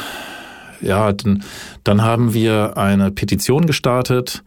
ja, 0.81 1.11
dann, 1.11 1.43
dann 1.83 2.01
haben 2.01 2.33
wir 2.33 2.77
eine 2.77 3.11
Petition 3.11 3.65
gestartet. 3.65 4.43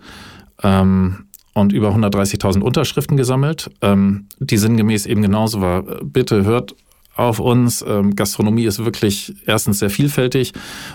Ähm, 0.63 1.27
und 1.55 1.73
über 1.73 1.91
130.000 1.91 2.61
Unterschriften 2.61 3.17
gesammelt, 3.17 3.71
ähm, 3.83 4.27
die 4.39 4.57
sinngemäß 4.57 5.07
eben 5.07 5.21
genauso 5.21 5.61
war. 5.61 5.83
Bitte 6.03 6.45
hört 6.45 6.75
auf 7.15 7.41
uns. 7.41 7.85
Ähm, 7.87 8.17
Gastronomie 8.17 8.65
ist 8.65 8.85
wirklich 8.85 9.35
erstens 9.47 9.79
sehr 9.79 9.91
vielfältig, 9.91 10.53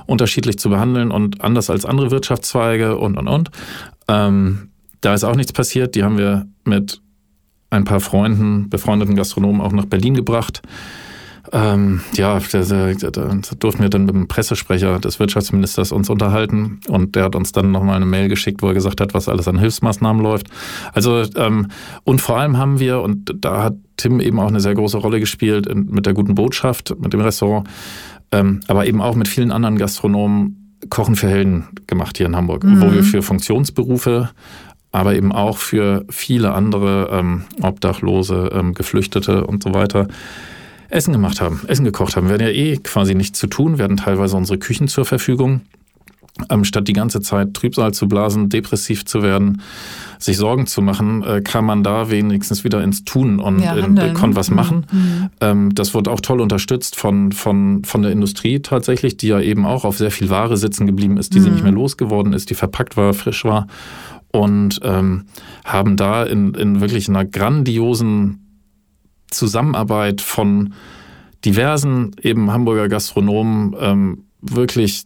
unterschiedlich 0.08 0.58
zu 0.58 0.70
behandeln 0.70 1.12
und 1.12 1.41
anders 1.41 1.70
als 1.70 1.86
andere 1.86 2.12
Wirtschaftszweige 2.12 2.98
und, 2.98 3.18
und, 3.18 3.28
und. 3.28 3.52
Ähm, 4.08 4.70
da 5.02 5.14
ist 5.14 5.24
auch 5.24 5.36
nichts 5.36 5.54
passiert. 5.54 5.95
Die 5.95 6.04
haben 6.04 6.18
wir 6.18 6.48
mit 6.64 7.02
ein 7.70 7.84
paar 7.84 7.99
Freunden, 7.99 8.70
befreundeten 8.70 9.15
Gastronomen 9.15 9.61
auch 9.61 9.72
nach 9.72 9.86
Berlin 9.86 10.13
gebracht. 10.13 10.61
Ähm, 11.53 12.01
ja, 12.13 12.39
da, 12.39 12.93
durften 13.59 13.82
wir 13.82 13.89
dann 13.89 14.05
mit 14.05 14.15
dem 14.15 14.28
Pressesprecher 14.28 14.99
des 14.99 15.20
Wirtschaftsministers 15.20 15.91
uns 15.91 16.09
unterhalten 16.09 16.82
und 16.89 17.15
der 17.15 17.24
hat 17.24 17.36
uns 17.36 17.51
dann 17.53 17.72
nochmal 17.72 17.95
eine 17.95 18.05
Mail 18.05 18.28
geschickt, 18.28 18.61
wo 18.61 18.68
er 18.68 18.74
gesagt 18.74 18.99
hat, 18.99 19.13
was 19.13 19.30
alles 19.30 19.47
an 19.47 19.57
Hilfsmaßnahmen 19.57 20.22
läuft. 20.22 20.47
Also 20.93 21.24
ähm, 21.36 21.68
und 22.03 22.20
vor 22.20 22.38
allem 22.38 22.57
haben 22.57 22.80
wir, 22.80 23.01
und 23.01 23.34
da 23.39 23.63
hat 23.63 23.76
Tim 23.95 24.20
eben 24.20 24.39
auch 24.39 24.49
eine 24.49 24.59
sehr 24.59 24.76
große 24.76 24.97
Rolle 24.97 25.20
gespielt 25.20 25.74
mit 25.74 26.05
der 26.05 26.13
guten 26.13 26.36
Botschaft, 26.36 26.93
mit 26.99 27.13
dem 27.13 27.22
Restaurant, 27.22 27.68
ähm, 28.32 28.59
aber 28.68 28.86
eben 28.86 29.01
auch 29.01 29.15
mit 29.15 29.28
vielen 29.28 29.51
anderen 29.51 29.78
Gastronomen 29.78 30.68
Kochen 30.89 31.15
für 31.15 31.28
Helden 31.28 31.65
gemacht 31.88 32.18
hier 32.18 32.28
in 32.28 32.36
Hamburg, 32.36 32.63
mhm. 32.63 32.82
wo 32.82 32.91
wir 32.93 33.03
für 33.03 33.22
Funktionsberufe 33.22 34.30
aber 34.98 35.16
eben 35.16 35.32
auch 35.32 35.60
für 35.60 36.06
viele 36.10 36.54
andere 36.54 37.10
ähm, 37.12 37.43
Obdachlose, 37.62 38.50
ähm, 38.52 38.74
Geflüchtete 38.74 39.45
und 39.45 39.62
so 39.62 39.76
weiter 39.76 40.08
Essen 40.89 41.14
gemacht 41.14 41.39
haben, 41.39 41.62
Essen 41.68 41.86
gekocht 41.86 42.16
haben. 42.16 42.28
Wir 42.28 42.34
hatten 42.34 42.45
ja 42.45 42.50
eh 42.50 42.78
quasi 42.78 43.14
nichts 43.14 43.38
zu 43.38 43.45
tun. 43.45 43.78
Wir 43.78 43.84
hatten 43.84 43.98
teilweise 43.98 44.36
unsere 44.36 44.58
Küchen 44.58 44.88
zur 44.88 45.06
Verfügung. 45.06 45.62
Ähm, 46.50 46.64
statt 46.64 46.88
die 46.88 46.93
ganze 46.93 47.22
Zeit 47.22 47.54
Trübsal 47.56 47.93
zu 47.93 48.08
blasen, 48.08 48.50
depressiv 48.50 49.06
zu 49.06 49.24
werden, 49.24 49.62
sich 50.20 50.38
Sorgen 50.38 50.68
zu 50.68 50.82
machen, 50.82 51.24
äh, 51.24 51.41
kam 51.41 51.66
man 51.66 51.84
da 51.84 52.12
wenigstens 52.12 52.64
wieder 52.64 52.84
ins 52.84 53.04
Tun 53.06 53.39
und 53.39 53.60
ja, 53.60 53.76
in, 53.76 53.98
äh, 53.98 54.14
konnte 54.14 54.36
was 54.36 54.52
machen. 54.52 54.86
Mhm. 54.91 55.30
Ähm, 55.41 55.76
das 55.76 55.95
wurde 55.95 56.12
auch 56.12 56.22
toll 56.22 56.41
unterstützt 56.41 56.95
von, 56.95 57.32
von, 57.32 57.84
von 57.84 58.04
der 58.04 58.12
Industrie 58.12 58.60
tatsächlich, 58.60 59.18
die 59.18 59.28
ja 59.28 59.39
eben 59.39 59.66
auch 59.66 59.84
auf 59.84 59.98
sehr 59.98 60.12
viel 60.12 60.30
Ware 60.30 60.58
sitzen 60.58 60.86
geblieben 60.86 61.18
ist, 61.18 61.34
die 61.34 61.39
mhm. 61.39 61.43
sie 61.43 61.50
nicht 61.50 61.64
mehr 61.64 61.72
losgeworden 61.72 62.34
ist, 62.34 62.52
die 62.52 62.56
verpackt 62.56 62.98
war, 62.98 63.16
frisch 63.16 63.43
war. 63.43 63.68
Und 64.32 64.80
ähm, 64.84 65.26
haben 65.64 65.96
da 65.96 66.24
in, 66.24 66.54
in 66.54 66.82
wirklich 66.82 67.10
einer 67.10 67.26
grandiosen 67.26 68.62
Zusammenarbeit 69.30 70.22
von 70.22 70.74
diversen 71.46 72.12
eben 72.22 72.52
Hamburger 72.52 72.90
Gastronomen 72.90 73.76
ähm, 73.80 74.24
wirklich 74.42 75.06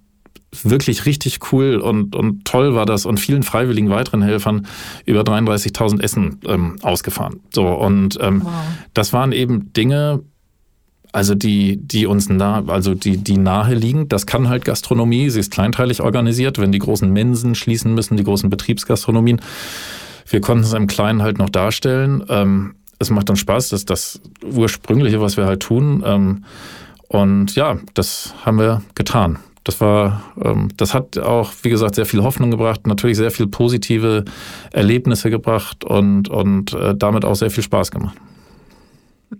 wirklich 0.63 1.05
richtig 1.05 1.39
cool 1.51 1.77
und, 1.77 2.13
und 2.15 2.43
toll 2.45 2.75
war 2.75 2.85
das 2.85 3.05
und 3.05 3.19
vielen 3.19 3.43
freiwilligen 3.43 3.89
weiteren 3.89 4.21
Helfern 4.21 4.67
über 5.05 5.21
33.000 5.21 6.01
Essen 6.01 6.39
ähm, 6.45 6.75
ausgefahren. 6.81 7.39
So 7.53 7.67
und 7.67 8.17
ähm, 8.21 8.41
wow. 8.43 8.51
das 8.93 9.13
waren 9.13 9.31
eben 9.31 9.71
Dinge, 9.71 10.23
also 11.11 11.35
die, 11.35 11.77
die 11.77 12.05
uns 12.05 12.29
nah, 12.29 12.63
also 12.67 12.93
die, 12.93 13.17
die 13.17 13.37
nahe 13.37 13.73
liegen. 13.73 14.07
Das 14.07 14.25
kann 14.25 14.49
halt 14.49 14.65
Gastronomie. 14.65 15.29
Sie 15.29 15.39
ist 15.39 15.51
kleinteilig 15.51 16.01
organisiert, 16.01 16.57
wenn 16.57 16.71
die 16.71 16.79
großen 16.79 17.11
Mensen 17.11 17.55
schließen 17.55 17.93
müssen, 17.93 18.17
die 18.17 18.23
großen 18.23 18.49
Betriebsgastronomien. 18.49 19.41
Wir 20.27 20.41
konnten 20.41 20.63
es 20.63 20.73
im 20.73 20.87
Kleinen 20.87 21.21
halt 21.21 21.37
noch 21.37 21.49
darstellen. 21.49 22.23
Ähm, 22.29 22.75
es 22.99 23.09
macht 23.09 23.29
dann 23.29 23.35
Spaß, 23.35 23.69
das 23.69 23.81
ist 23.81 23.89
das 23.89 24.21
Ursprüngliche, 24.43 25.19
was 25.19 25.35
wir 25.35 25.45
halt 25.45 25.61
tun. 25.61 26.03
Ähm, 26.05 26.45
und 27.07 27.55
ja, 27.55 27.77
das 27.93 28.33
haben 28.45 28.57
wir 28.57 28.81
getan. 28.95 29.39
Das 29.63 29.81
war, 29.81 30.23
ähm, 30.41 30.69
das 30.77 30.93
hat 30.93 31.17
auch, 31.17 31.51
wie 31.63 31.69
gesagt, 31.69 31.95
sehr 31.95 32.05
viel 32.05 32.23
Hoffnung 32.23 32.51
gebracht, 32.51 32.87
natürlich 32.87 33.17
sehr 33.17 33.31
viel 33.31 33.47
positive 33.47 34.25
Erlebnisse 34.71 35.29
gebracht 35.29 35.83
und, 35.83 36.29
und 36.29 36.73
äh, 36.73 36.95
damit 36.95 37.25
auch 37.25 37.35
sehr 37.35 37.51
viel 37.51 37.63
Spaß 37.63 37.91
gemacht. 37.91 38.17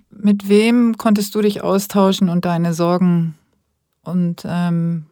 Mit 0.10 0.48
wem 0.50 0.98
konntest 0.98 1.36
du 1.36 1.42
dich 1.42 1.64
austauschen 1.64 2.30
und 2.30 2.46
deine 2.46 2.74
Sorgen 2.74 3.36
und 4.04 4.44
ähm, 4.46 5.06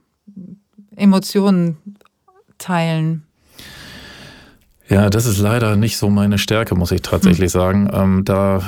Emotionen 0.95 1.77
teilen? 2.57 3.23
Ja, 4.87 5.09
das 5.09 5.25
ist 5.25 5.39
leider 5.39 5.75
nicht 5.75 5.97
so 5.97 6.09
meine 6.09 6.37
Stärke, 6.37 6.75
muss 6.75 6.91
ich 6.91 7.01
tatsächlich 7.01 7.53
hm. 7.53 7.59
sagen. 7.59 7.89
Ähm, 7.93 8.25
da 8.25 8.61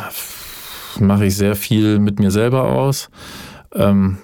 mache 1.00 1.26
ich 1.26 1.36
sehr 1.36 1.56
viel 1.56 2.00
mit 2.00 2.20
mir 2.20 2.32
selber 2.32 2.66
aus. 2.66 3.10
Ähm, 3.74 4.18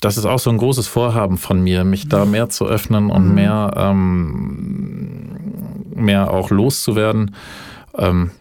das 0.00 0.18
ist 0.18 0.26
auch 0.26 0.40
so 0.40 0.50
ein 0.50 0.58
großes 0.58 0.88
Vorhaben 0.88 1.38
von 1.38 1.62
mir, 1.62 1.84
mich 1.84 2.08
da 2.08 2.24
mehr 2.24 2.48
zu 2.48 2.66
öffnen 2.66 3.10
und 3.10 3.28
mhm. 3.28 3.34
mehr, 3.34 3.70
ähm, 3.76 5.36
mehr 5.94 6.32
auch 6.32 6.50
loszuwerden. 6.50 7.36
Ähm, 7.96 8.32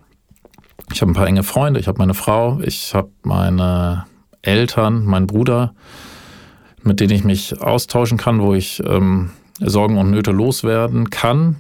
ich 0.94 1.02
habe 1.02 1.12
ein 1.12 1.16
paar 1.16 1.28
enge 1.28 1.44
Freunde, 1.44 1.80
ich 1.80 1.88
habe 1.88 1.98
meine 2.00 2.14
Frau, 2.14 2.60
ich 2.62 2.94
habe 2.94 3.10
meine 3.24 4.06
Eltern, 4.42 5.06
meinen 5.06 5.28
Bruder, 5.28 5.74
mit 6.84 7.00
denen 7.00 7.12
ich 7.12 7.24
mich 7.24 7.62
austauschen 7.62 8.18
kann, 8.18 8.42
wo 8.42 8.54
ich 8.54 8.82
ähm, 8.86 9.32
Sorgen 9.60 9.98
und 9.98 10.12
Nöte 10.12 10.32
loswerden 10.32 11.10
kann 11.10 11.58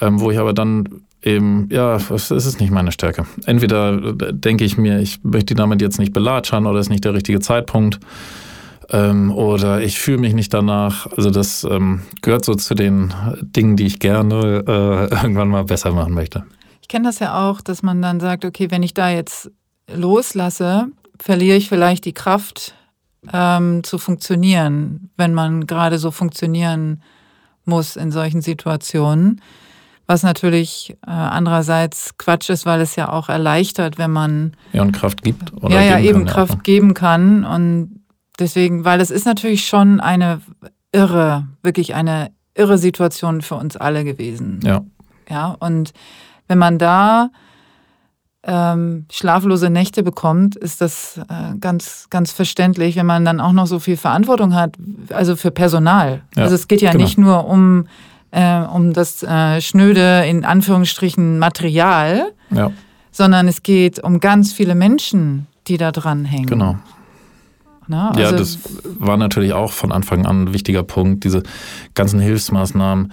ähm, 0.00 0.20
wo 0.20 0.30
ich 0.30 0.38
aber 0.38 0.52
dann 0.52 1.02
eben, 1.22 1.68
ja, 1.70 1.96
es 1.96 2.30
ist 2.30 2.60
nicht 2.60 2.70
meine 2.70 2.92
Stärke. 2.92 3.26
Entweder 3.46 4.12
denke 4.32 4.64
ich 4.64 4.78
mir, 4.78 5.00
ich 5.00 5.22
möchte 5.24 5.54
damit 5.54 5.80
jetzt 5.80 5.98
nicht 5.98 6.12
belatschern 6.12 6.66
oder 6.66 6.78
ist 6.78 6.90
nicht 6.90 7.04
der 7.04 7.14
richtige 7.14 7.40
Zeitpunkt. 7.40 7.98
Ähm, 8.90 9.32
oder 9.32 9.80
ich 9.80 9.98
fühle 9.98 10.18
mich 10.18 10.34
nicht 10.34 10.54
danach. 10.54 11.08
Also 11.16 11.30
das 11.30 11.64
ähm, 11.64 12.02
gehört 12.22 12.44
so 12.44 12.54
zu 12.54 12.74
den 12.74 13.12
Dingen, 13.40 13.76
die 13.76 13.86
ich 13.86 13.98
gerne 13.98 14.64
äh, 14.66 15.14
irgendwann 15.22 15.48
mal 15.48 15.64
besser 15.64 15.92
machen 15.92 16.14
möchte. 16.14 16.44
Ich 16.86 16.88
kenne 16.88 17.08
das 17.08 17.18
ja 17.18 17.50
auch, 17.50 17.62
dass 17.62 17.82
man 17.82 18.00
dann 18.00 18.20
sagt, 18.20 18.44
okay, 18.44 18.70
wenn 18.70 18.84
ich 18.84 18.94
da 18.94 19.10
jetzt 19.10 19.50
loslasse, 19.92 20.86
verliere 21.20 21.56
ich 21.56 21.68
vielleicht 21.68 22.04
die 22.04 22.12
Kraft 22.12 22.76
ähm, 23.32 23.82
zu 23.82 23.98
funktionieren, 23.98 25.10
wenn 25.16 25.34
man 25.34 25.66
gerade 25.66 25.98
so 25.98 26.12
funktionieren 26.12 27.02
muss 27.64 27.96
in 27.96 28.12
solchen 28.12 28.40
Situationen. 28.40 29.40
Was 30.06 30.22
natürlich 30.22 30.96
äh, 31.04 31.10
andererseits 31.10 32.18
Quatsch 32.18 32.50
ist, 32.50 32.66
weil 32.66 32.80
es 32.80 32.94
ja 32.94 33.10
auch 33.10 33.30
erleichtert, 33.30 33.98
wenn 33.98 34.12
man. 34.12 34.52
Ja, 34.72 34.82
und 34.82 34.92
Kraft 34.92 35.24
gibt. 35.24 35.54
Oder 35.54 35.82
ja, 35.82 35.98
ja, 35.98 35.98
eben 35.98 36.24
kann, 36.24 36.34
Kraft 36.34 36.54
ja. 36.54 36.60
geben 36.62 36.94
kann. 36.94 37.44
Und 37.44 38.04
deswegen, 38.38 38.84
weil 38.84 39.00
es 39.00 39.10
ist 39.10 39.26
natürlich 39.26 39.66
schon 39.66 39.98
eine 39.98 40.40
irre, 40.92 41.48
wirklich 41.64 41.96
eine 41.96 42.30
irre 42.54 42.78
Situation 42.78 43.42
für 43.42 43.56
uns 43.56 43.76
alle 43.76 44.04
gewesen. 44.04 44.60
Ja. 44.62 44.84
Ja, 45.28 45.56
und 45.58 45.92
wenn 46.48 46.58
man 46.58 46.78
da 46.78 47.30
ähm, 48.42 49.06
schlaflose 49.10 49.70
Nächte 49.70 50.02
bekommt, 50.02 50.54
ist 50.54 50.80
das 50.80 51.18
äh, 51.28 51.56
ganz, 51.58 52.06
ganz 52.10 52.30
verständlich, 52.30 52.96
wenn 52.96 53.06
man 53.06 53.24
dann 53.24 53.40
auch 53.40 53.52
noch 53.52 53.66
so 53.66 53.80
viel 53.80 53.96
Verantwortung 53.96 54.54
hat, 54.54 54.76
also 55.10 55.34
für 55.34 55.50
Personal. 55.50 56.22
Ja, 56.36 56.44
also 56.44 56.54
es 56.54 56.68
geht 56.68 56.80
ja 56.80 56.92
genau. 56.92 57.04
nicht 57.04 57.18
nur 57.18 57.46
um 57.46 57.86
äh, 58.30 58.60
um 58.60 58.92
das 58.92 59.22
äh, 59.22 59.60
schnöde, 59.60 60.24
in 60.26 60.44
Anführungsstrichen, 60.44 61.38
Material, 61.38 62.32
ja. 62.50 62.70
sondern 63.10 63.48
es 63.48 63.62
geht 63.62 64.02
um 64.02 64.20
ganz 64.20 64.52
viele 64.52 64.74
Menschen, 64.74 65.46
die 65.68 65.78
da 65.78 65.90
dran 65.90 66.24
hängen. 66.24 66.46
Genau. 66.46 66.76
Na, 67.88 68.10
also 68.10 68.20
ja, 68.20 68.32
das 68.32 68.58
war 68.98 69.16
natürlich 69.16 69.52
auch 69.52 69.72
von 69.72 69.92
Anfang 69.92 70.26
an 70.26 70.44
ein 70.44 70.52
wichtiger 70.52 70.82
Punkt, 70.82 71.24
diese 71.24 71.44
ganzen 71.94 72.18
Hilfsmaßnahmen 72.18 73.12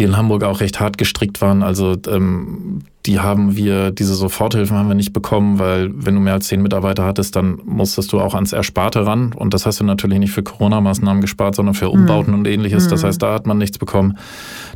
die 0.00 0.04
in 0.04 0.16
Hamburg 0.16 0.44
auch 0.44 0.60
recht 0.60 0.80
hart 0.80 0.96
gestrickt 0.96 1.42
waren. 1.42 1.62
Also 1.62 1.94
ähm, 2.08 2.80
die 3.04 3.20
haben 3.20 3.54
wir, 3.54 3.90
diese 3.90 4.14
Soforthilfen 4.14 4.74
haben 4.74 4.88
wir 4.88 4.94
nicht 4.94 5.12
bekommen, 5.12 5.58
weil 5.58 5.90
wenn 5.94 6.14
du 6.14 6.22
mehr 6.22 6.32
als 6.32 6.48
zehn 6.48 6.62
Mitarbeiter 6.62 7.04
hattest, 7.04 7.36
dann 7.36 7.58
musstest 7.66 8.10
du 8.14 8.18
auch 8.18 8.34
ans 8.34 8.54
Ersparte 8.54 9.04
ran. 9.04 9.34
Und 9.34 9.52
das 9.52 9.66
hast 9.66 9.78
du 9.78 9.84
natürlich 9.84 10.18
nicht 10.18 10.32
für 10.32 10.42
Corona-Maßnahmen 10.42 11.20
gespart, 11.20 11.54
sondern 11.54 11.74
für 11.74 11.90
Umbauten 11.90 12.32
mhm. 12.32 12.38
und 12.38 12.48
ähnliches. 12.48 12.88
Das 12.88 13.02
mhm. 13.02 13.08
heißt, 13.08 13.22
da 13.22 13.34
hat 13.34 13.46
man 13.46 13.58
nichts 13.58 13.76
bekommen. 13.76 14.16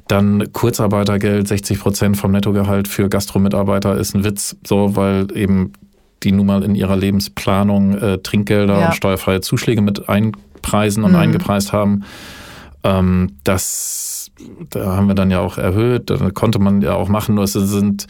Dann 0.08 0.52
Kurzarbeitergeld, 0.52 1.48
60 1.48 1.80
Prozent 1.80 2.16
vom 2.18 2.30
Nettogehalt 2.30 2.86
für 2.86 3.08
Gastromitarbeiter 3.08 3.96
ist 3.96 4.14
ein 4.14 4.24
Witz, 4.24 4.56
so, 4.66 4.94
weil 4.94 5.28
eben 5.34 5.72
die 6.22 6.32
nun 6.32 6.44
mal 6.44 6.62
in 6.64 6.74
ihrer 6.74 6.96
Lebensplanung 6.96 7.96
äh, 7.96 8.18
Trinkgelder 8.18 8.78
ja. 8.78 8.86
und 8.86 8.94
steuerfreie 8.94 9.40
Zuschläge 9.40 9.80
mit 9.80 10.06
einpreisen 10.06 11.02
und 11.02 11.12
mhm. 11.12 11.18
eingepreist 11.18 11.72
haben. 11.72 12.04
Ähm, 12.82 13.38
das, 13.44 14.13
da 14.70 14.96
haben 14.96 15.08
wir 15.08 15.14
dann 15.14 15.30
ja 15.30 15.40
auch 15.40 15.58
erhöht, 15.58 16.10
da 16.10 16.30
konnte 16.30 16.58
man 16.58 16.82
ja 16.82 16.94
auch 16.94 17.08
machen, 17.08 17.34
nur 17.34 17.44
es 17.44 17.52
sind, 17.52 18.06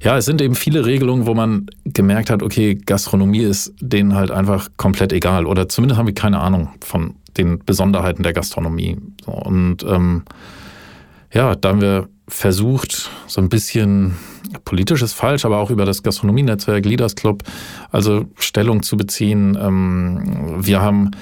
ja, 0.00 0.16
es 0.16 0.24
sind 0.24 0.40
eben 0.40 0.54
viele 0.54 0.86
Regelungen, 0.86 1.26
wo 1.26 1.34
man 1.34 1.66
gemerkt 1.84 2.30
hat, 2.30 2.42
okay, 2.42 2.74
Gastronomie 2.74 3.42
ist 3.42 3.74
denen 3.80 4.14
halt 4.14 4.30
einfach 4.30 4.68
komplett 4.76 5.12
egal 5.12 5.46
oder 5.46 5.68
zumindest 5.68 5.98
haben 5.98 6.06
wir 6.06 6.14
keine 6.14 6.40
Ahnung 6.40 6.70
von 6.80 7.14
den 7.36 7.58
Besonderheiten 7.64 8.22
der 8.22 8.32
Gastronomie. 8.32 8.98
und 9.26 9.84
ähm, 9.84 10.24
ja, 11.32 11.54
da 11.54 11.70
haben 11.70 11.80
wir 11.80 12.08
versucht, 12.28 13.10
so 13.26 13.40
ein 13.40 13.48
bisschen 13.48 14.16
politisch 14.64 15.02
ist 15.02 15.14
falsch, 15.14 15.44
aber 15.44 15.58
auch 15.58 15.70
über 15.70 15.84
das 15.84 16.02
Gastronomienetzwerk 16.02 16.84
Leaders 16.84 17.14
Club, 17.14 17.42
also 17.90 18.26
Stellung 18.38 18.82
zu 18.82 18.96
beziehen. 18.96 19.56
Ähm, 19.60 20.56
wir 20.58 20.82
haben 20.82 21.12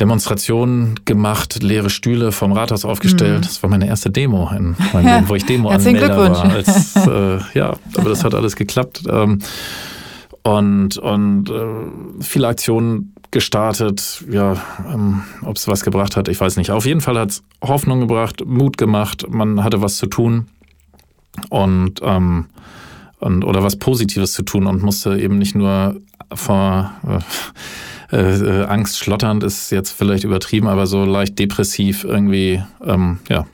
Demonstrationen 0.00 1.00
gemacht, 1.04 1.62
leere 1.62 1.88
Stühle 1.88 2.32
vom 2.32 2.52
Rathaus 2.52 2.84
aufgestellt. 2.84 3.38
Mhm. 3.38 3.42
Das 3.42 3.62
war 3.62 3.70
meine 3.70 3.86
erste 3.86 4.10
Demo, 4.10 4.50
in 4.50 4.76
meinem 4.92 5.06
Leben, 5.06 5.28
wo 5.28 5.34
ich 5.34 5.46
Demo 5.46 5.70
anmelder 5.70 6.16
war. 6.16 6.44
Als, 6.44 6.94
äh, 6.96 7.38
ja, 7.54 7.74
aber 7.96 8.10
das 8.10 8.22
hat 8.22 8.34
alles 8.34 8.56
geklappt. 8.56 9.04
Ähm, 9.08 9.38
und 10.42 10.98
und 10.98 11.50
äh, 11.50 12.22
viele 12.22 12.48
Aktionen 12.48 13.14
gestartet. 13.30 14.24
Ja, 14.30 14.56
ähm, 14.92 15.22
ob 15.42 15.56
es 15.56 15.66
was 15.66 15.82
gebracht 15.82 16.16
hat, 16.16 16.28
ich 16.28 16.40
weiß 16.40 16.56
nicht. 16.56 16.70
Auf 16.70 16.86
jeden 16.86 17.00
Fall 17.00 17.18
hat 17.18 17.30
es 17.30 17.42
Hoffnung 17.62 18.00
gebracht, 18.00 18.44
Mut 18.46 18.76
gemacht. 18.76 19.26
Man 19.28 19.64
hatte 19.64 19.82
was 19.82 19.96
zu 19.96 20.06
tun 20.06 20.46
und, 21.50 22.00
ähm, 22.02 22.46
und 23.18 23.44
oder 23.44 23.62
was 23.62 23.76
Positives 23.76 24.32
zu 24.32 24.42
tun 24.42 24.66
und 24.66 24.82
musste 24.82 25.18
eben 25.18 25.38
nicht 25.38 25.54
nur 25.54 25.96
vor 26.32 26.92
äh, 27.06 27.18
äh, 28.10 28.64
Angst 28.64 28.98
schlotternd 28.98 29.42
ist 29.42 29.70
jetzt 29.70 29.90
vielleicht 29.90 30.24
übertrieben, 30.24 30.68
aber 30.68 30.86
so 30.86 31.04
leicht 31.04 31.38
depressiv 31.38 32.04
irgendwie, 32.04 32.62
ähm, 32.84 33.18
ja. 33.28 33.46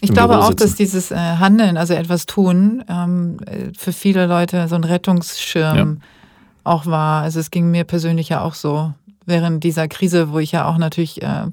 Ich 0.00 0.12
glaube 0.12 0.38
auch, 0.38 0.52
dass 0.52 0.74
dieses 0.74 1.10
äh, 1.10 1.16
Handeln, 1.16 1.78
also 1.78 1.94
etwas 1.94 2.26
tun, 2.26 2.84
ähm, 2.88 3.38
für 3.76 3.92
viele 3.92 4.26
Leute 4.26 4.68
so 4.68 4.74
ein 4.74 4.84
Rettungsschirm 4.84 5.76
ja. 5.76 5.86
auch 6.62 6.84
war. 6.84 7.22
Also 7.22 7.40
es 7.40 7.50
ging 7.50 7.70
mir 7.70 7.84
persönlich 7.84 8.28
ja 8.28 8.42
auch 8.42 8.54
so 8.54 8.92
während 9.24 9.64
dieser 9.64 9.88
Krise, 9.88 10.30
wo 10.30 10.38
ich 10.38 10.52
ja 10.52 10.66
auch 10.66 10.76
natürlich 10.76 11.22
äh, 11.22 11.46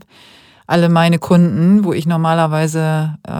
alle 0.67 0.89
meine 0.89 1.19
Kunden, 1.19 1.83
wo 1.83 1.93
ich 1.93 2.05
normalerweise 2.05 3.17
äh, 3.27 3.31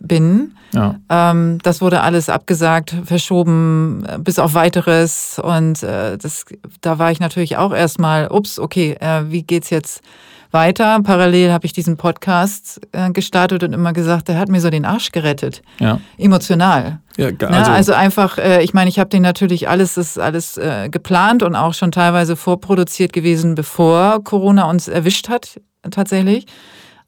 bin. 0.00 0.54
Ja. 0.72 0.96
Ähm, 1.08 1.58
das 1.62 1.80
wurde 1.80 2.00
alles 2.00 2.28
abgesagt, 2.28 2.94
verschoben, 3.04 4.04
äh, 4.06 4.18
bis 4.18 4.38
auf 4.38 4.54
weiteres. 4.54 5.40
Und 5.42 5.82
äh, 5.82 6.18
das, 6.18 6.44
da 6.80 6.98
war 6.98 7.10
ich 7.10 7.20
natürlich 7.20 7.56
auch 7.56 7.72
erstmal, 7.72 8.28
ups, 8.30 8.58
okay, 8.58 8.96
äh, 9.00 9.30
wie 9.30 9.42
geht's 9.42 9.70
jetzt 9.70 10.02
weiter? 10.50 11.00
Parallel 11.02 11.52
habe 11.52 11.66
ich 11.66 11.72
diesen 11.72 11.96
Podcast 11.96 12.80
äh, 12.92 13.10
gestartet 13.10 13.62
und 13.62 13.72
immer 13.72 13.92
gesagt, 13.92 14.28
der 14.28 14.38
hat 14.38 14.48
mir 14.48 14.60
so 14.60 14.70
den 14.70 14.84
Arsch 14.84 15.12
gerettet. 15.12 15.62
Ja. 15.78 16.00
Emotional. 16.18 17.00
Ja, 17.16 17.26
also, 17.26 17.46
Na, 17.48 17.74
also 17.74 17.92
einfach, 17.92 18.38
äh, 18.38 18.62
ich 18.62 18.74
meine, 18.74 18.88
ich 18.88 18.98
habe 18.98 19.10
den 19.10 19.22
natürlich 19.22 19.68
alles, 19.68 19.96
ist 19.96 20.18
alles 20.18 20.56
äh, 20.56 20.88
geplant 20.90 21.42
und 21.42 21.56
auch 21.56 21.74
schon 21.74 21.90
teilweise 21.90 22.36
vorproduziert 22.36 23.12
gewesen, 23.12 23.54
bevor 23.54 24.22
Corona 24.22 24.68
uns 24.68 24.88
erwischt 24.88 25.28
hat, 25.28 25.60
tatsächlich. 25.90 26.46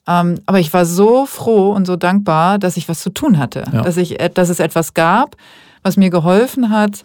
Ähm, 0.07 0.41
aber 0.47 0.59
ich 0.59 0.73
war 0.73 0.87
so 0.87 1.27
froh 1.27 1.73
und 1.73 1.87
so 1.87 1.97
dankbar, 1.97 2.59
dass 2.59 2.77
ich 2.77 2.89
was 2.89 3.01
zu 3.01 3.11
tun 3.11 3.39
hatte, 3.39 3.65
ja. 3.73 3.83
dass, 3.83 3.97
ich, 3.99 4.17
dass 4.35 4.49
es 4.49 4.59
etwas 4.59 4.95
gab, 4.95 5.37
was 5.83 5.97
mir 5.97 6.11
geholfen 6.11 6.71
hat, 6.71 7.05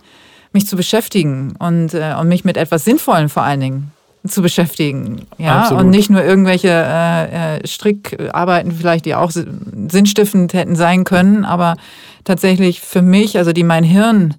mich 0.53 0.67
zu 0.67 0.78
beschäftigen 0.78 1.55
und, 1.59 1.93
äh, 1.93 2.15
und 2.19 2.30
mich 2.30 2.45
mit 2.45 2.55
etwas 2.55 2.86
Sinnvollem 2.86 3.30
vor 3.30 3.43
allen 3.43 3.59
Dingen 3.59 3.91
zu 4.26 4.41
beschäftigen. 4.41 5.26
Ja, 5.38 5.61
Absolut. 5.61 5.84
und 5.84 5.89
nicht 5.89 6.09
nur 6.09 6.24
irgendwelche 6.24 6.69
äh, 6.69 7.57
äh 7.57 7.67
Strickarbeiten 7.67 8.71
vielleicht, 8.71 9.05
die 9.05 9.15
auch 9.15 9.32
sinnstiftend 9.32 10.53
hätten 10.53 10.78
sein 10.78 11.03
können, 11.03 11.43
aber 11.43 11.76
tatsächlich 12.24 12.80
für 12.80 13.01
mich, 13.01 13.38
also 13.38 13.51
die 13.51 13.63
mein 13.63 13.84
Hirn 13.84 14.36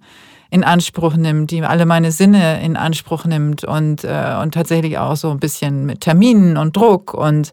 in 0.55 0.63
Anspruch 0.63 1.17
nimmt, 1.17 1.51
die 1.51 1.63
alle 1.63 1.85
meine 1.85 2.13
Sinne 2.13 2.63
in 2.63 2.77
Anspruch 2.77 3.25
nimmt 3.25 3.65
und, 3.65 4.05
äh, 4.05 4.37
und 4.41 4.55
tatsächlich 4.55 4.99
auch 4.99 5.17
so 5.17 5.33
ein 5.33 5.41
bisschen 5.41 5.85
mit 5.85 6.03
Terminen 6.03 6.57
und 6.57 6.77
Druck 6.77 7.13
und 7.13 7.53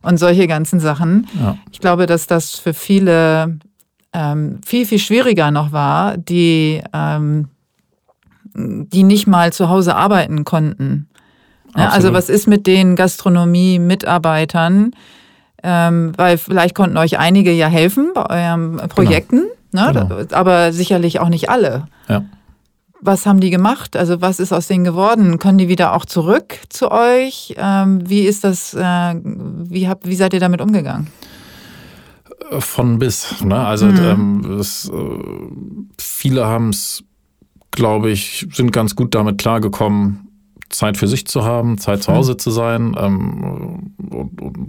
und 0.00 0.16
solche 0.16 0.46
ganzen 0.46 0.80
Sachen. 0.80 1.26
Ja. 1.38 1.58
Ich 1.72 1.80
glaube, 1.80 2.06
dass 2.06 2.26
das 2.26 2.58
für 2.58 2.72
viele 2.72 3.58
ähm, 4.14 4.60
viel, 4.64 4.86
viel 4.86 4.98
schwieriger 4.98 5.50
noch 5.50 5.72
war, 5.72 6.16
die, 6.16 6.82
ähm, 6.94 7.48
die 8.54 9.02
nicht 9.02 9.26
mal 9.26 9.52
zu 9.52 9.68
Hause 9.68 9.96
arbeiten 9.96 10.44
konnten. 10.44 11.10
Ja, 11.76 11.90
also 11.90 12.14
was 12.14 12.30
ist 12.30 12.46
mit 12.46 12.66
den 12.66 12.96
Gastronomie-Mitarbeitern? 12.96 14.92
Ähm, 15.62 16.12
weil 16.16 16.38
vielleicht 16.38 16.74
konnten 16.74 16.96
euch 16.96 17.18
einige 17.18 17.52
ja 17.52 17.66
helfen 17.66 18.12
bei 18.14 18.24
euren 18.30 18.76
Projekten, 18.88 19.42
genau. 19.72 19.92
Ne? 19.92 20.06
Genau. 20.08 20.22
aber 20.34 20.72
sicherlich 20.72 21.20
auch 21.20 21.28
nicht 21.28 21.50
alle. 21.50 21.84
Ja 22.08 22.24
was 23.00 23.26
haben 23.26 23.40
die 23.40 23.50
gemacht? 23.50 23.96
Also 23.96 24.20
was 24.20 24.40
ist 24.40 24.52
aus 24.52 24.66
denen 24.66 24.84
geworden? 24.84 25.38
Können 25.38 25.58
die 25.58 25.68
wieder 25.68 25.94
auch 25.94 26.04
zurück 26.04 26.58
zu 26.68 26.90
euch? 26.90 27.54
Ähm, 27.56 28.08
wie 28.08 28.22
ist 28.22 28.44
das, 28.44 28.74
äh, 28.74 29.14
wie, 29.22 29.88
habt, 29.88 30.06
wie 30.06 30.16
seid 30.16 30.32
ihr 30.34 30.40
damit 30.40 30.60
umgegangen? 30.60 31.08
Von 32.58 32.98
bis. 32.98 33.42
Ne? 33.42 33.56
Also 33.56 33.86
mhm. 33.86 33.98
ähm, 33.98 34.56
das, 34.58 34.90
äh, 34.92 35.92
viele 35.98 36.46
haben 36.46 36.70
es, 36.70 37.04
glaube 37.70 38.10
ich, 38.10 38.46
sind 38.52 38.72
ganz 38.72 38.96
gut 38.96 39.14
damit 39.14 39.38
klargekommen, 39.38 40.27
Zeit 40.70 40.96
für 40.96 41.06
sich 41.06 41.26
zu 41.26 41.44
haben, 41.44 41.78
Zeit 41.78 42.02
zu 42.02 42.12
Hause 42.12 42.32
mhm. 42.32 42.38
zu 42.38 42.50
sein, 42.50 42.96
ähm, 42.98 43.94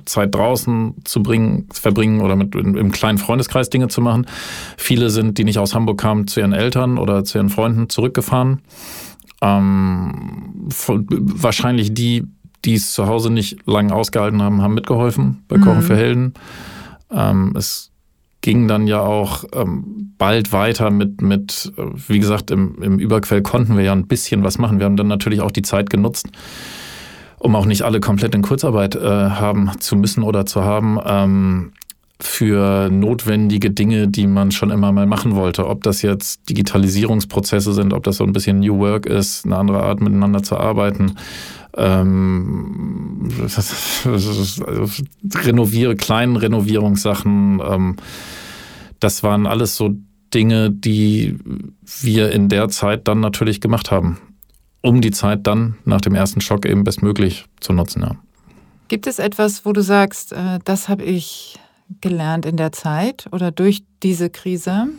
Zeit 0.06 0.34
draußen 0.34 0.95
zu 1.04 1.22
bringen, 1.22 1.68
verbringen 1.72 2.22
oder 2.22 2.36
mit 2.36 2.56
im 2.56 2.91
kleinen 2.91 3.18
Freundeskreis 3.18 3.70
Dinge 3.70 3.89
zu 3.89 4.02
machen. 4.02 4.26
Viele 4.78 5.10
sind, 5.10 5.38
die 5.38 5.43
nicht 5.43 5.60
aus 5.60 5.76
Hamburg 5.76 6.00
kamen, 6.00 6.28
zu 6.28 6.39
ihren 6.39 6.54
Eltern 6.54 6.97
oder 6.97 7.24
zu 7.24 7.38
ihren 7.38 7.50
Freunden 7.50 7.89
zurückgefahren. 7.89 8.62
Ähm, 9.41 10.70
wahrscheinlich 10.70 11.93
die, 11.93 12.26
die 12.66 12.76
es 12.76 12.93
zu 12.93 13.08
Hause 13.08 13.32
nicht 13.32 13.66
lange 13.68 13.93
ausgehalten 13.93 14.41
haben, 14.41 14.62
haben 14.62 14.74
mitgeholfen 14.74 15.43
bei 15.47 15.58
Kochen 15.58 15.80
mhm. 15.80 15.84
für 15.84 15.95
Helden. 15.95 16.34
Ähm, 17.12 17.54
es 17.58 17.88
ging 18.41 18.67
dann 18.67 18.87
ja 18.87 19.01
auch 19.01 19.43
ähm, 19.53 20.13
bald 20.17 20.53
weiter 20.53 20.91
mit, 20.91 21.21
mit, 21.21 21.71
äh, 21.77 21.83
wie 22.07 22.19
gesagt, 22.19 22.51
im, 22.51 22.81
im 22.81 22.99
Überquell 22.99 23.41
konnten 23.41 23.75
wir 23.77 23.83
ja 23.83 23.91
ein 23.91 24.07
bisschen 24.07 24.43
was 24.43 24.57
machen. 24.57 24.79
Wir 24.79 24.85
haben 24.85 24.97
dann 24.97 25.07
natürlich 25.07 25.41
auch 25.41 25.51
die 25.51 25.61
Zeit 25.61 25.89
genutzt, 25.89 26.27
um 27.37 27.55
auch 27.55 27.65
nicht 27.65 27.83
alle 27.83 27.99
komplett 27.99 28.35
in 28.35 28.41
Kurzarbeit 28.41 28.95
äh, 28.95 29.01
haben 29.01 29.71
zu 29.79 29.95
müssen 29.95 30.23
oder 30.23 30.45
zu 30.45 30.63
haben, 30.63 30.99
ähm, 31.05 31.71
für 32.21 32.89
notwendige 32.89 33.71
Dinge, 33.71 34.09
die 34.09 34.27
man 34.27 34.51
schon 34.51 34.71
immer 34.71 34.91
mal 34.91 35.05
machen 35.05 35.35
wollte. 35.35 35.67
Ob 35.67 35.83
das 35.83 36.01
jetzt 36.01 36.49
Digitalisierungsprozesse 36.49 37.73
sind, 37.73 37.93
ob 37.93 38.03
das 38.03 38.17
so 38.17 38.25
ein 38.25 38.33
bisschen 38.33 38.59
New 38.59 38.77
Work 38.79 39.05
ist, 39.05 39.45
eine 39.45 39.55
andere 39.55 39.83
Art 39.83 40.01
miteinander 40.01 40.43
zu 40.43 40.57
arbeiten. 40.57 41.15
Ähm, 41.80 43.30
also 43.55 44.89
renoviere, 45.45 45.95
kleinen 45.95 46.36
Renovierungssachen. 46.36 47.61
Ähm, 47.65 47.95
das 48.99 49.23
waren 49.23 49.47
alles 49.47 49.75
so 49.77 49.95
Dinge, 50.34 50.69
die 50.69 51.38
wir 52.01 52.32
in 52.32 52.49
der 52.49 52.69
Zeit 52.69 53.07
dann 53.07 53.21
natürlich 53.21 53.61
gemacht 53.61 53.91
haben, 53.91 54.17
um 54.82 55.01
die 55.01 55.11
Zeit 55.11 55.47
dann 55.47 55.75
nach 55.86 56.01
dem 56.01 56.15
ersten 56.15 56.41
Schock 56.41 56.65
eben 56.65 56.84
bestmöglich 56.84 57.45
zu 57.61 57.73
nutzen. 57.73 58.01
Ja. 58.01 58.15
Gibt 58.89 59.07
es 59.07 59.19
etwas, 59.19 59.65
wo 59.65 59.71
du 59.73 59.82
sagst, 59.82 60.34
äh, 60.34 60.59
das 60.65 60.89
habe 60.89 61.03
ich 61.03 61.57
gelernt 62.01 62.45
in 62.45 62.57
der 62.57 62.71
Zeit 62.71 63.27
oder 63.32 63.51
durch 63.51 63.84
diese 64.03 64.30
Krise? 64.30 64.89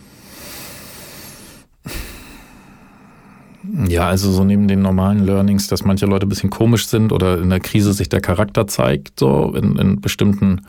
Ja, 3.89 4.09
also 4.09 4.33
so 4.33 4.45
neben 4.45 4.69
den 4.69 4.83
normalen 4.83 5.25
Learnings, 5.25 5.69
dass 5.69 5.85
manche 5.85 6.07
Leute 6.07 6.27
ein 6.27 6.29
bisschen 6.29 6.51
komisch 6.51 6.87
sind 6.87 7.13
oder 7.13 7.39
in 7.39 7.51
der 7.51 7.61
Krise 7.61 7.93
sich 7.93 8.09
der 8.09 8.21
Charakter 8.21 8.67
zeigt, 8.67 9.21
so 9.21 9.55
in, 9.55 9.77
in 9.77 10.01
bestimmten 10.01 10.63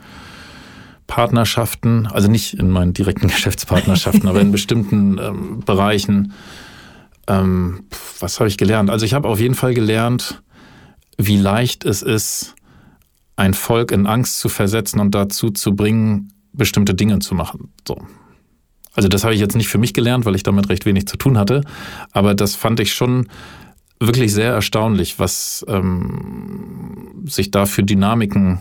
Partnerschaften, 1.06 2.06
also 2.06 2.28
nicht 2.28 2.54
in 2.54 2.70
meinen 2.70 2.92
direkten 2.92 3.26
Geschäftspartnerschaften, 3.28 4.28
aber 4.28 4.40
in 4.40 4.52
bestimmten 4.52 5.18
ähm, 5.18 5.60
Bereichen. 5.64 6.32
Ähm, 7.26 7.84
was 8.20 8.40
habe 8.40 8.48
ich 8.48 8.58
gelernt? 8.58 8.90
Also 8.90 9.04
ich 9.04 9.14
habe 9.14 9.28
auf 9.28 9.40
jeden 9.40 9.54
Fall 9.54 9.74
gelernt, 9.74 10.42
wie 11.18 11.36
leicht 11.36 11.84
es 11.84 12.02
ist, 12.02 12.54
ein 13.36 13.54
Volk 13.54 13.90
in 13.92 14.06
Angst 14.06 14.40
zu 14.40 14.48
versetzen 14.48 15.00
und 15.00 15.14
dazu 15.14 15.50
zu 15.50 15.74
bringen, 15.74 16.32
bestimmte 16.52 16.94
Dinge 16.94 17.18
zu 17.20 17.34
machen. 17.34 17.72
So. 17.86 17.96
Also 18.94 19.08
das 19.08 19.24
habe 19.24 19.34
ich 19.34 19.40
jetzt 19.40 19.56
nicht 19.56 19.68
für 19.68 19.78
mich 19.78 19.94
gelernt, 19.94 20.24
weil 20.26 20.34
ich 20.34 20.42
damit 20.42 20.68
recht 20.68 20.84
wenig 20.84 21.06
zu 21.06 21.16
tun 21.16 21.38
hatte, 21.38 21.62
aber 22.12 22.34
das 22.34 22.54
fand 22.54 22.80
ich 22.80 22.92
schon 22.92 23.28
wirklich 23.98 24.32
sehr 24.32 24.52
erstaunlich, 24.52 25.18
was 25.18 25.64
ähm, 25.68 27.24
sich 27.24 27.50
da 27.50 27.66
für 27.66 27.82
Dynamiken 27.82 28.60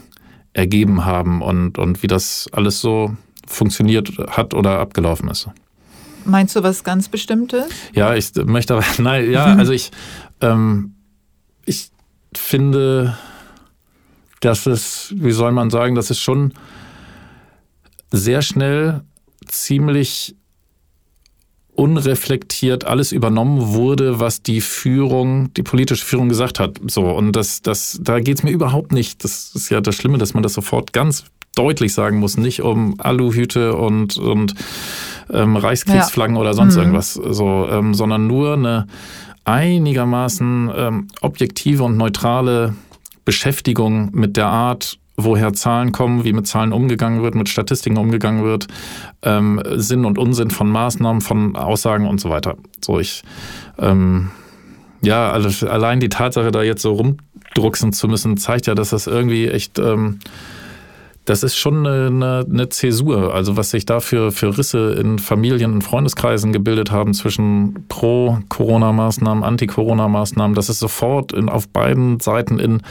ergeben 0.54 1.06
haben 1.06 1.42
und, 1.42 1.78
und 1.78 2.04
wie 2.04 2.08
das 2.08 2.48
alles 2.52 2.80
so 2.80 3.16
funktioniert 3.48 4.12
hat 4.30 4.54
oder 4.54 4.80
abgelaufen 4.80 5.30
ist. 5.30 5.50
Meinst 6.26 6.56
du 6.56 6.64
was 6.64 6.84
ganz 6.84 7.10
Bestimmtes? 7.10 7.66
Ja, 7.94 8.14
ich 8.16 8.34
möchte 8.36 8.76
aber, 8.76 8.86
nein, 9.00 9.32
ja, 9.32 9.46
also 9.58 9.74
ich, 9.74 9.92
ähm, 10.42 10.94
ich 11.66 11.92
finde, 12.34 13.18
dass 14.40 14.66
es, 14.66 15.14
wie 15.16 15.32
soll 15.32 15.52
man 15.52 15.70
sagen, 15.70 15.96
dass 15.96 16.10
es 16.10 16.20
schon 16.20 16.54
sehr 18.12 18.42
schnell 18.42 19.02
ziemlich 19.48 20.36
unreflektiert 21.74 22.86
alles 22.86 23.12
übernommen 23.12 23.74
wurde, 23.74 24.20
was 24.20 24.44
die 24.44 24.62
Führung, 24.62 25.54
die 25.54 25.64
politische 25.64 26.06
Führung 26.06 26.30
gesagt 26.30 26.60
hat. 26.60 26.80
So, 26.88 27.04
und 27.06 27.36
das, 27.36 27.62
das, 27.62 28.00
da 28.02 28.20
geht 28.20 28.38
es 28.38 28.44
mir 28.44 28.52
überhaupt 28.52 28.92
nicht. 28.92 29.24
Das 29.24 29.54
ist 29.56 29.70
ja 29.70 29.82
das 29.82 29.96
Schlimme, 29.96 30.18
dass 30.18 30.34
man 30.34 30.44
das 30.44 30.54
sofort 30.54 30.94
ganz 30.94 31.26
deutlich 31.56 31.94
sagen 31.94 32.20
muss, 32.20 32.38
nicht 32.38 32.62
um 32.62 33.00
Aluhüte 33.00 33.76
und, 33.76 34.18
und 34.18 34.54
ähm, 35.32 35.56
Reichskriegsflaggen 35.56 36.36
ja. 36.36 36.42
oder 36.42 36.54
sonst 36.54 36.76
mhm. 36.76 36.82
irgendwas, 36.82 37.14
so, 37.14 37.68
ähm, 37.70 37.94
sondern 37.94 38.28
nur 38.28 38.54
eine 38.54 38.88
einigermaßen 39.44 40.72
ähm, 40.76 41.08
objektive 41.22 41.84
und 41.84 41.98
neutrale 41.98 42.76
Beschäftigung 43.26 44.10
mit 44.14 44.38
der 44.38 44.48
Art, 44.48 44.98
woher 45.24 45.54
Zahlen 45.54 45.92
kommen, 45.92 46.24
wie 46.24 46.34
mit 46.34 46.48
Zahlen 46.48 46.74
umgegangen 46.74 47.22
wird, 47.22 47.36
mit 47.36 47.50
Statistiken 47.50 47.98
umgegangen 47.98 48.44
wird, 48.44 48.68
ähm, 49.22 49.62
Sinn 49.76 50.06
und 50.06 50.18
Unsinn 50.18 50.52
von 50.52 50.70
Maßnahmen, 50.70 51.22
von 51.22 51.56
Aussagen 51.56 52.08
und 52.08 52.20
so 52.20 52.30
weiter. 52.30 52.58
So 52.84 53.00
ich 53.00 53.24
ähm, 53.78 54.32
ja, 55.02 55.32
also 55.32 55.68
allein 55.68 56.00
die 56.00 56.10
Tatsache, 56.10 56.52
da 56.52 56.62
jetzt 56.62 56.84
so 56.84 56.94
rumdrucksen 56.94 57.92
zu 57.92 58.08
müssen, 58.08 58.38
zeigt 58.38 58.68
ja, 58.68 58.76
dass 58.76 58.92
das 58.92 59.08
irgendwie 59.08 59.48
echt 59.48 59.80
ähm, 59.80 60.20
das 61.26 61.44
ist 61.44 61.56
schon 61.56 61.86
eine, 61.86 62.46
eine, 62.50 62.70
Zäsur. 62.70 63.34
Also 63.34 63.56
was 63.56 63.70
sich 63.70 63.86
da 63.86 64.00
für, 64.00 64.32
für 64.32 64.58
Risse 64.58 64.94
in 64.94 65.20
Familien 65.20 65.74
und 65.74 65.84
Freundeskreisen 65.84 66.52
gebildet 66.52 66.92
haben 66.92 67.14
zwischen 67.14 67.86
Pro-Corona-Maßnahmen, 67.90 69.44
Anti-Corona-Maßnahmen, 69.44 70.56
das 70.56 70.70
ist 70.70 70.80
sofort 70.80 71.32
in, 71.32 71.48
auf 71.48 71.68
beiden 71.68 72.20
Seiten 72.20 72.58
in 72.58 72.82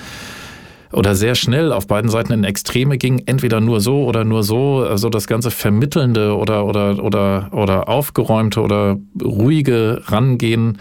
oder 0.92 1.14
sehr 1.14 1.34
schnell 1.34 1.72
auf 1.72 1.86
beiden 1.86 2.10
Seiten 2.10 2.32
in 2.32 2.44
Extreme 2.44 2.98
ging, 2.98 3.22
entweder 3.26 3.60
nur 3.60 3.80
so 3.80 4.04
oder 4.04 4.24
nur 4.24 4.42
so, 4.42 4.80
also 4.80 5.08
das 5.08 5.26
ganze 5.26 5.50
vermittelnde 5.50 6.36
oder 6.36 6.66
oder 6.66 7.02
oder 7.02 7.48
oder 7.52 7.88
aufgeräumte 7.88 8.60
oder 8.60 8.96
ruhige 9.22 10.02
Rangehen 10.06 10.78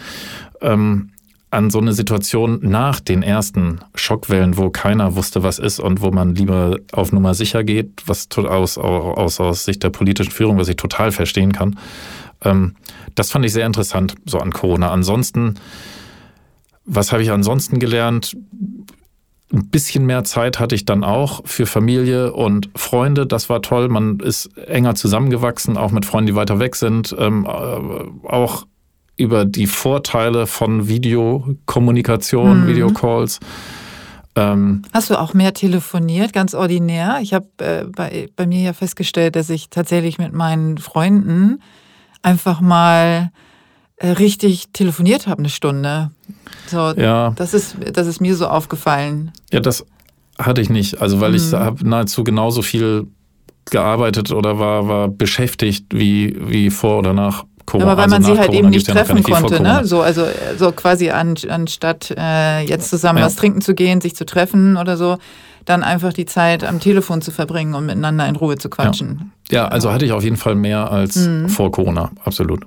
ähm, 0.62 1.12
an 1.52 1.70
so 1.72 1.80
eine 1.80 1.94
Situation 1.94 2.60
nach 2.62 3.00
den 3.00 3.24
ersten 3.24 3.80
Schockwellen, 3.96 4.58
wo 4.58 4.70
keiner 4.70 5.16
wusste, 5.16 5.42
was 5.42 5.58
ist 5.58 5.80
und 5.80 6.02
wo 6.02 6.12
man 6.12 6.36
lieber 6.36 6.78
auf 6.92 7.12
Nummer 7.12 7.34
sicher 7.34 7.64
geht, 7.64 8.04
was 8.06 8.28
aus, 8.38 8.78
aus, 8.78 9.40
aus 9.40 9.66
Sicht 9.66 9.82
der 9.82 9.90
politischen 9.90 10.32
Führung, 10.32 10.60
was 10.60 10.68
ich 10.68 10.76
total 10.76 11.12
verstehen 11.12 11.52
kann. 11.52 11.80
Ähm, 12.44 12.76
das 13.16 13.32
fand 13.32 13.46
ich 13.46 13.54
sehr 13.54 13.66
interessant, 13.66 14.16
so 14.26 14.38
an 14.38 14.52
Corona. 14.52 14.92
Ansonsten, 14.92 15.56
was 16.86 17.12
habe 17.12 17.24
ich 17.24 17.32
ansonsten 17.32 17.80
gelernt? 17.80 18.38
Ein 19.52 19.70
bisschen 19.70 20.06
mehr 20.06 20.24
Zeit 20.24 20.60
hatte 20.60 20.76
ich 20.76 20.86
dann 20.86 21.04
auch 21.04 21.42
für 21.46 21.66
Familie 21.66 22.34
und 22.34 22.70
Freunde. 22.76 23.26
Das 23.26 23.50
war 23.50 23.62
toll. 23.64 23.90
Man 23.90 24.20
ist 24.20 24.56
enger 24.58 24.94
zusammengewachsen, 24.94 25.76
auch 25.76 25.92
mit 25.92 26.06
Freunden, 26.06 26.28
die 26.28 26.36
weiter 26.36 26.60
weg 26.60 26.76
sind. 26.76 27.16
Ähm, 27.18 27.46
äh, 27.46 28.28
auch 28.28 28.66
über 29.18 29.46
die 29.46 29.68
Vorteile 29.68 30.48
von 30.48 30.88
Videokommunikation, 30.88 32.62
mhm. 32.62 32.68
Videocalls. 32.68 33.40
Ähm, 34.36 34.84
Hast 34.94 35.10
du 35.10 35.20
auch 35.20 35.34
mehr 35.34 35.54
telefoniert, 35.54 36.32
ganz 36.32 36.54
ordinär? 36.54 37.20
Ich 37.22 37.34
habe 37.34 37.48
äh, 37.58 37.86
bei, 37.86 38.30
bei 38.36 38.48
mir 38.48 38.62
ja 38.62 38.74
festgestellt, 38.74 39.36
dass 39.36 39.50
ich 39.50 39.70
tatsächlich 39.70 40.18
mit 40.20 40.32
meinen 40.32 40.78
Freunden 40.78 41.62
einfach 42.22 42.62
mal 42.62 43.32
richtig 44.02 44.70
telefoniert 44.74 45.28
habe, 45.28 45.40
eine 45.40 45.50
Stunde. 45.50 46.12
So, 46.68 46.94
ja. 46.94 47.32
das, 47.36 47.54
ist, 47.54 47.76
das 47.94 48.08
ist 48.08 48.22
mir 48.22 48.36
so 48.36 48.48
aufgefallen. 48.48 49.32
Ja, 49.52 49.60
das 49.60 49.86
hatte 50.38 50.62
ich 50.62 50.70
nicht. 50.70 51.02
Also, 51.02 51.20
weil 51.20 51.32
mhm. 51.32 51.36
ich 51.36 51.54
habe 51.54 51.88
nahezu 51.88 52.24
genauso 52.24 52.62
viel 52.62 53.08
gearbeitet 53.70 54.32
oder 54.32 54.58
war, 54.60 54.88
war 54.88 55.08
beschäftigt 55.10 55.86
wie, 55.92 56.36
wie 56.40 56.70
vor 56.70 57.00
oder 57.00 57.14
nach 57.14 57.46
Corona. 57.66 57.92
Aber 57.92 58.02
weil 58.02 58.08
man 58.10 58.24
also 58.24 58.34
sie 58.34 58.40
halt 58.40 58.48
Corona 58.48 58.60
eben 58.60 58.70
nicht 58.70 58.88
treffen 58.88 59.22
konnte, 59.22 59.62
ne? 59.62 59.82
So, 59.86 60.02
also 60.02 60.26
so 60.58 60.72
quasi 60.72 61.12
an, 61.12 61.36
anstatt 61.48 62.12
äh, 62.18 62.62
jetzt 62.62 62.90
zusammen 62.90 63.20
ja. 63.20 63.26
was 63.26 63.36
trinken 63.36 63.62
zu 63.62 63.76
gehen, 63.76 64.02
sich 64.02 64.16
zu 64.16 64.26
treffen 64.26 64.76
oder 64.76 64.98
so, 64.98 65.18
dann 65.66 65.84
einfach 65.84 66.14
die 66.14 66.26
Zeit 66.26 66.64
am 66.64 66.80
Telefon 66.80 67.22
zu 67.22 67.32
verbringen 67.32 67.76
und 67.76 67.86
miteinander 67.86 68.28
in 68.28 68.36
Ruhe 68.36 68.58
zu 68.58 68.70
quatschen. 68.70 69.34
Ja, 69.52 69.64
ja 69.64 69.68
also 69.68 69.92
hatte 69.92 70.06
ich 70.06 70.14
auf 70.14 70.24
jeden 70.24 70.38
Fall 70.38 70.56
mehr 70.56 70.92
als 70.92 71.16
mhm. 71.18 71.50
vor 71.50 71.72
Corona, 71.72 72.10
absolut 72.24 72.66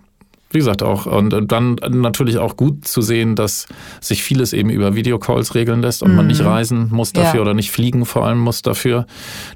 wie 0.53 0.59
gesagt, 0.59 0.82
auch 0.82 1.07
und 1.07 1.50
dann 1.50 1.76
natürlich 1.90 2.38
auch 2.38 2.57
gut 2.57 2.86
zu 2.86 3.03
sehen, 3.03 3.34
dass 3.36 3.66
sich 4.00 4.22
vieles 4.22 4.53
eben 4.53 4.70
über 4.70 4.94
Videocalls 4.94 5.55
regeln 5.55 5.82
lässt 5.82 6.03
und 6.03 6.11
mhm. 6.11 6.16
man 6.16 6.26
nicht 6.26 6.40
mhm. 6.40 6.48
reisen 6.48 6.88
muss 6.90 7.12
dafür 7.12 7.36
ja. 7.36 7.40
oder 7.42 7.55
nicht 7.55 7.70
fliegen 7.70 8.05
vor 8.07 8.26
allem 8.26 8.38
muss 8.38 8.62
dafür. 8.62 9.07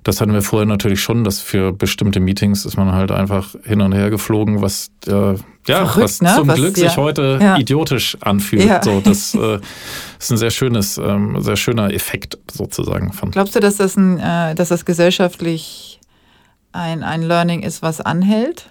Das 0.03 0.20
hatten 0.20 0.32
wir 0.32 0.42
vorher 0.42 0.66
natürlich 0.66 1.01
schon, 1.01 1.24
dass 1.24 1.40
für 1.40 1.72
bestimmte 1.72 2.20
Meetings 2.20 2.64
ist 2.64 2.76
man 2.76 2.92
halt 2.92 3.11
einfach 3.11 3.55
hin 3.64 3.80
und 3.80 3.92
her 3.92 4.11
geflogen, 4.11 4.62
was 4.62 4.90
äh, 5.07 5.34
ja, 5.68 5.84
Verrückt, 5.84 6.05
was 6.05 6.22
ne? 6.22 6.32
zum 6.34 6.49
was, 6.49 6.57
Glück 6.57 6.78
ja. 6.78 6.88
sich 6.88 6.97
heute 6.97 7.38
ja. 7.40 7.57
idiotisch 7.57 8.16
anfühlt. 8.20 8.84
So, 8.84 9.01
das 9.01 9.34
äh, 9.34 9.59
ist 10.18 10.30
ein 10.30 10.36
sehr 10.36 10.51
schönes, 10.51 10.99
ähm, 10.99 11.42
sehr 11.42 11.57
schöner 11.57 11.92
Effekt 11.92 12.38
sozusagen. 12.53 13.12
Von 13.12 13.32
Glaubst 13.32 13.57
du, 13.57 13.61
dass 13.61 13.76
das, 13.76 13.97
ein, 13.97 14.18
äh, 14.18 14.55
dass 14.55 14.68
das 14.68 14.84
gesellschaftlich 14.84 16.01
ein, 16.72 17.03
ein 17.03 17.22
Learning 17.22 17.62
ist, 17.62 17.82
was 17.82 18.01
anhält? 18.01 18.70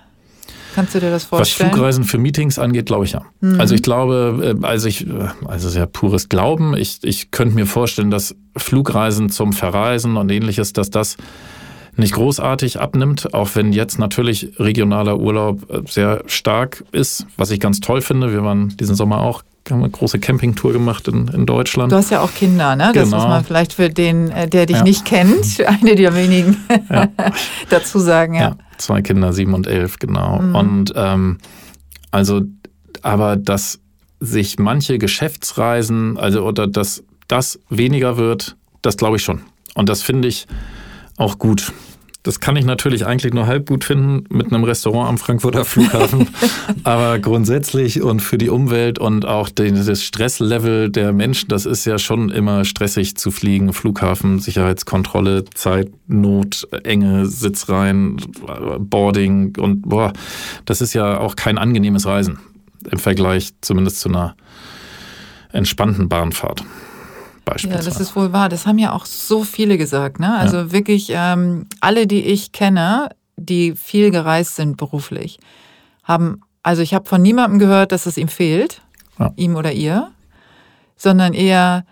Kannst 0.75 0.93
du 0.93 0.99
dir 0.99 1.09
das 1.09 1.23
vorstellen? 1.23 1.69
Was 1.69 1.75
Flugreisen 1.75 2.03
für 2.03 2.17
Meetings 2.17 2.59
angeht, 2.59 2.87
glaube 2.87 3.05
ich 3.05 3.13
ja. 3.13 3.21
Mhm. 3.39 3.61
Also 3.61 3.75
ich 3.75 3.81
glaube, 3.81 4.57
also 4.61 4.87
ich, 4.87 5.07
äh, 5.07 5.27
also 5.45 5.69
sehr 5.69 5.85
pures 5.85 6.27
Glauben. 6.27 6.75
Ich, 6.75 6.99
ich 7.01 7.31
könnte 7.31 7.55
mir 7.55 7.65
vorstellen, 7.65 8.11
dass 8.11 8.35
Flugreisen 8.57 9.29
zum 9.29 9.53
Verreisen 9.53 10.17
und 10.17 10.29
ähnliches, 10.29 10.73
dass 10.73 10.89
das 10.89 11.15
nicht 11.95 12.13
großartig 12.13 12.79
abnimmt, 12.81 13.33
auch 13.33 13.51
wenn 13.53 13.71
jetzt 13.71 13.99
natürlich 13.99 14.51
regionaler 14.59 15.17
Urlaub 15.17 15.69
äh, 15.71 15.81
sehr 15.89 16.23
stark 16.25 16.83
ist, 16.91 17.25
was 17.37 17.51
ich 17.51 17.61
ganz 17.61 17.79
toll 17.79 18.01
finde. 18.01 18.33
Wir 18.33 18.43
waren 18.43 18.75
diesen 18.77 18.95
Sommer 18.95 19.21
auch 19.21 19.43
haben 19.71 19.81
eine 19.81 19.89
große 19.89 20.19
Campingtour 20.19 20.73
gemacht 20.73 21.07
in, 21.07 21.27
in 21.29 21.45
Deutschland. 21.45 21.91
Du 21.91 21.95
hast 21.95 22.11
ja 22.11 22.21
auch 22.21 22.31
Kinder, 22.33 22.75
ne? 22.75 22.91
Das 22.93 23.05
genau. 23.05 23.17
muss 23.17 23.27
man 23.27 23.43
vielleicht 23.43 23.73
für 23.73 23.89
den, 23.89 24.31
der 24.51 24.65
dich 24.67 24.77
ja. 24.77 24.83
nicht 24.83 25.05
kennt, 25.05 25.59
eine 25.65 25.95
der 25.95 26.13
wenigen 26.13 26.57
ja. 26.89 27.07
dazu 27.69 27.99
sagen, 27.99 28.35
ja. 28.35 28.41
ja. 28.41 28.57
Zwei 28.77 29.01
Kinder, 29.01 29.33
sieben 29.33 29.53
und 29.53 29.67
elf, 29.67 29.99
genau. 29.99 30.41
Mhm. 30.41 30.55
Und 30.55 30.93
ähm, 30.95 31.37
also, 32.11 32.41
aber 33.01 33.35
dass 33.35 33.79
sich 34.19 34.57
manche 34.59 34.97
Geschäftsreisen, 34.97 36.17
also 36.17 36.45
oder 36.45 36.67
dass 36.67 37.03
das 37.27 37.59
weniger 37.69 38.17
wird, 38.17 38.55
das 38.81 38.97
glaube 38.97 39.17
ich 39.17 39.23
schon. 39.23 39.41
Und 39.73 39.89
das 39.89 40.01
finde 40.01 40.27
ich 40.27 40.47
auch 41.17 41.37
gut. 41.37 41.71
Das 42.25 42.39
kann 42.39 42.55
ich 42.55 42.65
natürlich 42.65 43.05
eigentlich 43.05 43.35
nur 43.35 43.45
halb 43.45 43.67
gut 43.67 43.83
finden 43.83 44.23
mit 44.35 44.51
einem 44.51 44.63
Restaurant 44.63 45.09
am 45.09 45.19
Frankfurter 45.19 45.63
Flughafen. 45.63 46.27
Aber 46.83 47.19
grundsätzlich 47.19 48.01
und 48.01 48.19
für 48.19 48.39
die 48.39 48.49
Umwelt 48.49 48.97
und 48.97 49.27
auch 49.27 49.47
das 49.47 50.01
Stresslevel 50.01 50.89
der 50.89 51.13
Menschen, 51.13 51.49
das 51.49 51.67
ist 51.67 51.85
ja 51.85 51.99
schon 51.99 52.31
immer 52.31 52.65
stressig 52.65 53.15
zu 53.15 53.29
fliegen. 53.29 53.73
Flughafen, 53.73 54.39
Sicherheitskontrolle, 54.39 55.45
Zeitnot, 55.53 56.67
enge 56.83 57.27
Sitzreihen, 57.27 58.17
Boarding 58.79 59.55
und 59.59 59.83
boah, 59.83 60.11
das 60.65 60.81
ist 60.81 60.95
ja 60.95 61.19
auch 61.19 61.35
kein 61.35 61.59
angenehmes 61.59 62.07
Reisen 62.07 62.39
im 62.89 62.97
Vergleich 62.97 63.51
zumindest 63.61 63.99
zu 63.99 64.09
einer 64.09 64.35
entspannten 65.51 66.09
Bahnfahrt 66.09 66.63
beispielsweise. 67.45 67.87
Ja, 67.87 67.93
das 67.93 68.01
ist 68.01 68.15
wohl 68.15 68.33
wahr. 68.33 68.49
Das 68.49 68.65
haben 68.65 68.77
ja 68.77 68.91
auch 68.91 69.05
so 69.05 69.43
viele 69.43 69.77
gesagt. 69.77 70.19
Ne? 70.19 70.35
Also 70.35 70.57
ja. 70.57 70.71
wirklich 70.71 71.11
ähm, 71.11 71.67
alle, 71.79 72.07
die 72.07 72.23
ich 72.25 72.51
kenne, 72.51 73.09
die 73.37 73.73
viel 73.75 74.11
gereist 74.11 74.55
sind 74.55 74.77
beruflich, 74.77 75.39
haben, 76.03 76.41
also 76.63 76.81
ich 76.81 76.93
habe 76.93 77.07
von 77.07 77.21
niemandem 77.21 77.59
gehört, 77.59 77.91
dass 77.91 78.05
es 78.05 78.17
ihm 78.17 78.27
fehlt, 78.27 78.81
ja. 79.19 79.31
ihm 79.35 79.55
oder 79.55 79.71
ihr, 79.71 80.11
sondern 80.95 81.33
eher, 81.33 81.85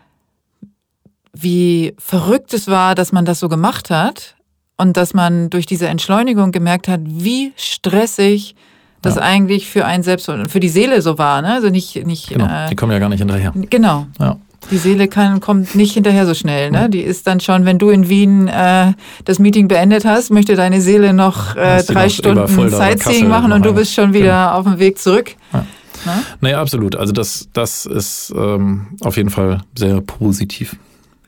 wie 1.34 1.96
verrückt 1.98 2.54
es 2.54 2.68
war, 2.68 2.96
dass 2.96 3.12
man 3.12 3.26
das 3.26 3.40
so 3.40 3.50
gemacht 3.50 3.90
hat 3.90 4.36
und 4.78 4.98
dass 4.98 5.14
man 5.14 5.50
durch 5.50 5.66
diese 5.66 5.88
Entschleunigung 5.88 6.52
gemerkt 6.52 6.88
hat, 6.88 7.02
wie 7.04 7.54
stressig 7.56 8.56
das 9.02 9.16
ja. 9.16 9.22
eigentlich 9.22 9.70
für 9.70 9.86
einen 9.86 10.04
selbst 10.04 10.30
und 10.30 10.50
für 10.50 10.60
die 10.60 10.70
Seele 10.70 11.02
so 11.02 11.18
war. 11.18 11.42
Ne? 11.42 11.54
Also 11.54 11.70
nicht, 11.70 12.06
nicht, 12.06 12.30
genau. 12.30 12.46
Äh, 12.46 12.70
die 12.70 12.76
kommen 12.76 12.92
ja 12.92 13.00
gar 13.00 13.10
nicht 13.10 13.20
hinterher. 13.20 13.52
Genau. 13.54 14.08
Ja. 14.20 14.38
Die 14.72 14.78
Seele 14.78 15.08
kann, 15.08 15.40
kommt 15.40 15.76
nicht 15.76 15.94
hinterher 15.94 16.26
so 16.26 16.34
schnell. 16.34 16.72
Ne? 16.72 16.90
Die 16.90 17.02
ist 17.02 17.28
dann 17.28 17.40
schon, 17.40 17.66
wenn 17.66 17.80
du 17.80 17.90
in 17.90 18.10
Wien 18.10 18.48
äh, 18.48 18.94
das 19.26 19.40
Meeting 19.40 19.68
beendet 19.68 20.06
hast, 20.06 20.32
möchte 20.32 20.56
deine 20.56 20.82
Seele 20.82 21.14
noch 21.14 21.56
äh, 21.56 21.84
drei 21.84 22.06
noch 22.06 22.12
Stunden 22.12 22.70
Sightseeing 22.70 23.28
machen 23.28 23.52
und 23.52 23.66
du 23.66 23.74
bist 23.74 23.94
schon 23.94 24.14
wieder 24.14 24.48
genau. 24.48 24.52
auf 24.52 24.64
dem 24.64 24.80
Weg 24.80 25.00
zurück. 25.00 25.36
Ja. 25.52 25.66
Ne? 26.06 26.24
Naja, 26.42 26.62
absolut. 26.62 26.96
Also 26.96 27.14
das, 27.14 27.50
das 27.54 27.86
ist 27.86 28.34
ähm, 28.36 28.98
auf 29.02 29.18
jeden 29.18 29.30
Fall 29.30 29.62
sehr 29.78 30.02
positiv. 30.02 30.76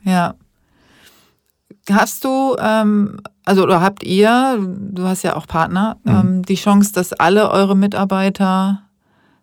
Ja. 0.04 0.34
Hast 1.90 2.24
du, 2.24 2.56
ähm, 2.58 3.20
also 3.44 3.62
oder 3.62 3.80
habt 3.80 4.02
ihr, 4.02 4.58
du 4.58 5.04
hast 5.04 5.22
ja 5.22 5.36
auch 5.36 5.46
Partner, 5.46 5.96
mhm. 6.04 6.12
ähm, 6.12 6.42
die 6.42 6.56
Chance, 6.56 6.92
dass 6.92 7.12
alle 7.12 7.50
eure 7.50 7.76
Mitarbeiter 7.76 8.82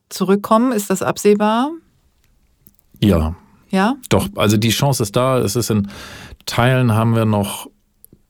zurückkommen? 0.10 0.72
Ist 0.72 0.90
das 0.90 1.02
absehbar? 1.02 1.72
Ja. 3.00 3.36
Ja? 3.74 3.96
Doch, 4.08 4.30
also 4.36 4.56
die 4.56 4.70
Chance 4.70 5.02
ist 5.02 5.16
da. 5.16 5.40
Es 5.40 5.56
ist 5.56 5.72
in 5.72 5.88
Teilen 6.46 6.94
haben 6.94 7.16
wir 7.16 7.26
noch 7.26 7.68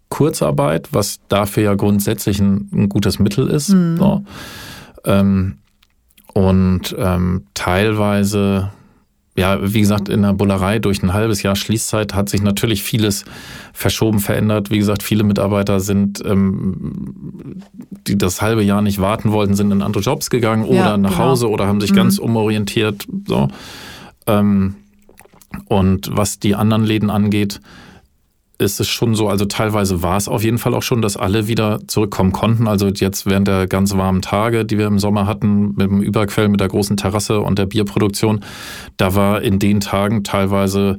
Kurzarbeit, 0.08 0.90
was 0.92 1.20
dafür 1.28 1.64
ja 1.64 1.74
grundsätzlich 1.76 2.40
ein, 2.40 2.70
ein 2.72 2.88
gutes 2.88 3.20
Mittel 3.20 3.50
ist. 3.50 3.70
Mhm. 3.70 3.98
So. 3.98 4.24
Ähm, 5.04 5.58
und 6.34 6.96
ähm, 6.98 7.44
teilweise, 7.56 8.72
ja, 9.36 9.60
wie 9.62 9.82
gesagt, 9.82 10.08
in 10.08 10.22
der 10.22 10.34
Bullerei 10.34 10.80
durch 10.80 11.04
ein 11.04 11.12
halbes 11.14 11.44
Jahr 11.44 11.58
Schließzeit 11.58 12.14
hat 12.14 12.30
sich 12.30 12.42
natürlich 12.42 12.82
vieles 12.82 13.26
verschoben, 13.74 14.20
verändert. 14.20 14.72
Wie 14.72 14.80
gesagt, 14.80 15.04
viele 15.04 15.26
Mitarbeiter 15.26 15.82
sind, 15.82 16.24
ähm, 16.26 17.62
die 18.08 18.18
das 18.18 18.42
halbe 18.42 18.64
Jahr 18.64 18.82
nicht 18.82 19.02
warten 19.02 19.32
wollten, 19.32 19.56
sind 19.56 19.72
in 19.72 19.82
andere 19.82 20.04
Jobs 20.04 20.30
gegangen 20.30 20.64
oder 20.64 20.78
ja, 20.78 20.98
nach 20.98 21.12
genau. 21.12 21.24
Hause 21.24 21.50
oder 21.50 21.68
haben 21.68 21.82
sich 21.82 21.92
mhm. 21.92 21.98
ganz 21.98 22.18
umorientiert. 22.18 23.06
So. 23.28 23.50
Ähm, 24.26 24.76
und 25.66 26.10
was 26.12 26.40
die 26.40 26.56
anderen 26.56 26.84
Läden 26.84 27.10
angeht, 27.10 27.60
ist 28.60 28.80
es 28.80 28.88
schon 28.88 29.16
so, 29.16 29.30
also 29.30 29.46
teilweise 29.46 30.04
war 30.04 30.18
es 30.18 30.28
auf 30.28 30.44
jeden 30.44 30.58
Fall 30.58 30.74
auch 30.74 30.84
schon, 30.84 31.02
dass 31.02 31.18
alle 31.18 31.48
wieder 31.48 31.80
zurückkommen 31.88 32.32
konnten. 32.32 32.68
Also 32.68 32.88
jetzt 32.88 33.26
während 33.26 33.48
der 33.48 33.68
ganz 33.68 33.96
warmen 33.96 34.22
Tage, 34.22 34.64
die 34.64 34.78
wir 34.78 34.88
im 34.88 35.00
Sommer 35.00 35.28
hatten, 35.28 35.70
mit 35.76 35.90
dem 35.90 36.02
Überquell, 36.02 36.50
mit 36.50 36.60
der 36.60 36.68
großen 36.68 36.96
Terrasse 36.96 37.42
und 37.42 37.58
der 37.58 37.66
Bierproduktion, 37.66 38.42
da 38.98 39.16
war 39.16 39.42
in 39.42 39.60
den 39.60 39.80
Tagen 39.80 40.24
teilweise 40.24 40.98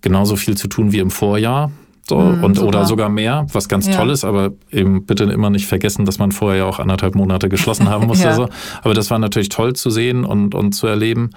genauso 0.00 0.36
viel 0.36 0.56
zu 0.56 0.68
tun 0.68 0.92
wie 0.92 0.98
im 0.98 1.10
Vorjahr. 1.10 1.70
So, 2.08 2.18
mm, 2.18 2.42
und, 2.42 2.58
oder 2.58 2.86
sogar 2.86 3.10
mehr, 3.10 3.46
was 3.52 3.68
ganz 3.68 3.86
ja. 3.86 3.92
toll 3.92 4.10
ist, 4.10 4.24
aber 4.24 4.52
eben 4.70 5.04
bitte 5.04 5.24
immer 5.24 5.50
nicht 5.50 5.66
vergessen, 5.66 6.06
dass 6.06 6.18
man 6.18 6.32
vorher 6.32 6.60
ja 6.60 6.64
auch 6.64 6.78
anderthalb 6.78 7.14
Monate 7.14 7.50
geschlossen 7.50 7.88
haben 7.88 8.06
musste. 8.08 8.28
ja. 8.28 8.34
so. 8.34 8.48
Aber 8.82 8.94
das 8.94 9.10
war 9.10 9.18
natürlich 9.18 9.50
toll 9.50 9.74
zu 9.74 9.90
sehen 9.90 10.24
und, 10.24 10.54
und 10.54 10.72
zu 10.72 10.86
erleben. 10.86 11.30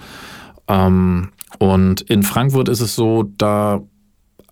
Ähm, 0.68 1.28
und 1.62 2.00
in 2.00 2.24
Frankfurt 2.24 2.68
ist 2.68 2.80
es 2.80 2.96
so, 2.96 3.22
da 3.38 3.82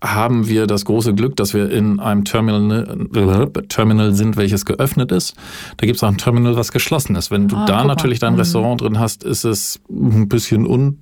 haben 0.01 0.47
wir 0.47 0.65
das 0.65 0.85
große 0.85 1.13
Glück, 1.13 1.35
dass 1.35 1.53
wir 1.53 1.69
in 1.69 1.99
einem 1.99 2.23
Terminal, 2.23 3.51
Terminal 3.67 4.13
sind, 4.13 4.37
welches 4.37 4.63
geöffnet 4.65 5.11
ist. 5.11 5.35
Da 5.75 5.85
gibt 5.85 5.97
es 5.97 6.03
auch 6.03 6.07
ein 6.07 6.17
Terminal, 6.17 6.55
was 6.55 6.71
geschlossen 6.71 7.17
ist. 7.17 7.29
Wenn 7.29 7.49
du 7.49 7.57
ah, 7.57 7.65
da 7.65 7.83
natürlich 7.83 8.19
dein 8.19 8.33
mhm. 8.33 8.39
Restaurant 8.39 8.79
drin 8.79 8.97
hast, 8.97 9.25
ist 9.25 9.43
es 9.43 9.81
ein 9.89 10.29
bisschen 10.29 10.65
un, 10.65 10.99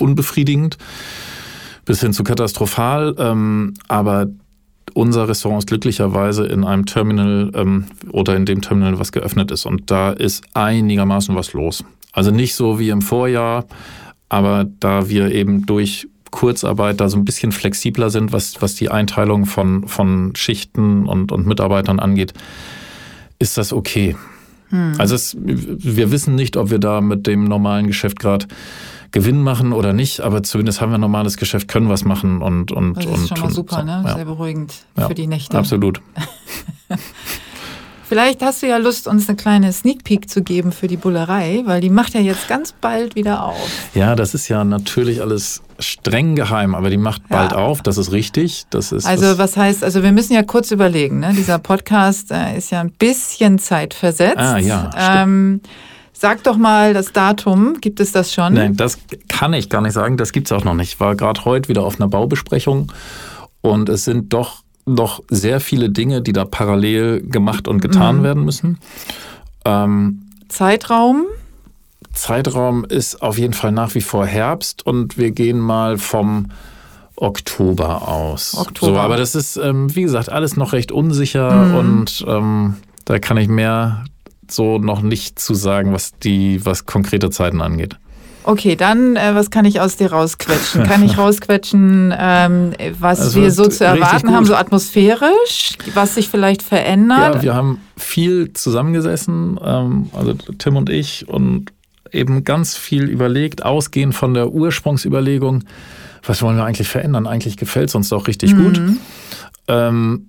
unbefriedigend, 0.00 0.78
bis 1.84 2.00
hin 2.00 2.14
zu 2.14 2.24
katastrophal. 2.24 3.14
Ähm, 3.18 3.74
aber 3.88 4.28
unser 4.94 5.28
Restaurant 5.28 5.62
ist 5.62 5.68
glücklicherweise 5.68 6.46
in 6.46 6.64
einem 6.64 6.86
Terminal 6.86 7.50
ähm, 7.54 7.84
oder 8.12 8.34
in 8.34 8.46
dem 8.46 8.62
Terminal, 8.62 8.98
was 8.98 9.12
geöffnet 9.12 9.50
ist. 9.50 9.66
Und 9.66 9.90
da 9.90 10.10
ist 10.10 10.42
einigermaßen 10.54 11.36
was 11.36 11.52
los. 11.52 11.84
Also 12.12 12.30
nicht 12.30 12.54
so 12.54 12.78
wie 12.78 12.88
im 12.88 13.02
Vorjahr, 13.02 13.66
aber 14.32 14.64
da 14.80 15.10
wir 15.10 15.30
eben 15.30 15.66
durch 15.66 16.08
Kurzarbeit 16.30 17.02
da 17.02 17.10
so 17.10 17.18
ein 17.18 17.24
bisschen 17.26 17.52
flexibler 17.52 18.08
sind, 18.08 18.32
was, 18.32 18.62
was 18.62 18.74
die 18.74 18.90
Einteilung 18.90 19.44
von, 19.44 19.86
von 19.86 20.34
Schichten 20.34 21.06
und, 21.06 21.30
und 21.32 21.46
Mitarbeitern 21.46 22.00
angeht, 22.00 22.32
ist 23.38 23.58
das 23.58 23.74
okay. 23.74 24.16
Hm. 24.70 24.94
Also 24.96 25.14
es, 25.16 25.36
wir 25.38 26.10
wissen 26.10 26.34
nicht, 26.34 26.56
ob 26.56 26.70
wir 26.70 26.78
da 26.78 27.02
mit 27.02 27.26
dem 27.26 27.44
normalen 27.44 27.86
Geschäft 27.86 28.18
gerade 28.20 28.46
Gewinn 29.10 29.42
machen 29.42 29.74
oder 29.74 29.92
nicht, 29.92 30.20
aber 30.20 30.42
zumindest 30.42 30.80
haben 30.80 30.92
wir 30.92 30.96
ein 30.96 31.02
normales 31.02 31.36
Geschäft, 31.36 31.68
können 31.68 31.90
was 31.90 32.06
machen 32.06 32.40
und 32.40 32.72
und 32.72 32.96
das 32.96 33.04
ist 33.04 33.10
und, 33.10 33.28
schon 33.28 33.40
mal 33.40 33.50
super, 33.52 33.80
so. 33.80 33.84
ne? 33.84 34.14
Sehr 34.16 34.24
beruhigend 34.24 34.72
ja. 34.96 35.08
für 35.08 35.14
die 35.14 35.26
Nächte. 35.26 35.58
Absolut. 35.58 36.00
Vielleicht 38.12 38.42
hast 38.42 38.62
du 38.62 38.68
ja 38.68 38.76
Lust, 38.76 39.08
uns 39.08 39.26
eine 39.26 39.36
kleine 39.36 39.72
Sneak 39.72 40.04
Peek 40.04 40.28
zu 40.28 40.42
geben 40.42 40.70
für 40.70 40.86
die 40.86 40.98
Bullerei, 40.98 41.62
weil 41.64 41.80
die 41.80 41.88
macht 41.88 42.12
ja 42.12 42.20
jetzt 42.20 42.46
ganz 42.46 42.74
bald 42.74 43.14
wieder 43.14 43.42
auf. 43.42 43.70
Ja, 43.94 44.14
das 44.14 44.34
ist 44.34 44.48
ja 44.48 44.64
natürlich 44.64 45.22
alles 45.22 45.62
streng 45.78 46.34
geheim, 46.34 46.74
aber 46.74 46.90
die 46.90 46.98
macht 46.98 47.26
bald 47.30 47.52
ja. 47.52 47.56
auf, 47.56 47.80
das 47.80 47.96
ist 47.96 48.12
richtig. 48.12 48.64
Das 48.68 48.92
ist, 48.92 49.06
also 49.06 49.38
was 49.38 49.56
heißt, 49.56 49.82
also 49.82 50.02
wir 50.02 50.12
müssen 50.12 50.34
ja 50.34 50.42
kurz 50.42 50.70
überlegen, 50.72 51.20
ne? 51.20 51.32
dieser 51.32 51.58
Podcast 51.58 52.30
äh, 52.30 52.58
ist 52.58 52.70
ja 52.70 52.82
ein 52.82 52.90
bisschen 52.90 53.58
zeitversetzt. 53.58 54.36
Ah 54.36 54.58
ja, 54.58 54.90
ähm, 54.94 55.62
Sag 56.12 56.44
doch 56.44 56.58
mal 56.58 56.92
das 56.92 57.12
Datum, 57.12 57.80
gibt 57.80 57.98
es 57.98 58.12
das 58.12 58.34
schon? 58.34 58.52
Nein, 58.52 58.76
das 58.76 58.98
kann 59.30 59.54
ich 59.54 59.70
gar 59.70 59.80
nicht 59.80 59.94
sagen, 59.94 60.18
das 60.18 60.32
gibt 60.32 60.48
es 60.48 60.52
auch 60.52 60.64
noch 60.64 60.74
nicht. 60.74 60.92
Ich 60.92 61.00
war 61.00 61.16
gerade 61.16 61.46
heute 61.46 61.70
wieder 61.70 61.82
auf 61.82 61.98
einer 61.98 62.08
Baubesprechung 62.08 62.92
und 63.62 63.88
es 63.88 64.04
sind 64.04 64.34
doch 64.34 64.61
noch 64.84 65.22
sehr 65.28 65.60
viele 65.60 65.90
Dinge, 65.90 66.22
die 66.22 66.32
da 66.32 66.44
parallel 66.44 67.22
gemacht 67.22 67.68
und 67.68 67.80
getan 67.80 68.18
mhm. 68.18 68.22
werden 68.22 68.44
müssen. 68.44 68.78
Ähm, 69.64 70.22
Zeitraum? 70.48 71.26
Zeitraum 72.12 72.84
ist 72.84 73.22
auf 73.22 73.38
jeden 73.38 73.54
Fall 73.54 73.72
nach 73.72 73.94
wie 73.94 74.00
vor 74.00 74.26
Herbst 74.26 74.84
und 74.86 75.16
wir 75.16 75.30
gehen 75.30 75.58
mal 75.58 75.98
vom 75.98 76.50
Oktober 77.16 78.08
aus. 78.08 78.56
Oktober. 78.56 78.94
So, 78.94 78.98
aber 78.98 79.16
das 79.16 79.34
ist, 79.34 79.56
ähm, 79.56 79.94
wie 79.94 80.02
gesagt, 80.02 80.30
alles 80.30 80.56
noch 80.56 80.72
recht 80.72 80.92
unsicher 80.92 81.50
mhm. 81.52 81.74
und 81.74 82.24
ähm, 82.26 82.74
da 83.04 83.18
kann 83.18 83.36
ich 83.36 83.48
mehr 83.48 84.04
so 84.48 84.78
noch 84.78 85.02
nicht 85.02 85.38
zu 85.38 85.54
sagen, 85.54 85.92
was 85.92 86.18
die, 86.18 86.64
was 86.66 86.84
konkrete 86.84 87.30
Zeiten 87.30 87.62
angeht. 87.62 87.96
Okay, 88.44 88.76
dann, 88.76 89.16
äh, 89.16 89.34
was 89.34 89.50
kann 89.50 89.64
ich 89.64 89.80
aus 89.80 89.96
dir 89.96 90.12
rausquetschen? 90.12 90.82
Kann 90.88 91.04
ich 91.04 91.16
rausquetschen, 91.18 92.14
ähm, 92.16 92.72
was 92.98 93.20
also 93.20 93.40
wir 93.40 93.50
so 93.50 93.66
zu 93.66 93.84
erwarten 93.84 94.34
haben, 94.34 94.44
so 94.44 94.54
atmosphärisch, 94.54 95.76
was 95.94 96.14
sich 96.14 96.28
vielleicht 96.28 96.62
verändert? 96.62 97.36
Ja, 97.36 97.42
wir 97.42 97.54
haben 97.54 97.80
viel 97.96 98.52
zusammengesessen, 98.52 99.58
ähm, 99.62 100.10
also 100.12 100.34
Tim 100.58 100.76
und 100.76 100.90
ich, 100.90 101.28
und 101.28 101.72
eben 102.10 102.44
ganz 102.44 102.76
viel 102.76 103.04
überlegt, 103.04 103.64
ausgehend 103.64 104.14
von 104.14 104.34
der 104.34 104.50
Ursprungsüberlegung, 104.50 105.64
was 106.24 106.42
wollen 106.42 106.56
wir 106.56 106.64
eigentlich 106.64 106.88
verändern? 106.88 107.26
Eigentlich 107.26 107.56
gefällt 107.56 107.88
es 107.88 107.94
uns 107.94 108.08
doch 108.08 108.26
richtig 108.26 108.54
mhm. 108.54 108.64
gut. 108.64 108.80
Ähm, 109.68 110.28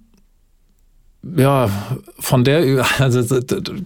ja, 1.36 1.70
von 2.20 2.44
der, 2.44 2.86
also 3.00 3.40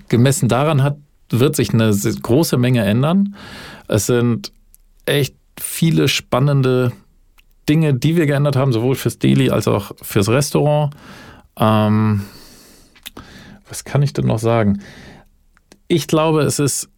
gemessen 0.10 0.48
daran 0.48 0.84
hat, 0.84 0.98
wird 1.30 1.56
sich 1.56 1.74
eine 1.74 1.92
große 1.92 2.58
Menge 2.58 2.84
ändern. 2.84 3.36
Es 3.88 4.06
sind 4.06 4.52
echt 5.06 5.36
viele 5.60 6.08
spannende 6.08 6.92
Dinge, 7.68 7.94
die 7.94 8.16
wir 8.16 8.26
geändert 8.26 8.56
haben, 8.56 8.72
sowohl 8.72 8.96
fürs 8.96 9.20
Deli 9.20 9.50
als 9.50 9.68
auch 9.68 9.92
fürs 10.02 10.30
Restaurant. 10.30 10.96
Ähm, 11.58 12.22
was 13.68 13.84
kann 13.84 14.02
ich 14.02 14.14
denn 14.14 14.26
noch 14.26 14.40
sagen? 14.40 14.82
Ich 15.88 16.08
glaube, 16.08 16.42
es 16.42 16.60
ist 16.60 16.90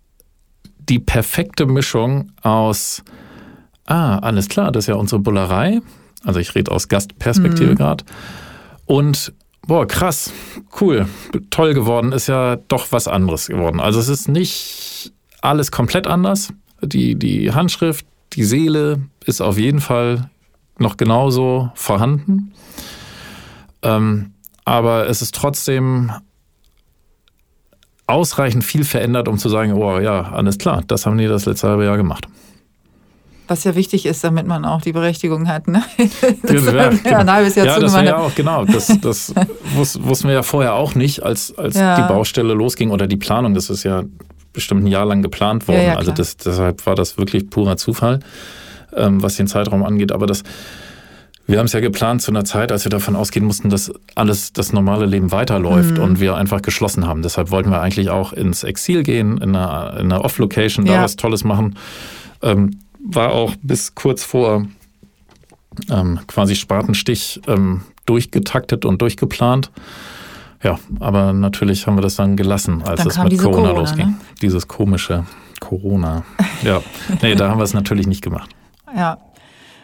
die 0.77 0.99
perfekte 0.99 1.65
Mischung 1.65 2.32
aus, 2.41 3.03
ah, 3.86 4.17
alles 4.19 4.49
klar, 4.49 4.71
das 4.71 4.86
ist 4.86 4.88
ja 4.88 4.95
unsere 4.95 5.19
Bullerei. 5.19 5.82
Also 6.23 6.39
ich 6.39 6.53
rede 6.55 6.71
aus 6.71 6.88
Gastperspektive 6.88 7.71
mhm. 7.71 7.75
gerade. 7.75 8.03
Und 8.86 9.34
boah, 9.70 9.88
krass, 9.88 10.34
cool, 10.82 11.07
toll 11.51 11.76
geworden, 11.76 12.11
ist 12.11 12.28
ja 12.28 12.55
doch 12.55 12.91
was 12.91 13.07
anderes 13.07 13.47
geworden. 13.47 13.80
Also 13.80 13.99
es 13.99 14.09
ist 14.09 14.28
nicht 14.28 15.13
alles 15.41 15.72
komplett 15.72 16.07
anders. 16.07 16.51
Die, 16.82 17.15
die 17.15 17.51
Handschrift, 17.51 18.05
die 18.34 18.43
Seele 18.43 19.03
ist 19.26 19.41
auf 19.41 19.59
jeden 19.59 19.80
Fall 19.80 20.32
noch 20.80 20.97
genauso 20.97 21.70
vorhanden. 21.76 22.51
Ähm, 23.84 24.34
aber 24.65 25.07
es 25.07 25.22
ist 25.22 25.36
trotzdem 25.36 26.11
ausreichend 28.07 28.63
viel 28.63 28.84
verändert, 28.84 29.28
um 29.28 29.38
zu 29.38 29.49
sagen, 29.49 29.74
oh 29.74 29.99
ja, 29.99 30.32
alles 30.32 30.57
klar, 30.57 30.82
das 30.88 31.05
haben 31.05 31.20
die 31.20 31.28
das 31.28 31.45
letzte 31.45 31.70
halbe 31.70 31.86
Jahr 31.86 31.97
gemacht. 31.97 32.28
Was 33.49 33.63
ja 33.63 33.73
wichtig 33.73 34.05
ist, 34.05 34.23
damit 34.23 34.45
man 34.45 34.63
auch 34.63 34.81
die 34.81 34.91
Berechtigung 34.91 35.47
hat. 35.47 35.67
Ne? 35.67 35.81
Das 36.43 36.65
ja, 36.65 36.89
genau. 36.89 37.17
ein 37.17 37.31
halbes 37.31 37.55
Jahr 37.55 37.65
ja 37.65 37.79
das 37.79 37.93
war 37.93 38.03
ja 38.03 38.17
auch, 38.17 38.33
genau. 38.35 38.63
Das, 38.63 38.95
das 39.01 39.33
wussten 39.75 40.27
wir 40.27 40.35
ja 40.35 40.43
vorher 40.43 40.75
auch 40.75 40.93
nicht, 40.93 41.23
als, 41.23 41.57
als 41.57 41.75
ja. 41.75 41.95
die 41.95 42.13
Baustelle 42.13 42.53
losging 42.53 42.91
oder 42.91 43.07
die 43.07 43.17
Planung. 43.17 43.55
Das 43.55 43.71
ist 43.71 43.83
ja 43.83 44.03
bestimmt 44.53 44.83
ein 44.83 44.87
Jahr 44.87 45.05
lang 45.05 45.23
geplant 45.23 45.67
worden. 45.67 45.81
Ja, 45.81 45.95
also 45.95 46.11
das, 46.11 46.37
deshalb 46.37 46.85
war 46.85 46.93
das 46.93 47.17
wirklich 47.17 47.49
purer 47.49 47.75
Zufall, 47.77 48.19
ähm, 48.95 49.21
was 49.23 49.35
den 49.35 49.47
Zeitraum 49.47 49.83
angeht. 49.83 50.11
Aber 50.11 50.27
das, 50.27 50.43
wir 51.47 51.57
haben 51.57 51.65
es 51.65 51.73
ja 51.73 51.79
geplant 51.79 52.21
zu 52.21 52.29
einer 52.29 52.45
Zeit, 52.45 52.71
als 52.71 52.85
wir 52.85 52.91
davon 52.91 53.15
ausgehen 53.15 53.45
mussten, 53.47 53.71
dass 53.71 53.91
alles 54.13 54.53
das 54.53 54.73
normale 54.73 55.07
Leben 55.07 55.31
weiterläuft 55.31 55.97
mhm. 55.97 56.03
und 56.03 56.19
wir 56.19 56.35
einfach 56.35 56.61
geschlossen 56.61 57.07
haben. 57.07 57.23
Deshalb 57.23 57.49
wollten 57.49 57.71
wir 57.71 57.81
eigentlich 57.81 58.11
auch 58.11 58.31
ins 58.31 58.63
Exil 58.63 59.01
gehen, 59.01 59.39
in 59.39 59.55
einer, 59.55 59.97
in 59.99 60.11
einer 60.11 60.23
Off-Location, 60.23 60.85
da 60.85 60.93
ja. 60.93 61.03
was 61.03 61.15
Tolles 61.15 61.43
machen. 61.43 61.75
Ähm, 62.43 62.77
war 62.99 63.31
auch 63.31 63.55
bis 63.61 63.95
kurz 63.95 64.23
vor 64.23 64.65
ähm, 65.89 66.19
quasi 66.27 66.55
Spatenstich 66.55 67.41
ähm, 67.47 67.81
durchgetaktet 68.05 68.85
und 68.85 69.01
durchgeplant. 69.01 69.71
Ja, 70.63 70.77
aber 70.99 71.31
natürlich 71.31 71.87
haben 71.87 71.95
wir 71.95 72.01
das 72.01 72.15
dann 72.15 72.35
gelassen, 72.35 72.83
als 72.83 73.05
es 73.05 73.17
mit 73.17 73.37
Corona, 73.37 73.67
Corona, 73.67 73.79
losging. 73.79 74.07
ne? 74.07 74.15
Dieses 74.41 74.67
komische 74.67 75.25
Corona. 75.59 76.23
Ja, 76.61 76.81
nee, 77.21 77.35
da 77.35 77.49
haben 77.49 77.57
wir 77.57 77.63
es 77.63 77.73
natürlich 77.73 78.05
nicht 78.05 78.21
gemacht. 78.21 78.49
Ja. 78.93 79.17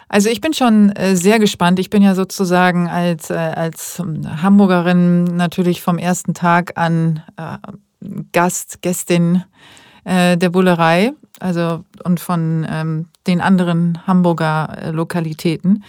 Also 0.10 0.30
ich 0.30 0.42
bin 0.42 0.52
schon 0.52 0.90
äh, 0.90 1.16
sehr 1.16 1.40
gespannt. 1.40 1.80
Ich 1.80 1.90
bin 1.90 2.02
ja 2.02 2.16
sozusagen 2.16 2.90
als, 2.90 3.30
äh, 3.30 3.36
als 3.36 4.04
Hamburgerin 4.42 5.24
natürlich 5.24 5.82
vom 5.82 5.98
ersten 5.98 6.34
Tag 6.34 6.74
an 6.76 7.24
äh, 7.38 7.58
Gast, 8.34 8.82
Gästin 8.82 9.46
äh, 10.06 10.38
der 10.38 10.50
Bullerei, 10.50 11.12
also 11.40 11.84
und 12.04 12.20
von 12.20 12.66
ähm, 12.70 13.06
den 13.28 13.42
anderen 13.42 14.00
Hamburger 14.08 14.78
äh, 14.82 14.92
Lokalitäten. 14.92 15.84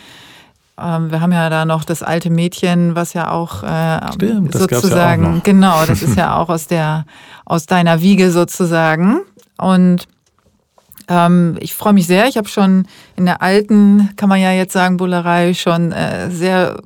Ähm, 0.79 1.11
wir 1.11 1.21
haben 1.21 1.33
ja 1.33 1.49
da 1.49 1.65
noch 1.65 1.85
das 1.85 2.03
alte 2.03 2.31
Mädchen, 2.31 2.95
was 2.95 3.13
ja 3.15 3.31
auch 3.31 3.63
äh, 3.63 4.13
Stimmt, 4.13 4.53
gab's 4.53 4.71
ja 4.71 4.77
auch 4.77 4.83
sozusagen, 4.83 5.41
genau, 5.45 5.87
das 5.87 6.03
ist 6.03 6.17
ja 6.17 6.37
auch 6.37 6.49
aus 6.49 6.67
der 6.67 7.07
aus 7.45 7.67
deiner 7.67 8.01
Wiege 8.01 8.31
sozusagen. 8.31 9.21
Und 9.57 10.07
ähm, 11.09 11.57
ich 11.61 11.75
freue 11.75 11.93
mich 11.93 12.07
sehr. 12.07 12.27
Ich 12.27 12.37
habe 12.37 12.49
schon 12.49 12.87
in 13.15 13.27
der 13.27 13.43
alten, 13.43 14.11
kann 14.17 14.29
man 14.29 14.41
ja 14.41 14.53
jetzt 14.53 14.73
sagen, 14.73 14.97
Bullerei 14.97 15.55
schon 15.55 15.93
äh, 15.93 16.31
sehr 16.31 16.83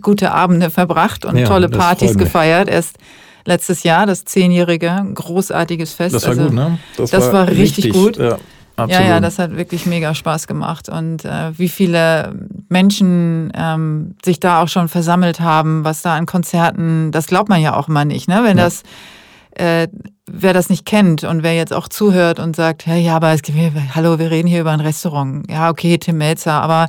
gute 0.00 0.32
Abende 0.32 0.70
verbracht 0.70 1.24
und 1.24 1.36
Ja, 1.36 1.46
tolle 1.46 1.68
Partys 1.68 2.16
gefeiert. 2.16 2.68
Erst 2.68 2.98
letztes 3.46 3.82
Jahr, 3.82 4.06
das 4.06 4.24
zehnjährige, 4.24 5.04
großartiges 5.14 5.92
Fest. 5.94 6.14
Das 6.14 6.22
war 6.24 6.30
Also, 6.30 6.44
gut, 6.44 6.52
ne? 6.52 6.78
das 6.96 7.32
war 7.32 7.48
richtig 7.48 7.90
gut. 7.92 8.16
Ja, 8.16 8.24
Ja, 8.24 8.36
absolut. 8.76 9.06
ja, 9.08 9.20
das 9.20 9.38
hat 9.38 9.56
wirklich 9.56 9.86
mega 9.86 10.14
Spaß 10.14 10.46
gemacht. 10.46 10.88
Und 10.88 11.24
äh, 11.24 11.56
wie 11.58 11.68
viele 11.68 12.34
Menschen 12.68 13.52
ähm, 13.54 14.16
sich 14.24 14.40
da 14.40 14.62
auch 14.62 14.68
schon 14.68 14.88
versammelt 14.88 15.40
haben, 15.40 15.84
was 15.84 16.02
da 16.02 16.16
an 16.16 16.26
Konzerten, 16.26 17.12
das 17.12 17.26
glaubt 17.26 17.48
man 17.48 17.60
ja 17.60 17.76
auch 17.76 17.86
mal 17.88 18.04
nicht, 18.04 18.28
ne? 18.28 18.40
Wenn 18.42 18.58
Ja. 18.58 18.64
das, 18.64 18.82
äh, 19.52 19.86
wer 20.26 20.52
das 20.54 20.70
nicht 20.70 20.84
kennt 20.86 21.22
und 21.22 21.42
wer 21.44 21.54
jetzt 21.54 21.72
auch 21.72 21.86
zuhört 21.86 22.40
und 22.40 22.56
sagt, 22.56 22.86
ja, 22.86 22.96
ja, 22.96 23.14
aber 23.16 23.32
es 23.32 23.42
gibt, 23.42 23.56
hallo, 23.94 24.18
wir 24.18 24.30
reden 24.30 24.48
hier 24.48 24.62
über 24.62 24.72
ein 24.72 24.80
Restaurant. 24.80 25.48
Ja, 25.50 25.70
okay, 25.70 25.98
Tim 25.98 26.18
Melzer, 26.18 26.54
aber 26.54 26.88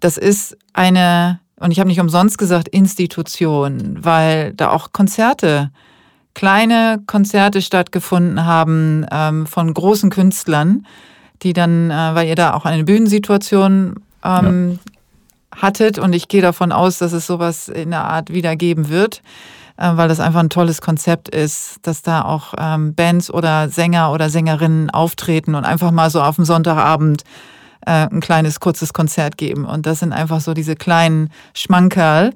das 0.00 0.18
ist 0.18 0.56
eine, 0.74 1.38
und 1.60 1.70
ich 1.70 1.78
habe 1.78 1.88
nicht 1.88 2.00
umsonst 2.00 2.36
gesagt, 2.36 2.68
Institution, 2.68 3.98
weil 4.02 4.52
da 4.54 4.70
auch 4.70 4.92
Konzerte 4.92 5.70
kleine 6.34 7.02
Konzerte 7.06 7.62
stattgefunden 7.62 8.44
haben 8.44 9.06
ähm, 9.10 9.46
von 9.46 9.72
großen 9.72 10.10
Künstlern, 10.10 10.86
die 11.42 11.52
dann, 11.52 11.90
äh, 11.90 12.14
weil 12.14 12.28
ihr 12.28 12.36
da 12.36 12.54
auch 12.54 12.64
eine 12.64 12.84
Bühnensituation 12.84 13.96
ähm, 14.24 14.78
hattet 15.54 15.98
und 15.98 16.12
ich 16.12 16.28
gehe 16.28 16.42
davon 16.42 16.72
aus, 16.72 16.98
dass 16.98 17.12
es 17.12 17.26
sowas 17.26 17.68
in 17.68 17.90
der 17.90 18.04
Art 18.04 18.32
wieder 18.32 18.56
geben 18.56 18.88
wird, 18.88 19.22
äh, 19.76 19.90
weil 19.94 20.08
das 20.08 20.20
einfach 20.20 20.40
ein 20.40 20.50
tolles 20.50 20.80
Konzept 20.80 21.28
ist, 21.28 21.78
dass 21.82 22.02
da 22.02 22.22
auch 22.22 22.54
ähm, 22.58 22.94
Bands 22.94 23.30
oder 23.30 23.68
Sänger 23.68 24.12
oder 24.12 24.30
Sängerinnen 24.30 24.90
auftreten 24.90 25.54
und 25.54 25.64
einfach 25.64 25.90
mal 25.90 26.10
so 26.10 26.22
auf 26.22 26.36
dem 26.36 26.44
Sonntagabend 26.44 27.24
äh, 27.86 28.08
ein 28.08 28.20
kleines, 28.20 28.60
kurzes 28.60 28.92
Konzert 28.92 29.36
geben. 29.36 29.64
Und 29.64 29.86
das 29.86 29.98
sind 29.98 30.12
einfach 30.12 30.40
so 30.40 30.54
diese 30.54 30.76
kleinen 30.76 31.30
Schmankerl, 31.54 32.32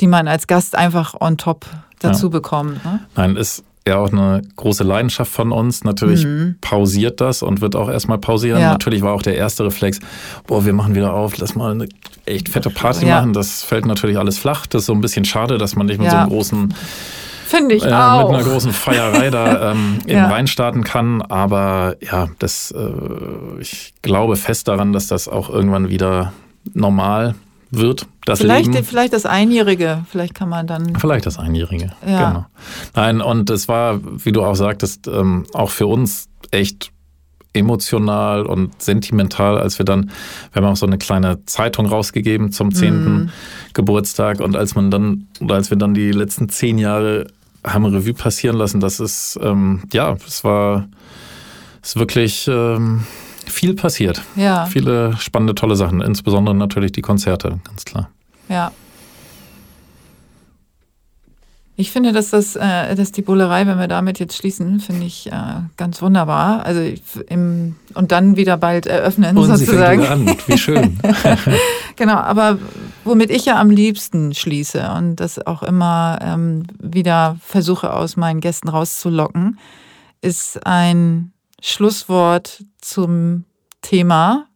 die 0.00 0.06
man 0.06 0.28
als 0.28 0.46
Gast 0.46 0.74
einfach 0.76 1.14
on 1.20 1.36
top 1.36 1.66
dazu 2.00 2.30
bekommt. 2.30 2.84
Ne? 2.84 3.00
Nein, 3.16 3.36
ist 3.36 3.64
ja 3.86 3.98
auch 3.98 4.10
eine 4.10 4.42
große 4.56 4.82
Leidenschaft 4.82 5.30
von 5.32 5.52
uns. 5.52 5.84
Natürlich 5.84 6.26
pausiert 6.60 7.20
das 7.20 7.42
und 7.42 7.60
wird 7.60 7.76
auch 7.76 7.88
erstmal 7.88 8.18
pausieren. 8.18 8.58
Mhm. 8.58 8.62
Ja. 8.64 8.70
Natürlich 8.72 9.02
war 9.02 9.12
auch 9.12 9.22
der 9.22 9.36
erste 9.36 9.64
Reflex, 9.64 10.00
boah, 10.46 10.64
wir 10.66 10.72
machen 10.72 10.94
wieder 10.94 11.14
auf, 11.14 11.36
lass 11.38 11.54
mal 11.54 11.70
eine 11.70 11.88
echt 12.24 12.48
fette 12.48 12.70
Party 12.70 13.06
Ja. 13.06 13.16
machen. 13.16 13.32
Das 13.32 13.62
fällt 13.62 13.86
natürlich 13.86 14.18
alles 14.18 14.38
flach. 14.38 14.66
Das 14.66 14.82
ist 14.82 14.86
so 14.86 14.92
ein 14.92 15.00
bisschen 15.00 15.24
schade, 15.24 15.56
dass 15.58 15.76
man 15.76 15.86
nicht 15.86 15.98
mit 15.98 16.06
Ja. 16.06 16.10
so 16.12 16.16
einem 16.18 16.28
großen, 16.30 16.74
Finde 17.46 17.76
ich 17.76 17.82
äh, 17.84 17.86
mit 17.86 17.94
auch. 17.94 18.28
einer 18.32 18.42
großen 18.42 18.72
Feierei 18.72 19.30
da 19.30 19.70
ähm, 19.70 20.00
eben 20.06 20.10
Ja. 20.18 20.26
reinstarten 20.30 20.82
kann. 20.82 21.22
Aber 21.22 21.94
ja, 22.00 22.26
das, 22.40 22.72
äh, 22.72 23.60
ich 23.60 23.94
glaube 24.02 24.34
fest 24.34 24.66
daran, 24.66 24.92
dass 24.92 25.06
das 25.06 25.28
auch 25.28 25.48
irgendwann 25.48 25.88
wieder 25.88 26.32
normal 26.74 27.36
wird. 27.70 28.06
Das 28.24 28.40
vielleicht, 28.40 28.72
Leben. 28.72 28.84
vielleicht 28.84 29.12
das 29.12 29.26
Einjährige, 29.26 30.04
vielleicht 30.10 30.34
kann 30.34 30.48
man 30.48 30.66
dann. 30.66 30.96
Vielleicht 30.96 31.26
das 31.26 31.38
Einjährige. 31.38 31.92
Ja. 32.06 32.28
Genau. 32.28 32.46
Nein, 32.94 33.20
und 33.20 33.50
es 33.50 33.68
war, 33.68 34.00
wie 34.02 34.32
du 34.32 34.42
auch 34.42 34.54
sagtest, 34.54 35.08
ähm, 35.08 35.46
auch 35.52 35.70
für 35.70 35.86
uns 35.86 36.28
echt 36.50 36.92
emotional 37.52 38.44
und 38.44 38.80
sentimental, 38.80 39.58
als 39.58 39.78
wir 39.78 39.84
dann, 39.84 40.10
wir 40.52 40.62
haben 40.62 40.72
auch 40.72 40.76
so 40.76 40.86
eine 40.86 40.98
kleine 40.98 41.44
Zeitung 41.46 41.86
rausgegeben 41.86 42.52
zum 42.52 42.72
10. 42.72 43.30
Geburtstag 43.72 44.40
und 44.40 44.56
als 44.56 44.74
man 44.74 44.90
dann, 44.90 45.28
oder 45.40 45.54
als 45.54 45.70
wir 45.70 45.78
dann 45.78 45.94
die 45.94 46.12
letzten 46.12 46.48
zehn 46.50 46.76
Jahre 46.76 47.26
haben 47.64 47.84
Revue 47.86 48.14
passieren 48.14 48.56
lassen, 48.56 48.80
das 48.80 49.00
ist, 49.00 49.38
ähm, 49.42 49.82
ja, 49.92 50.16
es 50.26 50.44
war, 50.44 50.86
es 51.82 51.90
ist 51.90 51.96
wirklich 51.96 52.46
ähm, 52.48 53.04
viel 53.56 53.74
passiert. 53.74 54.22
Ja, 54.36 54.66
Viele 54.66 55.16
spannende, 55.18 55.54
tolle 55.54 55.74
Sachen, 55.76 56.00
insbesondere 56.00 56.54
natürlich 56.54 56.92
die 56.92 57.02
Konzerte, 57.02 57.58
ganz 57.64 57.84
klar. 57.84 58.10
ja. 58.48 58.70
Ich 61.78 61.90
finde, 61.90 62.12
dass 62.12 62.30
das, 62.30 62.56
äh, 62.56 62.94
dass 62.94 63.12
die 63.12 63.20
Bullerei, 63.20 63.66
wenn 63.66 63.78
wir 63.78 63.86
damit 63.86 64.18
jetzt 64.18 64.34
schließen, 64.34 64.80
finde 64.80 65.04
ich 65.04 65.30
äh, 65.30 65.32
ganz 65.76 66.00
wunderbar. 66.00 66.64
Also 66.64 66.80
im, 67.28 67.76
und 67.92 68.12
dann 68.12 68.36
wieder 68.36 68.56
bald 68.56 68.86
eröffnen 68.86 69.36
Und 69.36 69.44
sie 69.58 69.66
fängt 69.66 70.00
sozusagen. 70.00 70.06
an, 70.06 70.36
wie 70.46 70.56
schön. 70.66 70.98
Genau, 71.96 72.14
aber 72.16 72.58
womit 73.04 73.30
ich 73.30 73.44
ja 73.46 73.60
am 73.60 73.68
liebsten 73.70 74.32
schließe 74.34 74.90
und 74.96 75.16
das 75.16 75.46
auch 75.46 75.62
immer 75.62 76.18
ähm, 76.22 76.64
wieder 76.78 77.36
versuche 77.42 77.92
aus 77.92 78.16
meinen 78.16 78.40
Gästen 78.40 78.68
rauszulocken, 78.68 79.58
ist 80.22 80.66
ein 80.66 81.32
Schlusswort 81.62 82.64
zum 82.80 83.44
Thema 83.82 84.46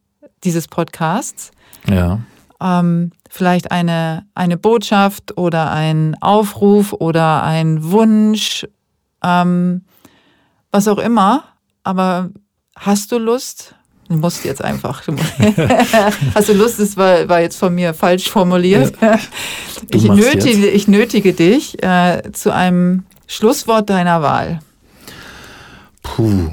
dieses 0.44 0.68
Podcasts. 0.68 1.50
ja. 1.88 2.20
Ähm, 2.62 3.12
vielleicht 3.30 3.70
eine, 3.70 4.26
eine 4.34 4.58
Botschaft 4.58 5.38
oder 5.38 5.70
ein 5.70 6.14
Aufruf 6.20 6.92
oder 6.92 7.42
ein 7.42 7.90
Wunsch, 7.90 8.66
ähm, 9.24 9.82
was 10.70 10.86
auch 10.86 10.98
immer. 10.98 11.44
Aber 11.84 12.30
hast 12.76 13.12
du 13.12 13.18
Lust? 13.18 13.74
Du 14.08 14.16
musst 14.16 14.44
jetzt 14.44 14.62
einfach. 14.62 15.02
Hast 16.34 16.48
du 16.48 16.52
Lust? 16.52 16.80
Das 16.80 16.96
war, 16.96 17.28
war 17.28 17.40
jetzt 17.40 17.56
von 17.56 17.72
mir 17.72 17.94
falsch 17.94 18.28
formuliert. 18.28 18.94
Du 19.90 19.96
ich, 19.96 20.04
nötige, 20.04 20.68
ich 20.68 20.88
nötige 20.88 21.32
dich 21.32 21.82
äh, 21.82 22.22
zu 22.32 22.52
einem 22.52 23.04
Schlusswort 23.26 23.88
deiner 23.88 24.20
Wahl. 24.20 24.60
Puh. 26.02 26.50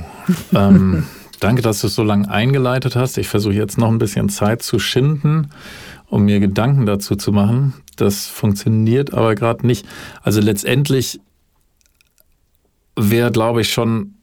Ähm, 0.53 1.03
danke, 1.39 1.61
dass 1.61 1.81
du 1.81 1.87
es 1.87 1.95
so 1.95 2.03
lange 2.03 2.29
eingeleitet 2.29 2.95
hast. 2.95 3.17
Ich 3.17 3.27
versuche 3.27 3.53
jetzt 3.53 3.77
noch 3.77 3.89
ein 3.89 3.97
bisschen 3.97 4.29
Zeit 4.29 4.61
zu 4.61 4.79
schinden, 4.79 5.49
um 6.07 6.25
mir 6.25 6.39
Gedanken 6.39 6.85
dazu 6.85 7.15
zu 7.15 7.31
machen. 7.31 7.73
Das 7.95 8.27
funktioniert 8.27 9.13
aber 9.13 9.35
gerade 9.35 9.65
nicht. 9.65 9.85
Also 10.21 10.41
letztendlich 10.41 11.19
wäre, 12.95 13.31
glaube 13.31 13.61
ich, 13.61 13.71
schon 13.71 14.15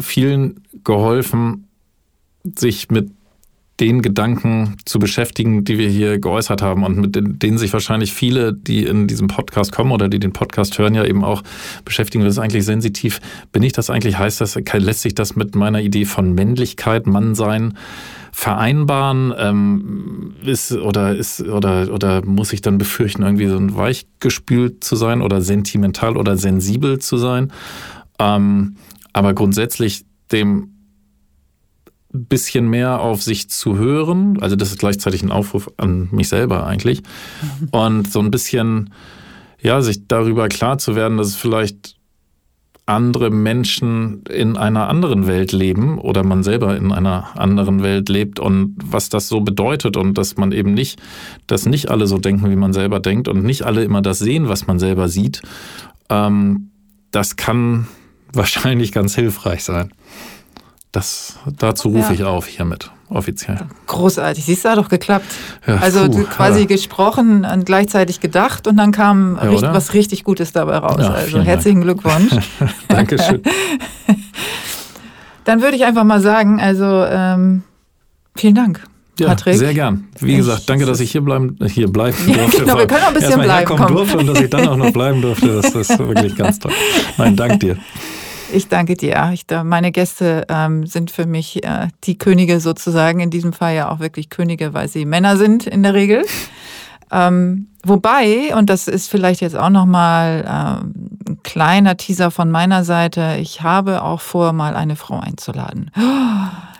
vielen 0.00 0.62
geholfen, 0.84 1.68
sich 2.44 2.90
mit 2.90 3.10
den 3.78 4.00
Gedanken 4.00 4.76
zu 4.86 4.98
beschäftigen, 4.98 5.64
die 5.64 5.76
wir 5.76 5.88
hier 5.88 6.18
geäußert 6.18 6.62
haben 6.62 6.82
und 6.82 6.96
mit 6.98 7.14
den- 7.14 7.38
denen 7.38 7.58
sich 7.58 7.72
wahrscheinlich 7.72 8.12
viele, 8.12 8.54
die 8.54 8.84
in 8.84 9.06
diesem 9.06 9.26
Podcast 9.26 9.70
kommen 9.70 9.92
oder 9.92 10.08
die 10.08 10.18
den 10.18 10.32
Podcast 10.32 10.78
hören, 10.78 10.94
ja 10.94 11.04
eben 11.04 11.24
auch 11.24 11.42
beschäftigen. 11.84 12.24
Das 12.24 12.34
ist 12.34 12.38
eigentlich 12.38 12.64
sensitiv. 12.64 13.20
Bin 13.52 13.62
ich 13.62 13.72
das 13.72 13.90
eigentlich? 13.90 14.18
Heißt 14.18 14.40
das, 14.40 14.58
lässt 14.78 15.02
sich 15.02 15.14
das 15.14 15.36
mit 15.36 15.54
meiner 15.54 15.80
Idee 15.82 16.06
von 16.06 16.34
Männlichkeit, 16.34 17.06
Mannsein 17.06 17.76
vereinbaren? 18.32 19.34
Ähm, 19.38 20.34
ist, 20.42 20.72
oder, 20.72 21.14
ist, 21.14 21.42
oder, 21.42 21.92
oder 21.92 22.24
muss 22.24 22.54
ich 22.54 22.62
dann 22.62 22.78
befürchten, 22.78 23.22
irgendwie 23.22 23.48
so 23.48 23.58
ein 23.58 23.76
weichgespült 23.76 24.84
zu 24.84 24.96
sein 24.96 25.20
oder 25.20 25.42
sentimental 25.42 26.16
oder 26.16 26.38
sensibel 26.38 26.98
zu 26.98 27.18
sein? 27.18 27.52
Ähm, 28.18 28.76
aber 29.12 29.34
grundsätzlich 29.34 30.04
dem 30.32 30.70
bisschen 32.24 32.68
mehr 32.68 33.00
auf 33.00 33.22
sich 33.22 33.50
zu 33.50 33.76
hören. 33.76 34.38
Also 34.40 34.56
das 34.56 34.70
ist 34.70 34.78
gleichzeitig 34.78 35.22
ein 35.22 35.30
Aufruf 35.30 35.70
an 35.76 36.08
mich 36.10 36.28
selber 36.28 36.66
eigentlich. 36.66 37.02
Und 37.70 38.10
so 38.10 38.20
ein 38.20 38.30
bisschen, 38.30 38.90
ja, 39.60 39.80
sich 39.82 40.08
darüber 40.08 40.48
klar 40.48 40.78
zu 40.78 40.96
werden, 40.96 41.18
dass 41.18 41.28
es 41.28 41.36
vielleicht 41.36 41.96
andere 42.86 43.30
Menschen 43.30 44.22
in 44.30 44.56
einer 44.56 44.88
anderen 44.88 45.26
Welt 45.26 45.50
leben 45.50 45.98
oder 45.98 46.22
man 46.22 46.44
selber 46.44 46.76
in 46.76 46.92
einer 46.92 47.36
anderen 47.36 47.82
Welt 47.82 48.08
lebt 48.08 48.38
und 48.38 48.76
was 48.80 49.08
das 49.08 49.28
so 49.28 49.40
bedeutet 49.40 49.96
und 49.96 50.16
dass 50.16 50.36
man 50.36 50.52
eben 50.52 50.72
nicht, 50.72 51.00
dass 51.48 51.66
nicht 51.66 51.90
alle 51.90 52.06
so 52.06 52.18
denken, 52.18 52.48
wie 52.48 52.56
man 52.56 52.72
selber 52.72 53.00
denkt 53.00 53.26
und 53.26 53.42
nicht 53.42 53.62
alle 53.64 53.82
immer 53.82 54.02
das 54.02 54.20
sehen, 54.20 54.48
was 54.48 54.68
man 54.68 54.78
selber 54.78 55.08
sieht. 55.08 55.42
Ähm, 56.10 56.70
das 57.10 57.34
kann 57.34 57.88
wahrscheinlich 58.32 58.92
ganz 58.92 59.16
hilfreich 59.16 59.64
sein 59.64 59.90
Das, 60.96 61.34
dazu 61.58 61.88
rufe 61.88 62.08
Ja. 62.08 62.12
ich 62.14 62.24
auf 62.24 62.46
hiermit, 62.46 62.90
offiziell. 63.10 63.58
Großartig, 63.86 64.42
siehst 64.46 64.64
du, 64.64 64.70
hat 64.70 64.78
doch 64.78 64.88
geklappt. 64.88 65.26
Ja, 65.66 65.76
also 65.76 66.08
puh, 66.08 66.22
quasi 66.24 66.60
ja. 66.60 66.64
gesprochen 66.66 67.44
und 67.44 67.66
gleichzeitig 67.66 68.20
gedacht 68.20 68.66
und 68.66 68.78
dann 68.78 68.92
kam 68.92 69.36
Ja, 69.36 69.42
richt- 69.50 69.58
oder? 69.62 69.74
was 69.74 69.92
richtig 69.92 70.24
Gutes 70.24 70.52
dabei 70.52 70.78
raus. 70.78 70.98
Also 70.98 71.42
herzlichen 71.42 71.82
Glückwunsch. 71.82 72.32
Dankeschön. 72.88 73.42
Dann 75.44 75.60
würde 75.60 75.76
ich 75.76 75.84
einfach 75.84 76.04
mal 76.04 76.20
sagen, 76.22 76.60
also 76.62 77.04
ähm, 77.06 77.62
vielen 78.34 78.54
Dank, 78.54 78.82
Ja, 79.20 79.26
Patrick. 79.28 79.58
sehr 79.58 79.74
gern. 79.74 80.08
Wie 80.20 80.30
Ich- 80.32 80.38
gesagt, 80.38 80.62
danke, 80.70 80.86
dass 80.86 81.00
ich 81.00 81.12
hier 81.12 81.20
bleiben, 81.20 81.58
hier 81.66 81.88
bleiben 81.92 82.16
durfte. 82.26 82.60
genau, 82.64 82.78
wir 82.78 82.86
können 82.86 83.02
auch 83.02 83.08
ein 83.08 83.14
bisschen 83.14 83.40
bleiben, 83.42 83.66
komm. 83.76 83.94
durfte 83.94 84.16
und 84.16 84.26
dass 84.28 84.40
ich 84.40 84.48
dann 84.48 84.66
auch 84.66 84.76
noch 84.78 84.92
bleiben 84.92 85.20
durfte, 85.20 85.60
das 85.60 85.74
ist 85.74 85.98
wirklich 85.98 86.34
ganz 86.36 86.58
toll. 86.58 86.72
Nein, 87.18 87.36
dank 87.36 87.60
dir. 87.60 87.76
Ich 88.52 88.68
danke 88.68 88.94
dir. 88.96 89.34
Da- 89.46 89.64
meine 89.64 89.92
Gäste 89.92 90.46
ähm, 90.48 90.86
sind 90.86 91.10
für 91.10 91.26
mich 91.26 91.64
äh, 91.64 91.88
die 92.04 92.16
Könige 92.18 92.60
sozusagen, 92.60 93.20
in 93.20 93.30
diesem 93.30 93.52
Fall 93.52 93.74
ja 93.74 93.90
auch 93.90 93.98
wirklich 93.98 94.30
Könige, 94.30 94.72
weil 94.74 94.88
sie 94.88 95.04
Männer 95.04 95.36
sind 95.36 95.66
in 95.66 95.82
der 95.82 95.94
Regel. 95.94 96.24
Ähm, 97.10 97.68
wobei, 97.84 98.54
und 98.56 98.68
das 98.70 98.88
ist 98.88 99.08
vielleicht 99.08 99.40
jetzt 99.40 99.56
auch 99.56 99.70
nochmal 99.70 100.44
ähm, 100.48 100.94
ein 101.28 101.42
kleiner 101.42 101.96
Teaser 101.96 102.30
von 102.30 102.50
meiner 102.50 102.82
Seite, 102.84 103.36
ich 103.40 103.62
habe 103.62 104.02
auch 104.02 104.20
vor, 104.20 104.52
mal 104.52 104.74
eine 104.76 104.96
Frau 104.96 105.18
einzuladen. 105.20 105.90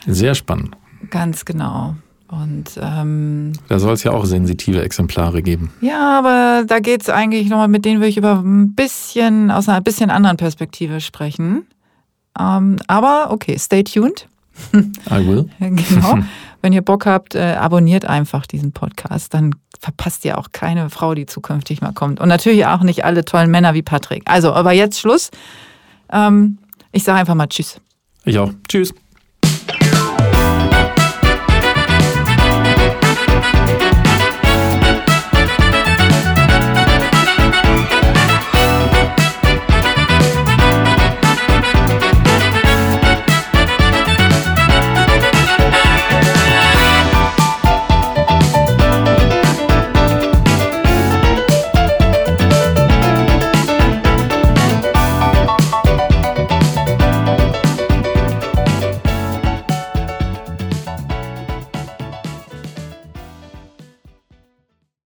Sehr 0.07 0.35
spannend. 0.35 0.77
Ganz 1.11 1.45
genau. 1.45 1.95
Und 2.29 2.70
ähm, 2.81 3.53
Da 3.68 3.79
soll 3.79 3.93
es 3.93 4.03
ja 4.03 4.11
auch 4.12 4.24
sensitive 4.24 4.83
Exemplare 4.83 5.43
geben. 5.43 5.70
ja, 5.81 6.18
aber 6.18 6.64
da 6.66 6.81
geht 6.81 7.03
es 7.03 7.09
eigentlich 7.09 7.49
nochmal, 7.49 7.68
mit 7.68 7.85
denen 7.85 8.01
will 8.01 8.09
ich 8.09 8.16
über 8.16 8.41
ein 8.41 8.74
bisschen, 8.74 9.51
aus 9.51 9.68
einer 9.68 9.81
bisschen 9.81 10.11
anderen 10.11 10.37
Perspektive 10.37 11.01
sprechen. 11.01 11.66
Ähm, 12.39 12.77
aber 12.89 13.29
okay, 13.31 13.57
stay 13.59 13.85
tuned. 13.85 14.29
I 14.74 15.27
will. 15.27 15.49
Genau. 15.61 16.18
Wenn 16.62 16.72
ihr 16.72 16.83
Bock 16.83 17.07
habt, 17.07 17.35
äh, 17.37 17.55
abonniert 17.61 18.07
einfach 18.07 18.45
diesen 18.47 18.72
Podcast. 18.72 19.33
Dann 19.35 19.55
verpasst 19.79 20.24
ihr 20.24 20.37
auch 20.39 20.49
keine 20.53 20.91
Frau, 20.91 21.14
die 21.14 21.27
zukünftig 21.27 21.81
mal 21.81 21.93
kommt. 21.93 22.18
Und 22.18 22.29
natürlich 22.29 22.66
auch 22.66 22.83
nicht 22.83 23.05
alle 23.05 23.24
tollen 23.24 23.51
Männer 23.53 23.74
wie 23.74 23.83
Patrick. 23.83 24.22
Also, 24.27 24.53
aber 24.53 24.72
jetzt 24.72 24.99
Schluss. 24.99 25.31
Ähm, 26.11 26.59
ich 26.91 27.05
sage 27.05 27.20
einfach 27.20 27.35
mal 27.37 27.47
Tschüss. 27.47 27.81
Ich 28.24 28.39
auch. 28.39 28.51
Tschüss. 28.68 28.93